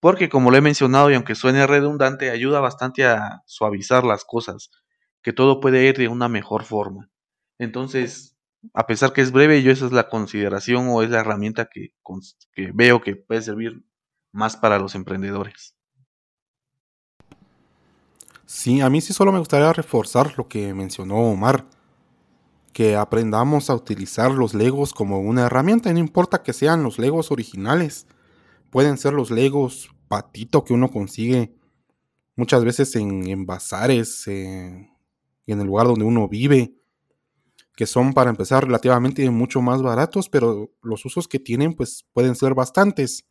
porque 0.00 0.28
como 0.28 0.50
lo 0.50 0.56
he 0.56 0.60
mencionado 0.60 1.10
y 1.10 1.14
aunque 1.14 1.34
suene 1.34 1.66
redundante, 1.66 2.30
ayuda 2.30 2.60
bastante 2.60 3.04
a 3.04 3.42
suavizar 3.46 4.04
las 4.04 4.24
cosas, 4.24 4.70
que 5.22 5.32
todo 5.32 5.60
puede 5.60 5.84
ir 5.86 5.96
de 5.96 6.08
una 6.08 6.28
mejor 6.28 6.64
forma. 6.64 7.10
Entonces, 7.58 8.36
a 8.74 8.86
pesar 8.86 9.12
que 9.12 9.22
es 9.22 9.32
breve, 9.32 9.62
yo 9.62 9.72
esa 9.72 9.86
es 9.86 9.92
la 9.92 10.08
consideración 10.08 10.88
o 10.88 11.02
es 11.02 11.10
la 11.10 11.20
herramienta 11.20 11.66
que, 11.66 11.92
que 12.52 12.70
veo 12.72 13.00
que 13.00 13.16
puede 13.16 13.42
servir 13.42 13.82
más 14.32 14.56
para 14.56 14.78
los 14.78 14.94
emprendedores. 14.94 15.76
Sí, 18.44 18.80
a 18.80 18.88
mí 18.88 19.00
sí 19.00 19.12
solo 19.12 19.32
me 19.32 19.40
gustaría 19.40 19.72
reforzar 19.72 20.34
lo 20.36 20.46
que 20.46 20.72
mencionó 20.72 21.16
Omar, 21.16 21.64
que 22.76 22.94
aprendamos 22.94 23.70
a 23.70 23.74
utilizar 23.74 24.32
los 24.32 24.52
legos 24.52 24.92
como 24.92 25.18
una 25.18 25.46
herramienta, 25.46 25.90
no 25.94 25.98
importa 25.98 26.42
que 26.42 26.52
sean 26.52 26.82
los 26.82 26.98
legos 26.98 27.30
originales, 27.30 28.06
pueden 28.68 28.98
ser 28.98 29.14
los 29.14 29.30
legos 29.30 29.88
patito 30.08 30.62
que 30.62 30.74
uno 30.74 30.90
consigue 30.90 31.54
muchas 32.34 32.66
veces 32.66 32.94
en, 32.96 33.26
en 33.30 33.46
bazares, 33.46 34.28
eh, 34.28 34.90
en 35.46 35.60
el 35.62 35.66
lugar 35.66 35.86
donde 35.86 36.04
uno 36.04 36.28
vive, 36.28 36.74
que 37.76 37.86
son 37.86 38.12
para 38.12 38.28
empezar 38.28 38.66
relativamente 38.66 39.30
mucho 39.30 39.62
más 39.62 39.80
baratos, 39.80 40.28
pero 40.28 40.70
los 40.82 41.02
usos 41.06 41.28
que 41.28 41.38
tienen 41.38 41.72
pues 41.72 42.04
pueden 42.12 42.34
ser 42.34 42.52
bastantes 42.52 43.24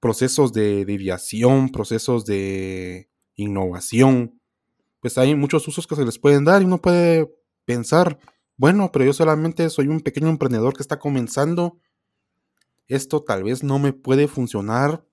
procesos 0.00 0.52
de, 0.52 0.80
ideación, 0.80 1.68
procesos 1.68 2.24
de 2.24 3.08
innovación. 3.36 4.40
Pues 4.98 5.18
hay 5.18 5.36
muchos 5.36 5.68
usos 5.68 5.86
que 5.86 5.94
se 5.94 6.04
les 6.04 6.18
pueden 6.18 6.44
dar 6.44 6.62
y 6.62 6.64
uno 6.64 6.82
puede 6.82 7.41
pensar, 7.64 8.18
bueno, 8.56 8.90
pero 8.92 9.04
yo 9.04 9.12
solamente 9.12 9.68
soy 9.70 9.88
un 9.88 10.00
pequeño 10.00 10.28
emprendedor 10.28 10.74
que 10.74 10.82
está 10.82 10.98
comenzando. 10.98 11.80
Esto 12.86 13.22
tal 13.22 13.44
vez 13.44 13.62
no 13.62 13.78
me 13.78 13.92
puede 13.92 14.28
funcionar, 14.28 15.04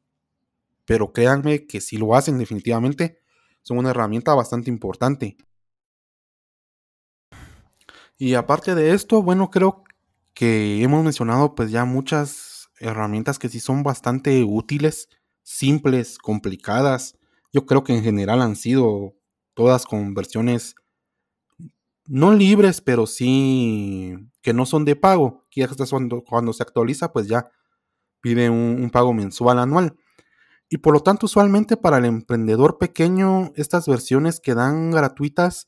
pero 0.86 1.14
créanme 1.14 1.66
que 1.66 1.82
si 1.82 1.98
lo 1.98 2.16
hacen 2.16 2.38
definitivamente, 2.38 3.20
son 3.62 3.78
una 3.78 3.92
herramienta 3.92 4.34
bastante 4.34 4.70
importante. 4.70 5.38
Y 8.18 8.34
aparte 8.34 8.76
de 8.76 8.94
esto, 8.94 9.24
bueno, 9.24 9.50
creo 9.50 9.84
que 10.34 10.84
hemos 10.84 11.04
mencionado 11.04 11.56
pues 11.56 11.72
ya 11.72 11.86
muchas 11.86 12.70
herramientas 12.80 13.40
que 13.40 13.50
sí 13.50 13.60
son 13.60 13.84
bastante 13.84 14.44
útiles, 14.44 15.10
simples, 15.44 16.18
complicadas. 16.18 17.18
Yo 17.54 17.66
creo 17.66 17.84
que 17.84 17.94
en 17.94 18.04
general 18.04 18.42
han 18.42 18.56
sido 18.56 19.16
todas 19.54 19.86
con 19.86 20.14
versiones 20.14 20.76
no 22.10 22.34
libres, 22.34 22.82
pero 22.82 23.06
sí 23.06 24.18
que 24.42 24.52
no 24.52 24.66
son 24.66 24.84
de 24.84 24.96
pago. 24.96 25.46
Que 25.52 25.68
cuando, 25.90 26.24
cuando 26.24 26.54
se 26.54 26.64
actualiza, 26.64 27.14
pues 27.14 27.28
ya 27.28 27.52
pide 28.20 28.50
un, 28.50 28.82
un 28.82 28.90
pago 28.90 29.14
mensual 29.14 29.60
anual. 29.60 29.96
Y 30.70 30.78
por 30.78 30.94
lo 30.94 31.02
tanto, 31.02 31.28
usualmente 31.28 31.78
para 31.78 32.00
el 32.00 32.06
emprendedor 32.06 32.80
pequeño, 32.80 33.52
estas 33.56 33.88
versiones 33.88 34.40
que 34.40 34.56
dan 34.56 34.92
gratuitas 34.92 35.68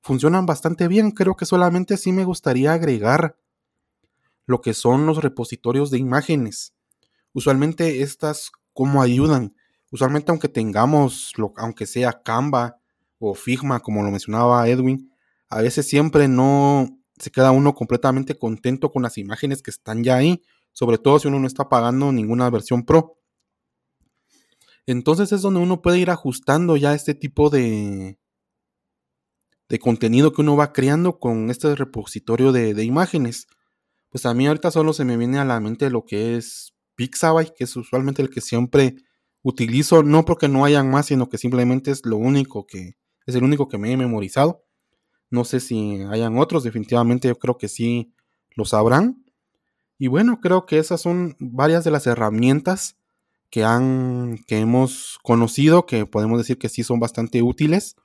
funcionan 0.00 0.46
bastante 0.46 0.88
bien. 0.88 1.10
Creo 1.10 1.36
que 1.36 1.46
solamente 1.46 1.98
sí 1.98 2.10
me 2.10 2.24
gustaría 2.24 2.72
agregar 2.72 3.36
lo 4.46 4.62
que 4.62 4.72
son 4.74 5.04
los 5.06 5.22
repositorios 5.22 5.90
de 5.90 5.98
imágenes. 5.98 6.74
Usualmente 7.34 8.02
estas, 8.02 8.50
¿cómo 8.72 9.02
ayudan? 9.02 9.54
Usualmente 9.90 10.30
aunque 10.30 10.48
tengamos, 10.48 11.32
lo, 11.36 11.52
aunque 11.56 11.86
sea 11.86 12.22
Canva 12.22 12.78
o 13.18 13.34
Figma, 13.34 13.80
como 13.80 14.02
lo 14.02 14.10
mencionaba 14.10 14.66
Edwin, 14.68 15.11
a 15.52 15.60
veces 15.60 15.86
siempre 15.86 16.28
no 16.28 16.98
se 17.18 17.30
queda 17.30 17.50
uno 17.50 17.74
completamente 17.74 18.38
contento 18.38 18.90
con 18.90 19.02
las 19.02 19.18
imágenes 19.18 19.62
que 19.62 19.70
están 19.70 20.02
ya 20.02 20.16
ahí, 20.16 20.42
sobre 20.72 20.96
todo 20.96 21.18
si 21.18 21.28
uno 21.28 21.38
no 21.38 21.46
está 21.46 21.68
pagando 21.68 22.10
ninguna 22.10 22.48
versión 22.48 22.84
pro. 22.84 23.18
Entonces 24.86 25.30
es 25.30 25.42
donde 25.42 25.60
uno 25.60 25.82
puede 25.82 25.98
ir 25.98 26.08
ajustando 26.08 26.78
ya 26.78 26.94
este 26.94 27.14
tipo 27.14 27.50
de, 27.50 28.18
de 29.68 29.78
contenido 29.78 30.32
que 30.32 30.40
uno 30.40 30.56
va 30.56 30.72
creando 30.72 31.18
con 31.18 31.50
este 31.50 31.74
repositorio 31.74 32.50
de, 32.50 32.72
de 32.72 32.84
imágenes. 32.84 33.46
Pues 34.08 34.24
a 34.24 34.32
mí 34.32 34.46
ahorita 34.46 34.70
solo 34.70 34.94
se 34.94 35.04
me 35.04 35.18
viene 35.18 35.38
a 35.38 35.44
la 35.44 35.60
mente 35.60 35.90
lo 35.90 36.06
que 36.06 36.36
es 36.36 36.72
Pixabay, 36.94 37.52
que 37.54 37.64
es 37.64 37.76
usualmente 37.76 38.22
el 38.22 38.30
que 38.30 38.40
siempre 38.40 38.96
utilizo, 39.42 40.02
no 40.02 40.24
porque 40.24 40.48
no 40.48 40.64
hayan 40.64 40.90
más, 40.90 41.06
sino 41.06 41.28
que 41.28 41.36
simplemente 41.36 41.90
es 41.90 42.06
lo 42.06 42.16
único 42.16 42.66
que, 42.66 42.96
es 43.26 43.34
el 43.34 43.44
único 43.44 43.68
que 43.68 43.76
me 43.76 43.92
he 43.92 43.98
memorizado. 43.98 44.64
No 45.32 45.44
sé 45.44 45.60
si 45.60 46.02
hayan 46.10 46.38
otros, 46.38 46.62
definitivamente 46.62 47.28
yo 47.28 47.38
creo 47.38 47.56
que 47.56 47.68
sí 47.68 48.12
lo 48.54 48.66
sabrán. 48.66 49.24
Y 49.98 50.08
bueno, 50.08 50.40
creo 50.40 50.66
que 50.66 50.78
esas 50.78 51.00
son 51.00 51.36
varias 51.40 51.84
de 51.84 51.90
las 51.90 52.06
herramientas 52.06 52.98
que, 53.48 53.64
han, 53.64 54.38
que 54.46 54.58
hemos 54.58 55.18
conocido, 55.22 55.86
que 55.86 56.04
podemos 56.04 56.38
decir 56.38 56.58
que 56.58 56.68
sí 56.68 56.82
son 56.82 57.00
bastante 57.00 57.42
útiles. 57.42 57.96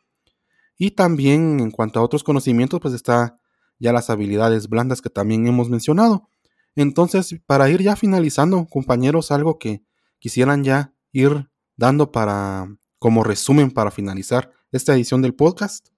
Y 0.78 0.92
también 0.92 1.60
en 1.60 1.72
cuanto 1.72 2.00
a 2.00 2.04
otros 2.04 2.24
conocimientos, 2.24 2.80
pues 2.80 2.94
está 2.94 3.40
ya 3.78 3.92
las 3.92 4.10
habilidades 4.10 4.70
blandas 4.70 5.02
que 5.02 5.10
también 5.10 5.48
hemos 5.48 5.70
mencionado. 5.70 6.30
Entonces, 6.76 7.42
para 7.46 7.70
ir 7.70 7.82
ya 7.82 7.98
finalizando, 7.98 8.68
compañeros, 8.68 9.32
algo 9.32 9.60
que 9.60 9.84
quisieran 10.20 10.64
ya 10.64 10.94
ir 11.12 11.50
dando 11.76 12.12
para 12.12 12.74
como 13.00 13.26
resumen 13.26 13.72
para 13.72 13.92
finalizar 13.92 14.54
esta 14.72 14.94
edición 14.94 15.22
del 15.22 15.36
podcast. 15.36 15.90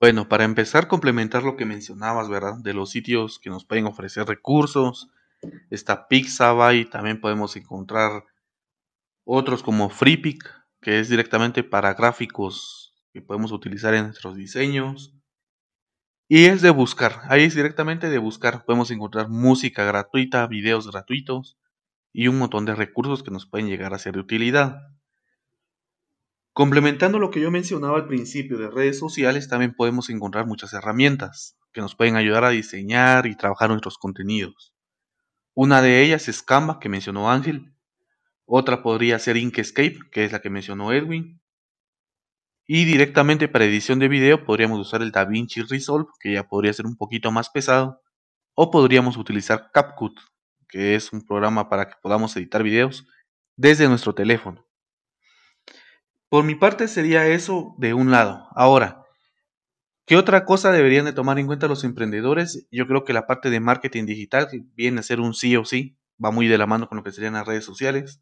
Bueno, 0.00 0.28
para 0.28 0.44
empezar, 0.44 0.88
complementar 0.88 1.42
lo 1.42 1.56
que 1.56 1.66
mencionabas, 1.66 2.28
¿verdad? 2.30 2.54
De 2.58 2.72
los 2.72 2.90
sitios 2.90 3.38
que 3.38 3.50
nos 3.50 3.66
pueden 3.66 3.86
ofrecer 3.86 4.26
recursos. 4.26 5.10
Está 5.70 6.08
Pixabay, 6.08 6.86
también 6.86 7.20
podemos 7.20 7.54
encontrar 7.56 8.24
otros 9.24 9.62
como 9.62 9.88
FreePic, 9.88 10.44
que 10.82 11.00
es 11.00 11.08
directamente 11.08 11.64
para 11.64 11.94
gráficos 11.94 12.94
que 13.12 13.22
podemos 13.22 13.52
utilizar 13.52 13.94
en 13.94 14.04
nuestros 14.06 14.36
diseños. 14.36 15.14
Y 16.28 16.44
es 16.46 16.62
de 16.62 16.70
buscar, 16.70 17.20
ahí 17.28 17.42
es 17.42 17.54
directamente 17.54 18.08
de 18.08 18.18
buscar. 18.18 18.64
Podemos 18.64 18.90
encontrar 18.90 19.28
música 19.28 19.84
gratuita, 19.84 20.46
videos 20.46 20.90
gratuitos 20.90 21.58
y 22.12 22.28
un 22.28 22.38
montón 22.38 22.66
de 22.66 22.74
recursos 22.74 23.22
que 23.22 23.32
nos 23.32 23.46
pueden 23.46 23.68
llegar 23.68 23.94
a 23.94 23.98
ser 23.98 24.14
de 24.14 24.20
utilidad. 24.20 24.82
Complementando 26.52 27.18
lo 27.18 27.30
que 27.30 27.40
yo 27.40 27.50
mencionaba 27.50 27.96
al 27.96 28.08
principio 28.08 28.58
de 28.58 28.70
redes 28.70 28.98
sociales, 28.98 29.48
también 29.48 29.74
podemos 29.74 30.10
encontrar 30.10 30.46
muchas 30.46 30.72
herramientas 30.72 31.56
que 31.72 31.80
nos 31.80 31.94
pueden 31.94 32.16
ayudar 32.16 32.44
a 32.44 32.50
diseñar 32.50 33.26
y 33.26 33.36
trabajar 33.36 33.70
nuestros 33.70 33.98
contenidos. 33.98 34.74
Una 35.54 35.80
de 35.80 36.02
ellas 36.02 36.28
es 36.28 36.42
Canva, 36.42 36.80
que 36.80 36.88
mencionó 36.88 37.30
Ángel. 37.30 37.72
Otra 38.46 38.82
podría 38.82 39.18
ser 39.20 39.36
Inkscape, 39.36 39.98
que 40.10 40.24
es 40.24 40.32
la 40.32 40.40
que 40.40 40.50
mencionó 40.50 40.92
Edwin. 40.92 41.40
Y 42.66 42.84
directamente 42.84 43.48
para 43.48 43.64
edición 43.64 43.98
de 43.98 44.08
video 44.08 44.44
podríamos 44.44 44.80
usar 44.80 45.02
el 45.02 45.12
DaVinci 45.12 45.62
Resolve, 45.62 46.08
que 46.20 46.32
ya 46.32 46.48
podría 46.48 46.72
ser 46.72 46.86
un 46.86 46.96
poquito 46.96 47.30
más 47.30 47.48
pesado. 47.50 48.00
O 48.54 48.70
podríamos 48.70 49.16
utilizar 49.16 49.70
CapCut, 49.72 50.18
que 50.68 50.94
es 50.96 51.12
un 51.12 51.24
programa 51.24 51.68
para 51.68 51.88
que 51.88 51.94
podamos 52.02 52.36
editar 52.36 52.62
videos 52.62 53.06
desde 53.56 53.88
nuestro 53.88 54.14
teléfono. 54.14 54.69
Por 56.30 56.44
mi 56.44 56.54
parte 56.54 56.86
sería 56.86 57.26
eso 57.26 57.74
de 57.76 57.92
un 57.92 58.12
lado. 58.12 58.46
Ahora, 58.54 59.02
¿qué 60.06 60.16
otra 60.16 60.44
cosa 60.44 60.72
deberían 60.72 61.04
de 61.04 61.12
tomar 61.12 61.38
en 61.38 61.46
cuenta 61.46 61.66
los 61.66 61.82
emprendedores? 61.84 62.68
Yo 62.70 62.86
creo 62.86 63.04
que 63.04 63.12
la 63.12 63.26
parte 63.26 63.50
de 63.50 63.58
marketing 63.60 64.06
digital 64.06 64.48
viene 64.74 65.00
a 65.00 65.02
ser 65.02 65.20
un 65.20 65.34
sí 65.34 65.56
o 65.56 65.64
sí, 65.64 65.98
va 66.22 66.30
muy 66.30 66.48
de 66.48 66.58
la 66.58 66.66
mano 66.66 66.88
con 66.88 66.98
lo 66.98 67.04
que 67.04 67.12
serían 67.12 67.32
las 67.32 67.46
redes 67.46 67.64
sociales. 67.64 68.20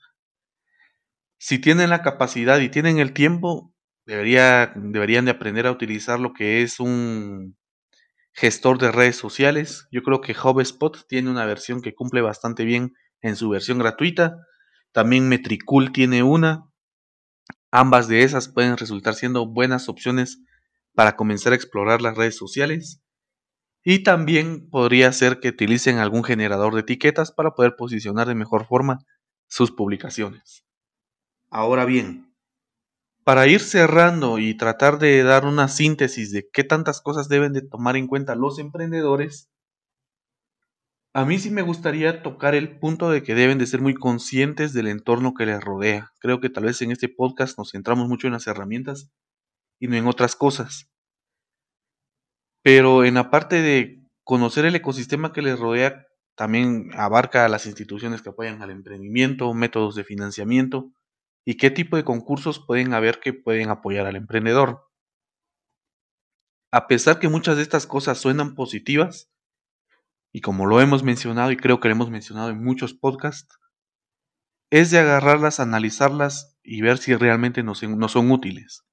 Si 1.39 1.59
tienen 1.61 1.91
la 1.91 2.03
capacidad 2.03 2.59
y 2.59 2.69
tienen 2.69 2.99
el 2.99 3.13
tiempo, 3.13 3.73
deberían 4.07 5.25
de 5.25 5.31
aprender 5.31 5.67
a 5.67 5.73
utilizar 5.73 6.19
lo 6.19 6.33
que 6.33 6.63
es 6.63 6.81
un 6.81 7.57
gestor 8.33 8.79
de 8.79 8.93
redes 8.93 9.17
sociales. 9.17 9.89
Yo 9.93 10.03
creo 10.03 10.21
que 10.21 10.35
HubSpot 10.35 11.07
tiene 11.09 11.31
una 11.31 11.45
versión 11.47 11.83
que 11.83 11.95
cumple 11.95 12.23
bastante 12.23 12.65
bien 12.65 12.95
en 13.21 13.37
su 13.37 13.51
versión 13.51 13.79
gratuita. 13.79 14.37
También 14.93 15.29
Metricool 15.29 15.93
tiene 15.93 16.23
una. 16.23 16.68
Ambas 17.71 18.09
de 18.09 18.23
esas 18.23 18.49
pueden 18.49 18.77
resultar 18.77 19.15
siendo 19.15 19.47
buenas 19.47 19.89
opciones 19.89 20.41
para 20.95 21.17
comenzar 21.17 21.53
a 21.53 21.57
explorar 21.57 22.01
las 22.01 22.17
redes 22.17 22.37
sociales. 22.37 23.03
Y 23.85 24.03
también 24.03 24.69
podría 24.71 25.13
ser 25.13 25.41
que 25.41 25.51
utilicen 25.51 25.99
algún 25.99 26.25
generador 26.25 26.75
de 26.75 26.81
etiquetas 26.81 27.31
para 27.31 27.53
poder 27.53 27.77
posicionar 27.77 28.27
de 28.27 28.35
mejor 28.35 28.67
forma 28.67 28.99
sus 29.49 29.71
publicaciones. 29.71 30.65
Ahora 31.51 31.85
bien, 31.85 32.35
para 33.25 33.47
ir 33.47 33.61
cerrando 33.61 34.39
y 34.39 34.57
tratar 34.57 34.99
de 34.99 35.23
dar 35.23 35.45
una 35.45 35.69
síntesis 35.69 36.33
de 36.33 36.49
qué 36.51 36.65
tantas 36.65 37.03
cosas 37.03 37.29
deben 37.29 37.53
de 37.53 37.61
tomar 37.61 37.97
en 37.97 38.07
cuenta 38.07 38.35
los 38.35 38.59
emprendedores, 38.59 39.48
a 41.19 41.25
mí 41.25 41.37
sí 41.41 41.51
me 41.51 41.63
gustaría 41.63 42.23
tocar 42.23 42.55
el 42.55 42.79
punto 42.79 43.11
de 43.11 43.25
que 43.25 43.35
deben 43.35 43.59
de 43.59 43.67
ser 43.67 43.81
muy 43.81 43.93
conscientes 43.93 44.73
del 44.73 44.87
entorno 44.87 45.35
que 45.35 45.47
les 45.47 45.61
rodea. 45.61 46.13
Creo 46.21 46.39
que 46.39 46.49
tal 46.49 46.63
vez 46.63 46.81
en 46.81 46.93
este 46.93 47.09
podcast 47.09 47.59
nos 47.59 47.73
centramos 47.73 48.09
mucho 48.09 48.29
en 48.29 48.35
las 48.35 48.47
herramientas 48.47 49.11
y 49.81 49.89
no 49.89 49.97
en 49.97 50.07
otras 50.07 50.37
cosas. 50.37 50.89
Pero 52.63 53.05
en 53.05 53.15
la 53.15 53.33
parte 53.33 53.63
de 53.63 54.01
conocer 54.23 54.65
el 54.65 54.77
ecosistema 54.77 55.33
que 55.33 55.43
les 55.43 55.59
rodea, 55.59 56.07
también 56.37 56.91
abarca 56.95 57.45
a 57.45 57.49
las 57.49 57.67
instituciones 57.67 58.23
que 58.23 58.29
apoyan 58.29 58.63
al 58.63 58.71
emprendimiento, 58.71 59.53
métodos 59.55 59.97
de 59.97 60.05
financiamiento, 60.05 60.93
y 61.45 61.57
qué 61.57 61.73
tipo 61.73 61.97
de 61.97 62.05
concursos 62.05 62.65
pueden 62.65 62.95
haber 62.95 63.19
que 63.19 63.33
pueden 63.33 63.71
apoyar 63.71 64.07
al 64.07 64.15
emprendedor. 64.15 64.87
A 66.71 66.87
pesar 66.87 67.19
que 67.19 67.29
muchas 67.29 67.57
de 67.57 67.65
estas 67.65 67.89
cosas 67.89 68.19
suenan 68.19 68.55
positivas, 68.55 69.33
y 70.33 70.41
como 70.41 70.67
lo 70.67 70.81
hemos 70.81 71.03
mencionado 71.03 71.51
y 71.51 71.57
creo 71.57 71.81
que 71.81 71.89
lo 71.89 71.95
hemos 71.95 72.11
mencionado 72.11 72.51
en 72.51 72.63
muchos 72.63 72.95
podcasts, 72.95 73.59
es 74.71 74.91
de 74.91 74.99
agarrarlas, 74.99 75.61
analizarlas 75.61 76.59
y 76.63 76.83
ver 76.83 76.99
si 76.99 77.15
realmente 77.15 77.63
nos, 77.63 77.79
son 77.79 78.31
útiles. 78.31 78.85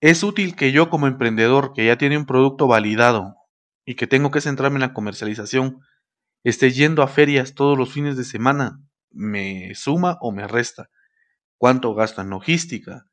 Es 0.00 0.22
útil 0.22 0.56
que 0.56 0.72
yo 0.72 0.88
como 0.88 1.06
emprendedor 1.06 1.74
que 1.74 1.86
ya 1.86 1.98
tiene 1.98 2.16
un 2.16 2.24
producto 2.24 2.66
validado 2.66 3.36
y 3.84 3.96
que 3.96 4.06
tengo 4.06 4.30
que 4.30 4.40
centrarme 4.40 4.76
en 4.76 4.82
la 4.82 4.94
comercialización, 4.94 5.80
esté 6.42 6.70
yendo 6.70 7.02
a 7.02 7.08
ferias 7.08 7.54
todos 7.54 7.76
los 7.76 7.92
fines 7.92 8.16
de 8.16 8.24
semana, 8.24 8.80
me 9.10 9.74
suma 9.74 10.16
o 10.20 10.32
me 10.32 10.46
resta. 10.46 10.88
Cuánto 11.58 11.94
gasto 11.94 12.22
en 12.22 12.30
logística, 12.30 13.04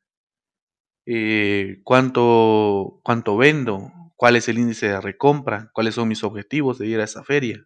eh, 1.04 1.80
cuánto, 1.84 3.00
cuánto 3.02 3.36
vendo, 3.36 3.92
cuál 4.18 4.34
es 4.34 4.48
el 4.48 4.58
índice 4.58 4.88
de 4.88 5.00
recompra, 5.00 5.70
cuáles 5.72 5.94
son 5.94 6.08
mis 6.08 6.24
objetivos 6.24 6.76
de 6.78 6.88
ir 6.88 6.98
a 7.00 7.04
esa 7.04 7.22
feria. 7.22 7.64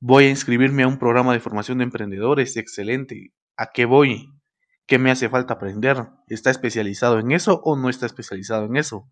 Voy 0.00 0.24
a 0.24 0.30
inscribirme 0.30 0.84
a 0.84 0.88
un 0.88 0.98
programa 0.98 1.34
de 1.34 1.40
formación 1.40 1.78
de 1.78 1.84
emprendedores, 1.84 2.56
excelente. 2.56 3.34
¿A 3.58 3.72
qué 3.72 3.84
voy? 3.84 4.32
¿Qué 4.86 4.98
me 4.98 5.10
hace 5.10 5.28
falta 5.28 5.54
aprender? 5.54 6.08
¿Está 6.28 6.50
especializado 6.50 7.18
en 7.18 7.30
eso 7.30 7.60
o 7.62 7.76
no 7.76 7.90
está 7.90 8.06
especializado 8.06 8.64
en 8.64 8.76
eso? 8.76 9.06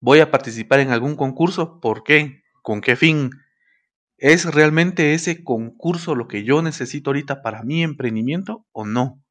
¿Voy 0.00 0.18
a 0.18 0.32
participar 0.32 0.80
en 0.80 0.90
algún 0.90 1.14
concurso? 1.14 1.78
¿Por 1.78 2.02
qué? 2.02 2.42
¿Con 2.62 2.80
qué 2.80 2.96
fin? 2.96 3.30
¿Es 4.18 4.44
realmente 4.44 5.14
ese 5.14 5.44
concurso 5.44 6.16
lo 6.16 6.26
que 6.26 6.42
yo 6.42 6.62
necesito 6.62 7.10
ahorita 7.10 7.42
para 7.42 7.62
mi 7.62 7.84
emprendimiento 7.84 8.66
o 8.72 8.84
no? 8.84 9.22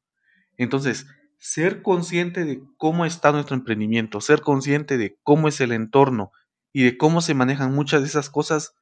Entonces, 0.56 1.06
ser 1.40 1.80
consciente 1.82 2.44
de 2.44 2.62
cómo 2.76 3.06
está 3.06 3.32
nuestro 3.32 3.56
emprendimiento, 3.56 4.20
ser 4.20 4.42
consciente 4.42 4.98
de 4.98 5.18
cómo 5.22 5.48
es 5.48 5.60
el 5.60 5.72
entorno 5.72 6.32
y 6.72 6.84
de 6.84 6.98
cómo 6.98 7.22
se 7.22 7.34
manejan 7.34 7.74
muchas 7.74 8.02
de 8.02 8.08
esas 8.08 8.28
cosas 8.28 8.74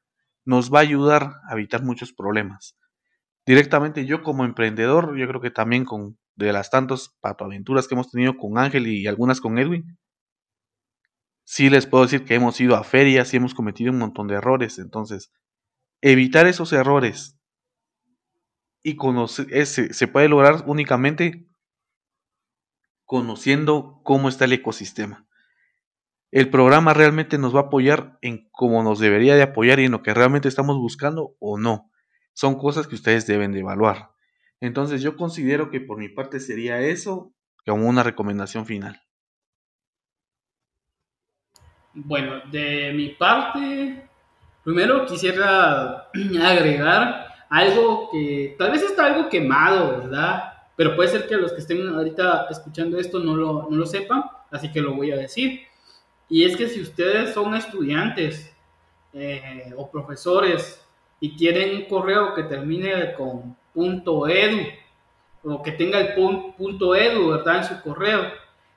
nos 0.45 0.71
va 0.71 0.79
a 0.79 0.83
ayudar 0.83 1.37
a 1.49 1.53
evitar 1.53 1.83
muchos 1.83 2.13
problemas. 2.13 2.77
Directamente 3.45 4.05
yo 4.05 4.23
como 4.23 4.43
emprendedor, 4.43 5.17
yo 5.17 5.27
creo 5.27 5.41
que 5.41 5.51
también 5.51 5.85
con 5.85 6.17
de 6.35 6.53
las 6.53 6.69
tantas 6.69 7.15
patoaventuras 7.21 7.87
que 7.87 7.95
hemos 7.95 8.11
tenido 8.11 8.37
con 8.37 8.57
Ángel 8.57 8.87
y 8.87 9.07
algunas 9.07 9.41
con 9.41 9.57
Edwin, 9.57 9.97
sí 11.45 11.69
les 11.69 11.85
puedo 11.85 12.03
decir 12.03 12.25
que 12.25 12.35
hemos 12.35 12.59
ido 12.59 12.75
a 12.75 12.83
ferias 12.83 13.33
y 13.33 13.37
hemos 13.37 13.53
cometido 13.53 13.91
un 13.91 13.99
montón 13.99 14.27
de 14.27 14.35
errores, 14.35 14.79
entonces 14.79 15.31
evitar 16.01 16.45
esos 16.45 16.71
errores 16.73 17.37
y 18.83 18.95
conocer, 18.95 19.47
ese, 19.51 19.93
se 19.93 20.07
puede 20.07 20.29
lograr 20.29 20.63
únicamente 20.65 21.48
conociendo 23.09 24.01
cómo 24.03 24.29
está 24.29 24.45
el 24.45 24.53
ecosistema. 24.53 25.25
El 26.29 26.51
programa 26.51 26.93
realmente 26.93 27.39
nos 27.39 27.55
va 27.55 27.61
a 27.61 27.63
apoyar 27.63 28.19
en 28.21 28.47
cómo 28.51 28.83
nos 28.83 28.99
debería 28.99 29.33
de 29.33 29.41
apoyar 29.41 29.79
y 29.79 29.85
en 29.85 29.93
lo 29.93 30.03
que 30.03 30.13
realmente 30.13 30.47
estamos 30.47 30.77
buscando 30.77 31.35
o 31.39 31.57
no. 31.57 31.89
Son 32.33 32.53
cosas 32.53 32.85
que 32.85 32.93
ustedes 32.93 33.25
deben 33.25 33.51
de 33.51 33.61
evaluar. 33.61 34.11
Entonces 34.61 35.01
yo 35.01 35.17
considero 35.17 35.71
que 35.71 35.81
por 35.81 35.97
mi 35.97 36.07
parte 36.07 36.39
sería 36.39 36.81
eso 36.81 37.33
como 37.65 37.89
una 37.89 38.03
recomendación 38.03 38.67
final. 38.67 39.01
Bueno, 41.95 42.41
de 42.51 42.93
mi 42.93 43.09
parte, 43.09 44.07
Primero 44.63 45.07
quisiera 45.07 46.09
agregar 46.43 47.25
algo 47.49 48.11
que 48.11 48.55
tal 48.59 48.69
vez 48.71 48.83
está 48.83 49.07
algo 49.07 49.29
quemado, 49.29 49.97
¿verdad? 49.97 50.58
Pero 50.79 50.95
puede 50.95 51.09
ser 51.09 51.27
que 51.27 51.35
los 51.35 51.51
que 51.51 51.59
estén 51.59 51.89
ahorita 51.89 52.47
escuchando 52.49 52.97
esto 52.97 53.19
no 53.19 53.35
lo, 53.35 53.67
no 53.69 53.75
lo 53.75 53.85
sepan, 53.85 54.23
así 54.49 54.71
que 54.71 54.79
lo 54.79 54.93
voy 54.93 55.11
a 55.11 55.17
decir. 55.17 55.63
Y 56.29 56.45
es 56.45 56.55
que 56.55 56.69
si 56.69 56.79
ustedes 56.79 57.33
son 57.33 57.53
estudiantes 57.53 58.55
eh, 59.11 59.73
o 59.75 59.91
profesores 59.91 60.81
y 61.19 61.35
tienen 61.35 61.75
un 61.75 61.85
correo 61.89 62.33
que 62.33 62.43
termine 62.43 63.11
con 63.15 63.57
.edu 63.75 64.67
o 65.43 65.61
que 65.61 65.73
tenga 65.73 65.99
el 65.99 66.13
punto 66.13 66.95
.edu, 66.95 67.31
¿verdad? 67.31 67.57
En 67.57 67.63
su 67.65 67.81
correo, 67.81 68.31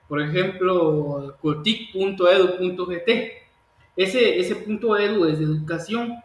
por 0.08 0.20
ejemplo, 0.20 1.36
cultic.edu.gt, 1.40 3.10
ese, 3.94 4.40
ese 4.40 4.56
punto 4.56 4.98
edu 4.98 5.26
es 5.26 5.38
de 5.38 5.44
educación. 5.44 6.16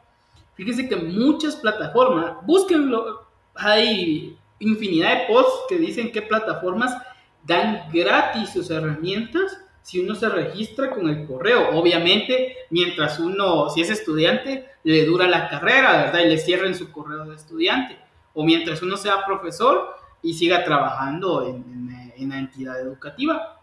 Fíjense 0.55 0.89
que 0.89 0.95
muchas 0.95 1.55
plataformas, 1.55 2.43
búsquenlo, 2.47 3.27
hay 3.53 4.39
infinidad 4.59 5.19
de 5.19 5.33
posts 5.33 5.65
que 5.69 5.77
dicen 5.77 6.11
qué 6.11 6.21
plataformas 6.21 6.95
dan 7.43 7.89
gratis 7.91 8.49
sus 8.49 8.69
herramientas 8.69 9.57
si 9.81 10.01
uno 10.01 10.15
se 10.15 10.27
registra 10.27 10.89
con 10.89 11.07
el 11.07 11.25
correo. 11.25 11.69
Obviamente, 11.71 12.57
mientras 12.71 13.19
uno, 13.19 13.69
si 13.69 13.79
es 13.79 13.89
estudiante, 13.89 14.65
le 14.83 15.05
dura 15.05 15.27
la 15.27 15.47
carrera, 15.47 16.03
¿verdad? 16.03 16.19
Y 16.25 16.27
le 16.27 16.37
cierren 16.37 16.75
su 16.75 16.91
correo 16.91 17.23
de 17.23 17.35
estudiante. 17.35 17.97
O 18.33 18.43
mientras 18.43 18.81
uno 18.81 18.97
sea 18.97 19.25
profesor 19.25 19.95
y 20.21 20.33
siga 20.33 20.65
trabajando 20.65 21.47
en, 21.47 21.87
la 22.27 22.37
entidad 22.37 22.81
educativa. 22.81 23.61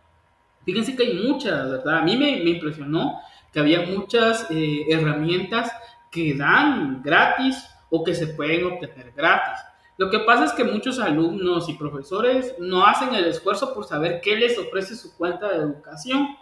Fíjense 0.65 0.97
que 0.97 1.03
hay 1.03 1.15
muchas, 1.29 1.71
¿verdad? 1.71 1.99
A 1.99 2.03
mí 2.03 2.17
me, 2.17 2.39
impresionó 2.39 3.21
que 3.53 3.61
había 3.61 3.83
muchas 3.83 4.47
eh, 4.51 4.87
herramientas 4.89 5.71
que 6.11 6.33
dan 6.33 7.03
gratis 7.03 7.67
o 7.91 8.03
que 8.03 8.15
se 8.15 8.29
pueden 8.29 8.65
obtener 8.65 9.13
gratis. 9.13 9.61
Lo 9.97 10.11
que 10.11 10.19
pasa 10.21 10.45
es 10.45 10.53
que 10.53 10.65
muchos 10.65 10.99
alumnos 10.99 11.69
y 11.69 11.75
profesores 11.75 12.55
no 12.59 12.85
hacen 12.85 13.15
el 13.15 13.27
esfuerzo 13.27 13.73
por 13.73 13.85
saber 13.85 14.21
qué 14.21 14.37
les 14.37 14.59
ofrece 14.59 14.97
su 14.97 15.17
cuenta 15.17 15.49
de 15.49 15.59
educación. 15.59 16.37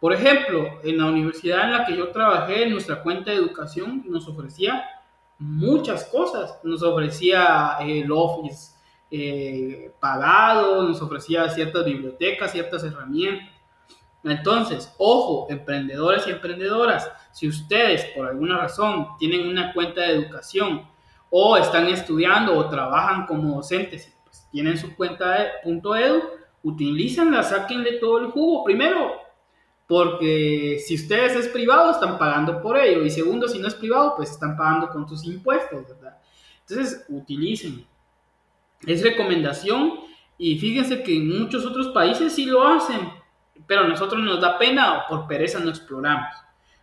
Por 0.00 0.14
ejemplo, 0.14 0.66
en 0.82 0.98
la 0.98 1.06
universidad 1.06 1.64
en 1.64 1.72
la 1.72 1.84
que 1.84 1.96
yo 1.96 2.08
trabajé, 2.08 2.66
nuestra 2.66 3.02
cuenta 3.02 3.30
de 3.30 3.36
educación 3.36 4.04
nos 4.06 4.26
ofrecía 4.26 4.84
muchas 5.38 6.04
cosas. 6.04 6.58
Nos 6.62 6.82
ofrecía 6.82 7.76
el 7.80 8.10
Office 8.10 8.72
eh, 9.10 9.92
pagado, 10.00 10.82
nos 10.82 11.02
ofrecía 11.02 11.48
ciertas 11.50 11.84
bibliotecas, 11.84 12.52
ciertas 12.52 12.84
herramientas. 12.84 13.48
Entonces, 14.24 14.94
ojo, 14.98 15.46
emprendedores 15.50 16.26
y 16.26 16.30
emprendedoras, 16.30 17.10
si 17.32 17.48
ustedes 17.48 18.04
por 18.16 18.26
alguna 18.26 18.58
razón 18.58 19.08
tienen 19.18 19.46
una 19.46 19.72
cuenta 19.72 20.02
de 20.02 20.14
educación 20.14 20.86
o 21.30 21.56
están 21.56 21.86
estudiando 21.86 22.56
o 22.56 22.68
trabajan 22.68 23.26
como 23.26 23.56
docentes 23.56 24.14
pues, 24.24 24.46
tienen 24.50 24.78
su 24.78 24.94
cuenta 24.94 25.38
de 25.38 25.48
.edu, 25.64 26.22
utilícenla, 26.62 27.42
saquenle 27.42 27.94
todo 27.94 28.18
el 28.18 28.26
jugo. 28.30 28.64
Primero, 28.64 29.12
porque 29.86 30.78
si 30.86 30.96
ustedes 30.96 31.34
es 31.34 31.48
privado, 31.48 31.90
están 31.90 32.18
pagando 32.18 32.60
por 32.60 32.76
ello. 32.76 33.04
Y 33.04 33.10
segundo, 33.10 33.48
si 33.48 33.58
no 33.58 33.68
es 33.68 33.74
privado, 33.74 34.14
pues 34.16 34.30
están 34.30 34.56
pagando 34.56 34.90
con 34.90 35.08
sus 35.08 35.24
impuestos, 35.24 35.86
¿verdad? 35.88 36.18
Entonces, 36.68 37.06
utilicen. 37.08 37.86
Es 38.86 39.02
recomendación 39.02 40.00
y 40.36 40.58
fíjense 40.58 41.02
que 41.02 41.16
en 41.16 41.40
muchos 41.40 41.66
otros 41.66 41.88
países 41.88 42.32
sí 42.32 42.44
lo 42.44 42.66
hacen, 42.66 43.10
pero 43.66 43.80
a 43.80 43.88
nosotros 43.88 44.22
nos 44.22 44.40
da 44.40 44.56
pena 44.56 44.98
o 44.98 45.08
por 45.08 45.26
pereza 45.26 45.58
no 45.58 45.70
exploramos. 45.70 46.32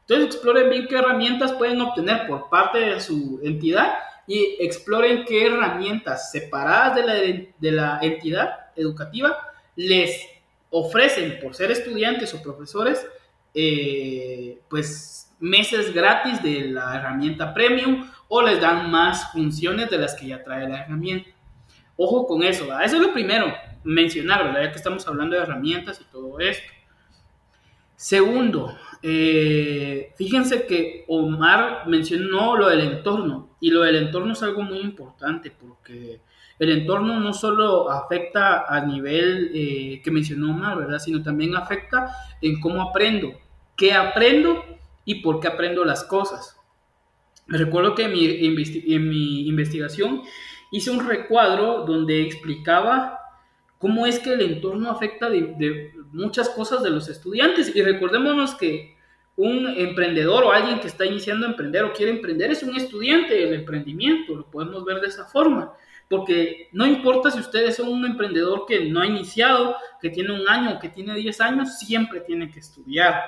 Entonces, 0.02 0.26
exploren 0.26 0.70
bien 0.70 0.88
qué 0.88 0.98
herramientas 0.98 1.54
pueden 1.54 1.80
obtener 1.80 2.28
por 2.28 2.50
parte 2.50 2.80
de 2.80 3.00
su 3.00 3.40
entidad 3.44 3.94
y 4.28 4.58
exploren 4.60 5.26
qué 5.26 5.48
herramientas 5.48 6.32
separadas 6.32 6.96
de 6.96 7.04
la, 7.04 7.14
de 7.14 7.72
la 7.72 8.00
entidad 8.02 8.72
educativa 8.76 9.38
les 9.76 10.28
ofrecen 10.70 11.40
por 11.42 11.56
ser 11.56 11.72
estudiantes 11.72 12.34
o 12.34 12.42
profesores, 12.42 13.06
eh, 13.54 14.60
pues 14.70 15.34
meses 15.40 15.94
gratis 15.94 16.42
de 16.42 16.70
la 16.70 16.96
herramienta 16.96 17.54
premium 17.54 18.10
o 18.28 18.42
les 18.42 18.60
dan 18.60 18.90
más 18.90 19.32
funciones 19.32 19.90
de 19.90 19.98
las 19.98 20.16
que 20.16 20.28
ya 20.28 20.44
trae 20.44 20.68
la 20.68 20.82
herramienta. 20.82 21.30
Ojo 21.98 22.26
con 22.26 22.44
eso, 22.44 22.66
eso 22.82 22.96
es 22.98 23.02
lo 23.02 23.14
primero, 23.14 23.54
mencionar, 23.84 24.44
¿verdad? 24.44 24.64
Ya 24.64 24.72
que 24.72 24.78
estamos 24.78 25.08
hablando 25.08 25.36
de 25.36 25.44
herramientas 25.44 26.02
y 26.02 26.04
todo 26.06 26.40
esto. 26.40 26.74
Segundo, 27.96 28.78
eh, 29.08 30.14
fíjense 30.18 30.66
que 30.66 31.06
Omar 31.08 31.84
mencionó 31.86 32.58
lo 32.58 32.70
del 32.70 32.82
entorno 32.82 33.56
y 33.60 33.70
lo 33.70 33.84
del 33.84 33.98
entorno 33.98 34.34
es 34.34 34.42
algo 34.42 34.64
muy 34.64 34.80
importante 34.80 35.52
porque 35.52 36.22
el 36.58 36.72
entorno 36.72 37.20
no 37.20 37.32
solo 37.32 37.92
afecta 37.92 38.66
a 38.68 38.84
nivel 38.84 39.52
eh, 39.54 40.02
que 40.04 40.10
mencionó 40.10 40.50
Omar, 40.50 40.78
¿verdad? 40.78 40.98
Sino 40.98 41.22
también 41.22 41.56
afecta 41.56 42.16
en 42.42 42.60
cómo 42.60 42.82
aprendo, 42.82 43.34
qué 43.78 43.94
aprendo 43.94 44.66
y 45.06 45.22
por 45.22 45.40
qué 45.40 45.50
aprendo 45.50 45.86
las 45.86 46.04
cosas. 46.04 46.60
Me 47.46 47.60
recuerdo 47.60 47.94
que 47.94 48.06
en 48.06 49.10
mi 49.10 49.48
investigación 49.48 50.24
hice 50.72 50.90
un 50.90 51.08
recuadro 51.08 51.86
donde 51.86 52.24
explicaba 52.24 53.20
cómo 53.78 54.08
es 54.08 54.18
que 54.18 54.34
el 54.34 54.42
entorno 54.42 54.90
afecta 54.90 55.30
de, 55.30 55.94
muchas 56.12 56.50
cosas 56.50 56.82
de 56.82 56.90
los 56.90 57.08
estudiantes. 57.08 57.76
Y 57.76 57.84
recordémonos 57.84 58.56
que 58.56 58.95
un 59.38 59.68
emprendedor 59.68 60.44
o 60.44 60.52
alguien 60.52 60.80
que 60.80 60.88
está 60.88 61.06
iniciando 61.06 61.46
a 61.46 61.50
emprender 61.50 61.84
o 61.84 61.94
quiere 61.94 62.12
emprender 62.12 62.52
es 62.52 62.64
un 62.64 62.76
estudiante 62.76 63.34
del 63.34 63.54
emprendimiento, 63.54 64.34
lo 64.34 64.50
podemos 64.50 64.86
ver 64.86 65.02
de 65.02 65.08
esa 65.08 65.26
forma. 65.26 65.74
Porque 66.10 66.70
no 66.72 66.86
importa 66.86 67.32
si 67.32 67.40
ustedes 67.40 67.76
son 67.76 67.90
un 67.90 68.06
emprendedor 68.06 68.66
que 68.68 68.86
no 68.86 69.02
ha 69.02 69.08
iniciado, 69.08 69.76
que 70.00 70.10
tiene 70.10 70.34
un 70.34 70.48
año, 70.48 70.80
que 70.80 70.90
tiene 70.90 71.16
10 71.16 71.42
años, 71.42 71.80
siempre 71.80 72.22
tiene 72.22 72.52
que 72.52 72.60
estudiar. 72.60 73.24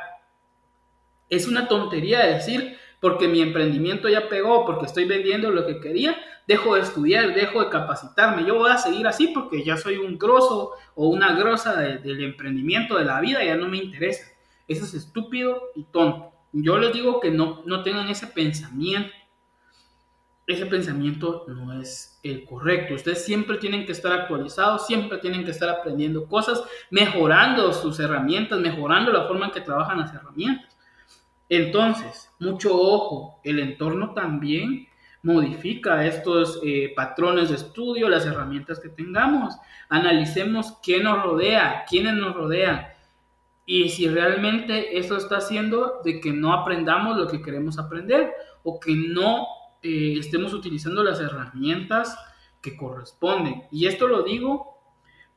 Es 1.28 1.48
una 1.48 1.68
tontería 1.68 2.26
decir, 2.26 2.78
porque 3.02 3.28
mi 3.28 3.42
emprendimiento 3.42 4.08
ya 4.08 4.30
pegó, 4.30 4.66
porque 4.66 4.86
estoy 4.86 5.06
vendiendo 5.06 5.52
lo 5.52 5.66
que 5.66 5.80
quería, 5.80 6.16
dejo 6.48 6.76
de 6.76 6.82
estudiar, 6.82 7.34
dejo 7.34 7.64
de 7.64 7.70
capacitarme. 7.70 8.46
Yo 8.46 8.56
voy 8.56 8.72
a 8.72 8.78
seguir 8.78 9.08
así 9.08 9.28
porque 9.28 9.64
ya 9.64 9.76
soy 9.76 9.98
un 9.98 10.18
grosso 10.18 10.74
o 10.96 11.08
una 11.10 11.36
grosa 11.36 11.76
del 11.82 12.24
emprendimiento 12.24 12.98
de 12.98 13.06
la 13.06 13.20
vida, 13.20 13.44
ya 13.44 13.56
no 13.56 13.68
me 13.68 13.78
interesa. 13.78 14.37
Eso 14.68 14.86
es 14.86 14.94
estúpido 14.94 15.62
y 15.76 15.84
tonto. 15.84 16.32
Yo 16.52 16.78
les 16.78 16.94
digo 16.94 17.20
que 17.20 17.32
no, 17.32 17.62
no 17.66 17.84
tengan 17.84 18.10
ese 18.10 18.28
pensamiento. 18.28 19.14
Ese 20.46 20.66
pensamiento 20.66 21.46
no 21.48 21.80
es 21.80 22.20
el 22.24 22.46
correcto. 22.46 22.94
Ustedes 22.94 23.26
siempre 23.26 23.58
tienen 23.58 23.86
que 23.86 23.92
estar 23.92 24.14
actualizados, 24.14 24.88
siempre 24.88 25.18
tienen 25.18 25.44
que 25.44 25.52
estar 25.52 25.70
aprendiendo 25.70 26.26
cosas, 26.26 26.64
mejorando 26.90 27.74
sus 27.74 28.00
herramientas, 28.00 28.60
mejorando 28.60 29.12
la 29.12 29.28
forma 29.28 29.48
en 29.48 29.52
que 29.52 29.62
trabajan 29.62 30.00
las 30.00 30.14
herramientas. 30.14 30.78
Entonces, 31.50 32.30
mucho 32.40 32.80
ojo, 32.80 33.40
el 33.44 33.60
entorno 33.60 34.14
también 34.14 34.88
modifica 35.22 36.06
estos 36.06 36.62
eh, 36.64 36.94
patrones 36.96 37.50
de 37.50 37.56
estudio, 37.56 38.08
las 38.08 38.26
herramientas 38.26 38.80
que 38.80 38.90
tengamos. 38.90 39.56
Analicemos 39.90 40.78
qué 40.82 41.02
nos 41.02 41.24
rodea, 41.24 41.84
quiénes 41.90 42.14
nos 42.14 42.34
rodean 42.34 42.88
y 43.70 43.90
si 43.90 44.08
realmente 44.08 44.98
eso 44.98 45.18
está 45.18 45.38
haciendo 45.38 46.00
de 46.06 46.22
que 46.22 46.32
no 46.32 46.54
aprendamos 46.54 47.18
lo 47.18 47.28
que 47.28 47.42
queremos 47.42 47.78
aprender 47.78 48.32
o 48.64 48.80
que 48.80 48.96
no 48.96 49.46
eh, 49.84 50.16
estemos 50.18 50.54
utilizando 50.54 51.04
las 51.04 51.20
herramientas 51.20 52.18
que 52.62 52.78
corresponden. 52.78 53.64
Y 53.70 53.88
esto 53.88 54.08
lo 54.08 54.24
digo 54.24 54.80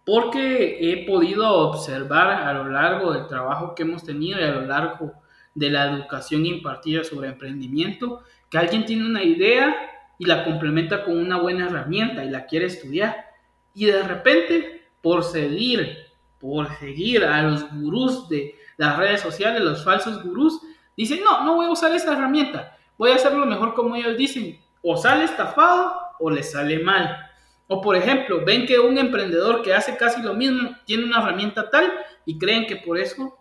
porque 0.06 0.78
he 0.80 1.06
podido 1.06 1.52
observar 1.52 2.28
a 2.28 2.52
lo 2.54 2.68
largo 2.68 3.12
del 3.12 3.26
trabajo 3.26 3.74
que 3.74 3.82
hemos 3.82 4.04
tenido 4.04 4.38
y 4.38 4.44
a 4.44 4.52
lo 4.52 4.62
largo 4.62 5.12
de 5.52 5.70
la 5.70 5.90
educación 5.90 6.46
impartida 6.46 7.02
sobre 7.02 7.30
emprendimiento, 7.30 8.22
que 8.48 8.58
alguien 8.58 8.86
tiene 8.86 9.06
una 9.06 9.24
idea 9.24 9.74
y 10.20 10.26
la 10.26 10.44
complementa 10.44 11.04
con 11.04 11.18
una 11.18 11.38
buena 11.38 11.66
herramienta 11.66 12.24
y 12.24 12.30
la 12.30 12.46
quiere 12.46 12.66
estudiar. 12.66 13.26
Y 13.74 13.86
de 13.86 14.04
repente, 14.04 14.84
por 15.02 15.24
seguir, 15.24 16.09
por 16.40 16.68
seguir 16.78 17.24
a 17.24 17.42
los 17.42 17.70
gurús 17.72 18.28
de 18.28 18.56
las 18.76 18.96
redes 18.96 19.20
sociales, 19.20 19.60
los 19.62 19.84
falsos 19.84 20.22
gurús, 20.24 20.60
dicen, 20.96 21.20
no, 21.22 21.44
no 21.44 21.56
voy 21.56 21.66
a 21.66 21.70
usar 21.70 21.94
esa 21.94 22.12
herramienta, 22.12 22.76
voy 22.96 23.10
a 23.10 23.16
hacerlo 23.16 23.46
mejor 23.46 23.74
como 23.74 23.94
ellos 23.94 24.16
dicen, 24.16 24.58
o 24.82 24.96
sale 24.96 25.24
estafado 25.24 25.94
o 26.18 26.30
le 26.30 26.42
sale 26.42 26.78
mal. 26.78 27.26
O 27.68 27.80
por 27.80 27.94
ejemplo, 27.94 28.44
ven 28.44 28.66
que 28.66 28.80
un 28.80 28.98
emprendedor 28.98 29.62
que 29.62 29.74
hace 29.74 29.96
casi 29.96 30.22
lo 30.22 30.34
mismo 30.34 30.70
tiene 30.86 31.04
una 31.04 31.20
herramienta 31.20 31.70
tal 31.70 31.92
y 32.24 32.38
creen 32.38 32.66
que 32.66 32.76
por 32.76 32.98
eso 32.98 33.38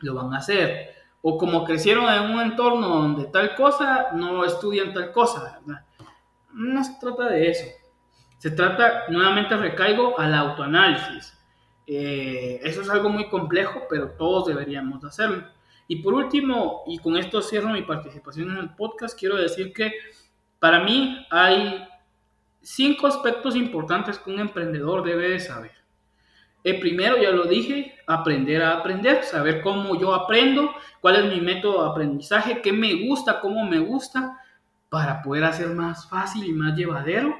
lo 0.00 0.14
van 0.14 0.34
a 0.34 0.38
hacer 0.38 0.92
o 1.22 1.38
como 1.38 1.64
crecieron 1.64 2.12
en 2.12 2.34
un 2.34 2.40
entorno 2.40 2.88
donde 2.88 3.26
tal 3.26 3.54
cosa, 3.54 4.08
no 4.12 4.44
estudian 4.44 4.92
tal 4.92 5.12
cosa. 5.12 5.60
No 6.52 6.84
se 6.84 6.98
trata 7.00 7.28
de 7.28 7.48
eso. 7.48 7.64
Se 8.38 8.50
trata, 8.50 9.04
nuevamente 9.08 9.56
recaigo, 9.56 10.18
al 10.18 10.34
autoanálisis. 10.34 11.38
Eh, 11.86 12.60
eso 12.62 12.82
es 12.82 12.90
algo 12.90 13.08
muy 13.08 13.28
complejo, 13.28 13.82
pero 13.88 14.10
todos 14.10 14.46
deberíamos 14.46 15.04
hacerlo. 15.04 15.44
Y 15.88 15.96
por 15.96 16.14
último, 16.14 16.84
y 16.86 16.98
con 16.98 17.16
esto 17.16 17.42
cierro 17.42 17.70
mi 17.70 17.82
participación 17.82 18.50
en 18.50 18.58
el 18.58 18.74
podcast, 18.74 19.18
quiero 19.18 19.36
decir 19.36 19.72
que 19.72 19.92
para 20.58 20.80
mí 20.84 21.26
hay 21.30 21.86
cinco 22.62 23.06
aspectos 23.06 23.56
importantes 23.56 24.18
que 24.18 24.30
un 24.30 24.40
emprendedor 24.40 25.04
debe 25.04 25.30
de 25.30 25.40
saber. 25.40 25.72
El 26.64 26.78
primero, 26.78 27.20
ya 27.20 27.30
lo 27.30 27.44
dije, 27.44 27.96
aprender 28.06 28.62
a 28.62 28.78
aprender, 28.78 29.24
saber 29.24 29.60
cómo 29.62 30.00
yo 30.00 30.14
aprendo, 30.14 30.72
cuál 31.00 31.16
es 31.16 31.34
mi 31.34 31.40
método 31.40 31.82
de 31.82 31.90
aprendizaje, 31.90 32.62
qué 32.62 32.72
me 32.72 33.06
gusta, 33.08 33.40
cómo 33.40 33.66
me 33.66 33.80
gusta, 33.80 34.38
para 34.88 35.22
poder 35.22 35.44
hacer 35.44 35.68
más 35.68 36.08
fácil 36.08 36.44
y 36.44 36.52
más 36.52 36.76
llevadero 36.76 37.34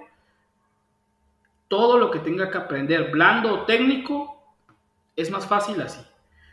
todo 1.73 1.97
lo 1.97 2.11
que 2.11 2.19
tenga 2.19 2.51
que 2.51 2.59
aprender, 2.59 3.11
blando 3.11 3.55
o 3.55 3.61
técnico, 3.65 4.32
es 5.17 5.31
más 5.31 5.47
fácil 5.47 5.81
así. 5.81 6.01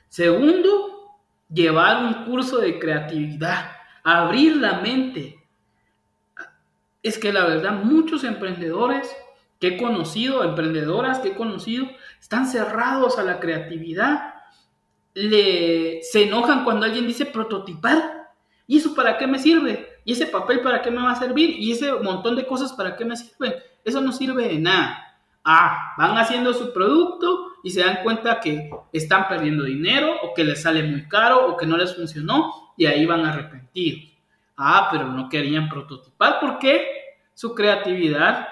Segundo, 0.07 1.17
llevar 1.51 2.03
un 2.03 2.25
curso 2.25 2.57
de 2.57 2.79
creatividad, 2.79 3.71
abrir 4.03 4.57
la 4.57 4.79
mente, 4.81 5.39
es 7.01 7.17
que 7.17 7.31
la 7.31 7.45
verdad 7.45 7.83
muchos 7.83 8.23
emprendedores 8.23 9.15
que 9.59 9.69
he 9.69 9.77
conocido, 9.77 10.43
emprendedoras 10.43 11.19
que 11.19 11.29
he 11.29 11.35
conocido, 11.35 11.87
están 12.19 12.47
cerrados 12.47 13.17
a 13.19 13.23
la 13.23 13.39
creatividad. 13.39 14.35
Le, 15.13 16.01
se 16.03 16.23
enojan 16.23 16.63
cuando 16.63 16.85
alguien 16.85 17.07
dice 17.07 17.25
prototipar. 17.25 18.31
¿Y 18.67 18.77
eso 18.77 18.93
para 18.93 19.17
qué 19.17 19.27
me 19.27 19.39
sirve? 19.39 19.89
¿Y 20.05 20.13
ese 20.13 20.27
papel 20.27 20.61
para 20.61 20.81
qué 20.81 20.91
me 20.91 21.01
va 21.01 21.11
a 21.11 21.19
servir? 21.19 21.49
¿Y 21.57 21.71
ese 21.71 21.91
montón 21.93 22.35
de 22.35 22.45
cosas 22.45 22.71
para 22.73 22.95
qué 22.95 23.03
me 23.03 23.17
sirven? 23.17 23.55
Eso 23.83 23.99
no 24.01 24.11
sirve 24.11 24.47
de 24.47 24.59
nada. 24.59 25.08
Ah, 25.43 25.93
van 25.97 26.17
haciendo 26.17 26.53
su 26.53 26.73
producto 26.73 27.53
y 27.63 27.71
se 27.71 27.81
dan 27.81 28.03
cuenta 28.03 28.39
que 28.39 28.69
están 28.91 29.27
perdiendo 29.27 29.63
dinero 29.63 30.15
o 30.21 30.33
que 30.33 30.43
les 30.43 30.61
sale 30.61 30.83
muy 30.83 31.07
caro 31.07 31.47
o 31.47 31.57
que 31.57 31.65
no 31.65 31.77
les 31.77 31.95
funcionó 31.95 32.73
y 32.77 32.85
ahí 32.85 33.05
van 33.05 33.25
a 33.25 33.33
arrepentir. 33.33 34.13
Ah, 34.57 34.89
pero 34.91 35.05
no 35.05 35.29
querían 35.29 35.69
prototipar 35.69 36.37
porque 36.41 36.85
su 37.33 37.55
creatividad 37.55 38.47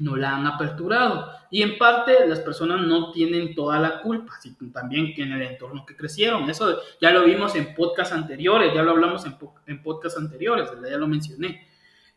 no 0.00 0.16
la 0.16 0.34
han 0.34 0.46
aperturado. 0.46 1.30
Y 1.50 1.62
en 1.62 1.78
parte 1.78 2.26
las 2.26 2.40
personas 2.40 2.80
no 2.80 3.12
tienen 3.12 3.54
toda 3.54 3.78
la 3.78 4.00
culpa, 4.02 4.34
sino 4.40 4.72
también 4.72 5.12
en 5.16 5.32
el 5.32 5.42
entorno 5.42 5.84
que 5.86 5.96
crecieron. 5.96 6.48
Eso 6.48 6.80
ya 7.00 7.10
lo 7.10 7.24
vimos 7.24 7.54
en 7.54 7.74
podcasts 7.74 8.14
anteriores, 8.14 8.72
ya 8.74 8.82
lo 8.82 8.92
hablamos 8.92 9.24
en, 9.26 9.36
en 9.66 9.82
podcasts 9.82 10.18
anteriores, 10.18 10.70
ya 10.88 10.96
lo 10.96 11.06
mencioné. 11.06 11.68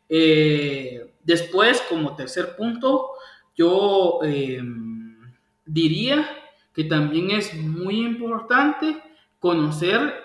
Eh, 0.09 1.13
después, 1.23 1.81
como 1.89 2.15
tercer 2.15 2.55
punto, 2.55 3.11
yo 3.55 4.19
em, 4.23 5.17
diría 5.65 6.27
que 6.73 6.85
también 6.85 7.31
es 7.31 7.53
muy 7.55 8.05
importante 8.05 9.01
conocer 9.39 10.23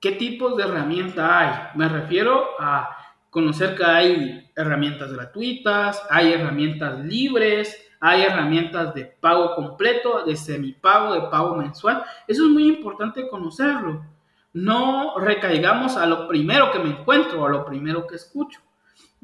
qué 0.00 0.12
tipos 0.12 0.56
de 0.56 0.64
herramienta 0.64 1.38
hay. 1.38 1.78
Me 1.78 1.88
refiero 1.88 2.44
a 2.58 2.88
conocer 3.30 3.76
que 3.76 3.84
hay 3.84 4.50
herramientas 4.56 5.12
gratuitas, 5.12 6.02
hay 6.10 6.32
herramientas 6.32 6.98
libres, 7.04 7.80
hay 8.00 8.22
herramientas 8.22 8.94
de 8.94 9.06
pago 9.06 9.54
completo, 9.54 10.24
de 10.24 10.36
semipago, 10.36 11.14
de 11.14 11.22
pago 11.30 11.56
mensual. 11.56 12.04
Eso 12.28 12.44
es 12.44 12.50
muy 12.50 12.68
importante 12.68 13.28
conocerlo. 13.28 14.04
No 14.52 15.18
recaigamos 15.18 15.96
a 15.96 16.06
lo 16.06 16.28
primero 16.28 16.70
que 16.70 16.80
me 16.80 16.90
encuentro, 16.90 17.46
a 17.46 17.48
lo 17.48 17.64
primero 17.64 18.06
que 18.06 18.16
escucho. 18.16 18.60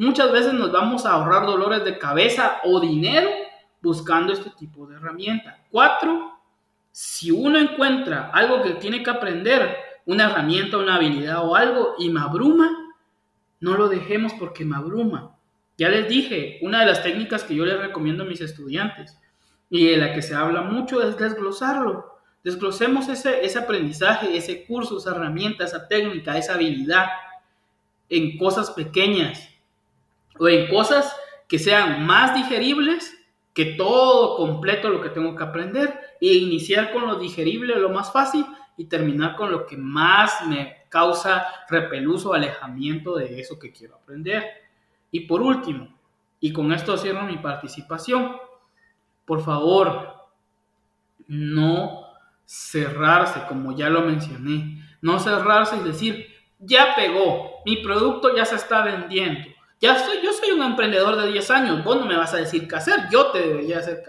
Muchas 0.01 0.33
veces 0.33 0.55
nos 0.55 0.73
vamos 0.73 1.05
a 1.05 1.11
ahorrar 1.11 1.45
dolores 1.45 1.85
de 1.85 1.99
cabeza 1.99 2.63
o 2.65 2.81
dinero 2.81 3.29
buscando 3.83 4.33
este 4.33 4.49
tipo 4.49 4.87
de 4.87 4.97
herramienta. 4.97 5.63
Cuatro, 5.71 6.41
si 6.91 7.31
uno 7.31 7.59
encuentra 7.59 8.31
algo 8.33 8.63
que 8.63 8.71
tiene 8.77 9.03
que 9.03 9.11
aprender, 9.11 9.77
una 10.07 10.31
herramienta, 10.31 10.79
una 10.79 10.95
habilidad 10.95 11.47
o 11.47 11.55
algo, 11.55 11.97
y 11.99 12.09
me 12.09 12.23
abruma, 12.23 12.95
no 13.61 13.77
lo 13.77 13.91
dejemos 13.91 14.33
porque 14.39 14.65
me 14.65 14.75
abruma. 14.75 15.37
Ya 15.77 15.91
les 15.91 16.09
dije, 16.09 16.59
una 16.63 16.81
de 16.81 16.87
las 16.87 17.03
técnicas 17.03 17.45
que 17.45 17.55
yo 17.55 17.67
les 17.67 17.79
recomiendo 17.79 18.23
a 18.23 18.27
mis 18.27 18.41
estudiantes 18.41 19.21
y 19.69 19.85
de 19.85 19.99
la 19.99 20.15
que 20.15 20.23
se 20.23 20.35
habla 20.35 20.63
mucho 20.63 21.03
es 21.03 21.19
desglosarlo. 21.19 22.19
Desglosemos 22.43 23.11
ese, 23.11 23.45
ese 23.45 23.59
aprendizaje, 23.59 24.35
ese 24.35 24.65
curso, 24.65 24.97
esa 24.97 25.11
herramienta, 25.11 25.65
esa 25.65 25.87
técnica, 25.89 26.39
esa 26.39 26.55
habilidad 26.55 27.05
en 28.09 28.39
cosas 28.39 28.71
pequeñas 28.71 29.50
o 30.41 30.49
en 30.49 30.69
cosas 30.69 31.15
que 31.47 31.59
sean 31.59 32.05
más 32.05 32.35
digeribles 32.35 33.17
que 33.53 33.67
todo 33.77 34.37
completo 34.37 34.89
lo 34.89 35.03
que 35.03 35.11
tengo 35.11 35.37
que 35.37 35.45
aprender 35.45 36.01
e 36.21 36.35
iniciar 36.35 36.93
con 36.93 37.07
lo 37.07 37.17
digerible, 37.17 37.77
lo 37.77 37.91
más 37.91 38.13
fácil 38.13 38.47
y 38.77 38.87
terminar 38.87 39.37
con 39.37 39.51
lo 39.51 39.67
que 39.67 39.77
más 39.77 40.47
me 40.47 40.85
causa 40.89 41.47
repeluso, 41.69 42.33
alejamiento 42.33 43.17
de 43.17 43.39
eso 43.39 43.59
que 43.59 43.71
quiero 43.71 43.97
aprender. 43.97 44.45
Y 45.11 45.21
por 45.21 45.43
último, 45.43 45.95
y 46.41 46.53
con 46.53 46.73
esto 46.73 46.97
cierro 46.97 47.25
mi 47.25 47.37
participación, 47.37 48.37
por 49.27 49.43
favor, 49.43 50.15
no 51.29 52.07
cerrarse, 52.47 53.43
como 53.47 53.77
ya 53.77 53.91
lo 53.91 54.01
mencioné, 54.03 54.83
no 55.03 55.19
cerrarse 55.19 55.77
y 55.77 55.81
decir, 55.81 56.27
ya 56.59 56.95
pegó, 56.97 57.61
mi 57.67 57.77
producto 57.77 58.35
ya 58.35 58.45
se 58.45 58.57
está 58.57 58.83
vendiendo, 58.83 59.50
ya 59.81 59.99
soy, 59.99 60.19
yo 60.23 60.33
soy 60.33 60.51
un 60.51 60.63
emprendedor 60.63 61.17
de 61.17 61.33
10 61.33 61.51
años, 61.51 61.85
vos 61.85 61.97
no 61.99 62.07
me 62.07 62.17
vas 62.17 62.35
a 62.35 62.39
decir 62.39 62.69
qué 62.69 62.77
hacer, 62.77 63.09
yo 63.11 63.31
te 63.31 63.39
debería 63.39 63.79
hacer, 63.79 64.03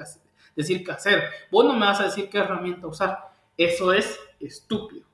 decir 0.56 0.84
qué 0.84 0.92
hacer, 0.92 1.24
vos 1.50 1.66
no 1.66 1.74
me 1.74 1.86
vas 1.86 2.02
a 2.02 2.06
decir 2.06 2.30
qué 2.30 2.40
herramienta 2.40 2.88
usar. 2.88 3.32
Eso 3.58 3.94
es 3.94 4.20
estúpido. 4.40 5.06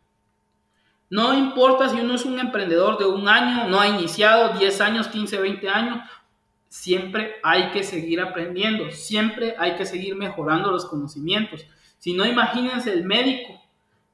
No 1.10 1.34
importa 1.34 1.90
si 1.90 2.02
uno 2.02 2.16
es 2.16 2.26
un 2.26 2.40
emprendedor 2.40 2.98
de 2.98 3.06
un 3.06 3.30
año, 3.30 3.70
no 3.70 3.80
ha 3.80 3.88
iniciado 3.88 4.58
10 4.58 4.82
años, 4.82 5.08
15, 5.08 5.40
20 5.40 5.70
años, 5.70 6.00
siempre 6.68 7.36
hay 7.44 7.72
que 7.72 7.84
seguir 7.84 8.20
aprendiendo, 8.20 8.92
siempre 8.92 9.56
hay 9.58 9.76
que 9.76 9.86
seguir 9.86 10.16
mejorando 10.16 10.72
los 10.72 10.86
conocimientos. 10.86 11.66
Si 11.98 12.14
no, 12.14 12.26
imagínense 12.26 12.92
el 12.92 13.06
médico, 13.06 13.62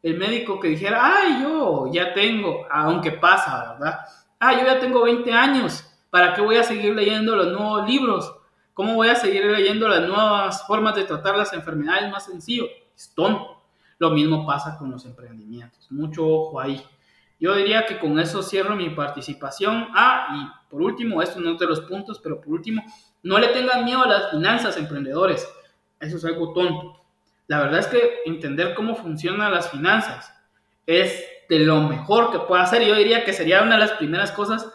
el 0.03 0.17
médico 0.17 0.59
que 0.59 0.67
dijera, 0.69 1.01
ay, 1.03 1.41
yo 1.41 1.89
ya 1.91 2.13
tengo, 2.13 2.67
aunque 2.69 3.13
pasa, 3.13 3.73
¿verdad? 3.73 3.99
Ah, 4.39 4.53
yo 4.59 4.65
ya 4.65 4.79
tengo 4.79 5.03
20 5.03 5.31
años, 5.31 5.83
¿Para 6.13 6.35
qué 6.35 6.41
voy 6.41 6.57
a 6.57 6.63
seguir 6.63 6.93
leyendo 6.93 7.35
los 7.35 7.47
nuevos 7.47 7.89
libros? 7.89 8.35
¿Cómo 8.75 8.93
voy 8.93 9.07
a 9.07 9.15
seguir 9.15 9.45
leyendo 9.45 9.87
las 9.87 10.07
nuevas 10.07 10.63
formas 10.67 10.93
de 10.93 11.05
tratar 11.05 11.35
las 11.35 11.53
enfermedades 11.53 12.11
más 12.11 12.25
sencillo? 12.25 12.67
Es 12.95 13.11
tonto. 13.15 13.63
Lo 13.97 14.11
mismo 14.11 14.45
pasa 14.45 14.77
con 14.77 14.91
los 14.91 15.05
emprendimientos. 15.05 15.91
Mucho 15.91 16.23
ojo 16.23 16.59
ahí. 16.59 16.85
Yo 17.39 17.55
diría 17.55 17.87
que 17.87 17.97
con 17.97 18.19
eso 18.19 18.43
cierro 18.43 18.75
mi 18.75 18.91
participación. 18.91 19.87
Ah, 19.95 20.27
y 20.35 20.69
por 20.69 20.83
último, 20.83 21.19
esto 21.19 21.39
no 21.39 21.53
es 21.53 21.57
de 21.57 21.65
los 21.65 21.81
puntos, 21.81 22.19
pero 22.19 22.39
por 22.39 22.53
último, 22.53 22.83
no 23.23 23.39
le 23.39 23.47
tengan 23.47 23.83
miedo 23.83 24.03
a 24.03 24.07
las 24.07 24.29
finanzas, 24.29 24.77
emprendedores. 24.77 25.51
Eso 25.99 26.17
es 26.17 26.25
algo 26.25 26.53
tonto. 26.53 27.01
La 27.47 27.57
verdad 27.57 27.79
es 27.79 27.87
que 27.87 28.19
entender 28.27 28.75
cómo 28.75 28.93
funcionan 28.93 29.51
las 29.51 29.71
finanzas 29.71 30.31
es 30.85 31.25
de 31.49 31.57
lo 31.57 31.81
mejor 31.81 32.31
que 32.31 32.37
pueda 32.37 32.61
hacer. 32.61 32.83
Yo 32.83 32.93
diría 32.93 33.25
que 33.25 33.33
sería 33.33 33.63
una 33.63 33.77
de 33.77 33.81
las 33.81 33.93
primeras 33.93 34.31
cosas 34.31 34.71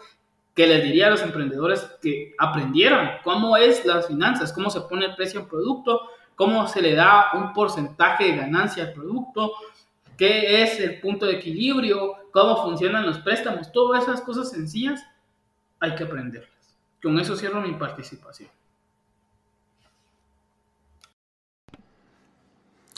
que 0.55 0.67
les 0.67 0.83
diría 0.83 1.07
a 1.07 1.11
los 1.11 1.21
emprendedores 1.21 1.81
que 2.01 2.33
aprendieran 2.37 3.19
cómo 3.23 3.55
es 3.55 3.85
las 3.85 4.07
finanzas, 4.07 4.51
cómo 4.51 4.69
se 4.69 4.81
pone 4.81 5.05
el 5.05 5.15
precio 5.15 5.41
al 5.41 5.47
producto, 5.47 6.01
cómo 6.35 6.67
se 6.67 6.81
le 6.81 6.95
da 6.95 7.31
un 7.33 7.53
porcentaje 7.53 8.25
de 8.25 8.37
ganancia 8.37 8.83
al 8.83 8.93
producto, 8.93 9.53
qué 10.17 10.61
es 10.63 10.79
el 10.79 10.99
punto 10.99 11.25
de 11.25 11.35
equilibrio, 11.35 12.15
cómo 12.31 12.63
funcionan 12.63 13.05
los 13.05 13.19
préstamos, 13.19 13.71
todas 13.71 14.03
esas 14.03 14.21
cosas 14.21 14.49
sencillas 14.49 15.01
hay 15.79 15.95
que 15.95 16.03
aprenderlas. 16.03 16.49
Con 17.01 17.19
eso 17.19 17.35
cierro 17.35 17.61
mi 17.61 17.73
participación. 17.73 18.49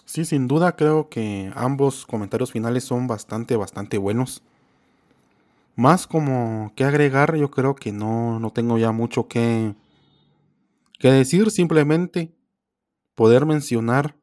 Sí, 0.06 0.26
sin 0.26 0.48
duda 0.48 0.76
creo 0.76 1.08
que 1.08 1.54
ambos 1.56 2.06
comentarios 2.06 2.52
finales 2.52 2.84
son 2.84 3.08
bastante, 3.08 3.56
bastante 3.56 3.98
buenos. 3.98 4.42
Más 5.76 6.06
como 6.06 6.74
que 6.76 6.84
agregar, 6.84 7.36
yo 7.36 7.50
creo 7.50 7.76
que 7.76 7.92
no, 7.92 8.40
no 8.40 8.52
tengo 8.52 8.78
ya 8.78 8.92
mucho 8.92 9.28
que, 9.28 9.76
que 11.00 11.12
decir, 11.12 11.50
simplemente 11.50 12.36
poder 13.16 13.46
mencionar 13.46 14.18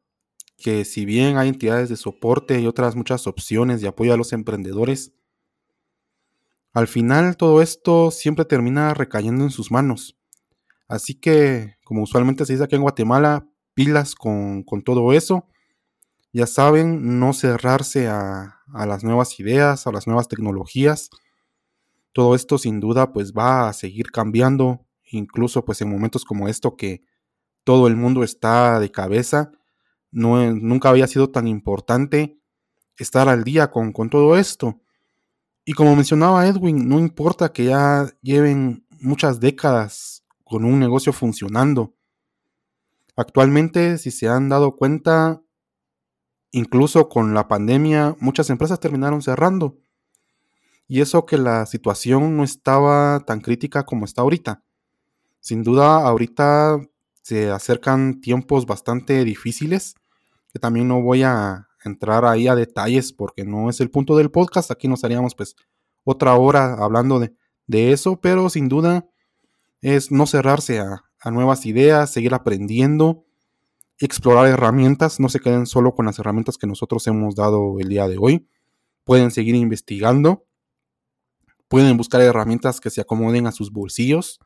que 0.57 0.85
si 0.85 1.05
bien 1.05 1.37
hay 1.37 1.49
entidades 1.49 1.89
de 1.89 1.97
soporte 1.97 2.59
y 2.59 2.67
otras 2.67 2.95
muchas 2.95 3.25
opciones 3.27 3.81
de 3.81 3.87
apoyo 3.87 4.13
a 4.13 4.17
los 4.17 4.33
emprendedores, 4.33 5.13
al 6.73 6.87
final 6.87 7.35
todo 7.35 7.61
esto 7.61 8.11
siempre 8.11 8.45
termina 8.45 8.93
recayendo 8.93 9.43
en 9.43 9.49
sus 9.49 9.71
manos. 9.71 10.17
Así 10.87 11.15
que, 11.15 11.77
como 11.83 12.03
usualmente 12.03 12.45
se 12.45 12.53
dice 12.53 12.65
aquí 12.65 12.75
en 12.75 12.83
Guatemala, 12.83 13.47
pilas 13.73 14.15
con, 14.15 14.63
con 14.63 14.83
todo 14.83 15.13
eso. 15.13 15.47
Ya 16.31 16.45
saben, 16.45 17.19
no 17.19 17.33
cerrarse 17.33 18.07
a, 18.07 18.59
a 18.71 18.85
las 18.85 19.03
nuevas 19.03 19.39
ideas, 19.39 19.87
a 19.87 19.91
las 19.91 20.05
nuevas 20.05 20.27
tecnologías 20.27 21.09
todo 22.13 22.35
esto 22.35 22.57
sin 22.57 22.79
duda 22.79 23.13
pues 23.13 23.33
va 23.33 23.69
a 23.69 23.73
seguir 23.73 24.11
cambiando, 24.11 24.85
incluso 25.03 25.65
pues 25.65 25.81
en 25.81 25.89
momentos 25.89 26.25
como 26.25 26.47
esto 26.47 26.75
que 26.75 27.03
todo 27.63 27.87
el 27.87 27.95
mundo 27.95 28.23
está 28.23 28.79
de 28.79 28.91
cabeza, 28.91 29.51
nunca 30.11 30.89
había 30.89 31.07
sido 31.07 31.29
tan 31.29 31.47
importante 31.47 32.39
estar 32.97 33.29
al 33.29 33.43
día 33.43 33.69
con, 33.71 33.91
con 33.91 34.09
todo 34.09 34.37
esto. 34.37 34.81
Y 35.65 35.73
como 35.73 35.95
mencionaba 35.95 36.47
Edwin, 36.47 36.87
no 36.89 36.99
importa 36.99 37.53
que 37.53 37.65
ya 37.65 38.07
lleven 38.21 38.85
muchas 38.99 39.39
décadas 39.39 40.23
con 40.43 40.65
un 40.65 40.79
negocio 40.79 41.13
funcionando. 41.13 41.93
Actualmente, 43.15 43.97
si 43.97 44.11
se 44.11 44.27
han 44.27 44.49
dado 44.49 44.75
cuenta, 44.75 45.41
incluso 46.51 47.07
con 47.09 47.33
la 47.33 47.47
pandemia, 47.47 48.15
muchas 48.19 48.49
empresas 48.49 48.79
terminaron 48.79 49.21
cerrando. 49.21 49.77
Y 50.91 51.01
eso 51.01 51.27
que 51.27 51.37
la 51.37 51.67
situación 51.67 52.35
no 52.35 52.43
estaba 52.43 53.19
tan 53.19 53.41
crítica 53.41 53.85
como 53.85 54.05
está 54.05 54.23
ahorita. 54.23 54.63
Sin 55.39 55.61
duda, 55.61 55.99
ahorita 56.05 56.81
se 57.21 57.51
acercan 57.51 58.21
tiempos 58.21 58.65
bastante 58.65 59.23
difíciles, 59.23 59.93
que 60.51 60.57
también 60.57 60.87
no 60.87 60.99
voy 60.99 61.21
a 61.21 61.67
entrar 61.85 62.25
ahí 62.25 62.47
a 62.47 62.55
detalles 62.55 63.13
porque 63.13 63.45
no 63.45 63.69
es 63.69 63.79
el 63.81 63.91
punto 63.91 64.17
del 64.17 64.31
podcast. 64.31 64.71
Aquí 64.71 64.87
nos 64.87 65.03
haríamos 65.03 65.35
pues 65.35 65.55
otra 66.03 66.33
hora 66.33 66.73
hablando 66.73 67.19
de, 67.19 67.35
de 67.67 67.91
eso, 67.91 68.19
pero 68.19 68.49
sin 68.49 68.67
duda 68.67 69.07
es 69.81 70.11
no 70.11 70.25
cerrarse 70.25 70.79
a, 70.79 71.03
a 71.21 71.29
nuevas 71.29 71.67
ideas, 71.67 72.11
seguir 72.11 72.33
aprendiendo, 72.33 73.25
explorar 73.99 74.47
herramientas, 74.47 75.19
no 75.19 75.29
se 75.29 75.39
queden 75.39 75.67
solo 75.67 75.93
con 75.93 76.07
las 76.07 76.17
herramientas 76.17 76.57
que 76.57 76.65
nosotros 76.65 77.05
hemos 77.05 77.35
dado 77.35 77.79
el 77.79 77.89
día 77.89 78.07
de 78.07 78.17
hoy. 78.17 78.47
Pueden 79.03 79.29
seguir 79.29 79.53
investigando, 79.53 80.47
pueden 81.69 81.95
buscar 81.95 82.19
herramientas 82.19 82.81
que 82.81 82.89
se 82.89 82.99
acomoden 82.99 83.47
a 83.47 83.53
sus 83.53 83.71
bolsillos. 83.71 84.39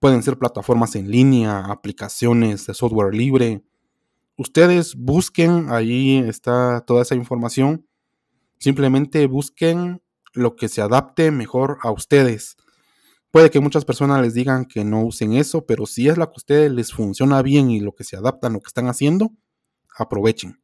Pueden 0.00 0.22
ser 0.22 0.38
plataformas 0.38 0.96
en 0.96 1.10
línea, 1.10 1.66
aplicaciones 1.66 2.66
de 2.66 2.74
software 2.74 3.14
libre. 3.14 3.62
Ustedes 4.36 4.96
busquen, 4.96 5.70
ahí 5.70 6.18
está 6.18 6.80
toda 6.86 7.02
esa 7.02 7.14
información. 7.14 7.86
Simplemente 8.58 9.26
busquen 9.26 10.02
lo 10.32 10.56
que 10.56 10.68
se 10.68 10.80
adapte 10.80 11.30
mejor 11.30 11.78
a 11.82 11.90
ustedes. 11.90 12.56
Puede 13.30 13.50
que 13.50 13.60
muchas 13.60 13.84
personas 13.84 14.22
les 14.22 14.32
digan 14.32 14.64
que 14.64 14.84
no 14.84 15.02
usen 15.02 15.34
eso, 15.34 15.66
pero 15.66 15.84
si 15.84 16.08
es 16.08 16.16
la 16.16 16.26
que 16.26 16.32
a 16.32 16.38
ustedes 16.38 16.72
les 16.72 16.92
funciona 16.92 17.42
bien 17.42 17.70
y 17.70 17.80
lo 17.80 17.94
que 17.94 18.04
se 18.04 18.16
adapta 18.16 18.46
a 18.46 18.50
lo 18.50 18.60
que 18.60 18.68
están 18.68 18.88
haciendo, 18.88 19.32
aprovechen. 19.98 20.62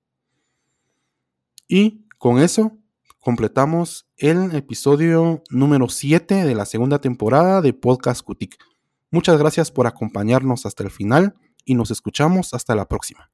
Y 1.68 2.06
con 2.18 2.38
eso 2.38 2.78
completamos 3.22 4.08
el 4.16 4.54
episodio 4.54 5.44
número 5.48 5.88
7 5.88 6.44
de 6.44 6.54
la 6.56 6.66
segunda 6.66 7.00
temporada 7.00 7.62
de 7.62 7.72
Podcast 7.72 8.20
Cutic. 8.22 8.56
Muchas 9.12 9.38
gracias 9.38 9.70
por 9.70 9.86
acompañarnos 9.86 10.66
hasta 10.66 10.82
el 10.82 10.90
final 10.90 11.36
y 11.64 11.76
nos 11.76 11.92
escuchamos 11.92 12.52
hasta 12.52 12.74
la 12.74 12.88
próxima. 12.88 13.31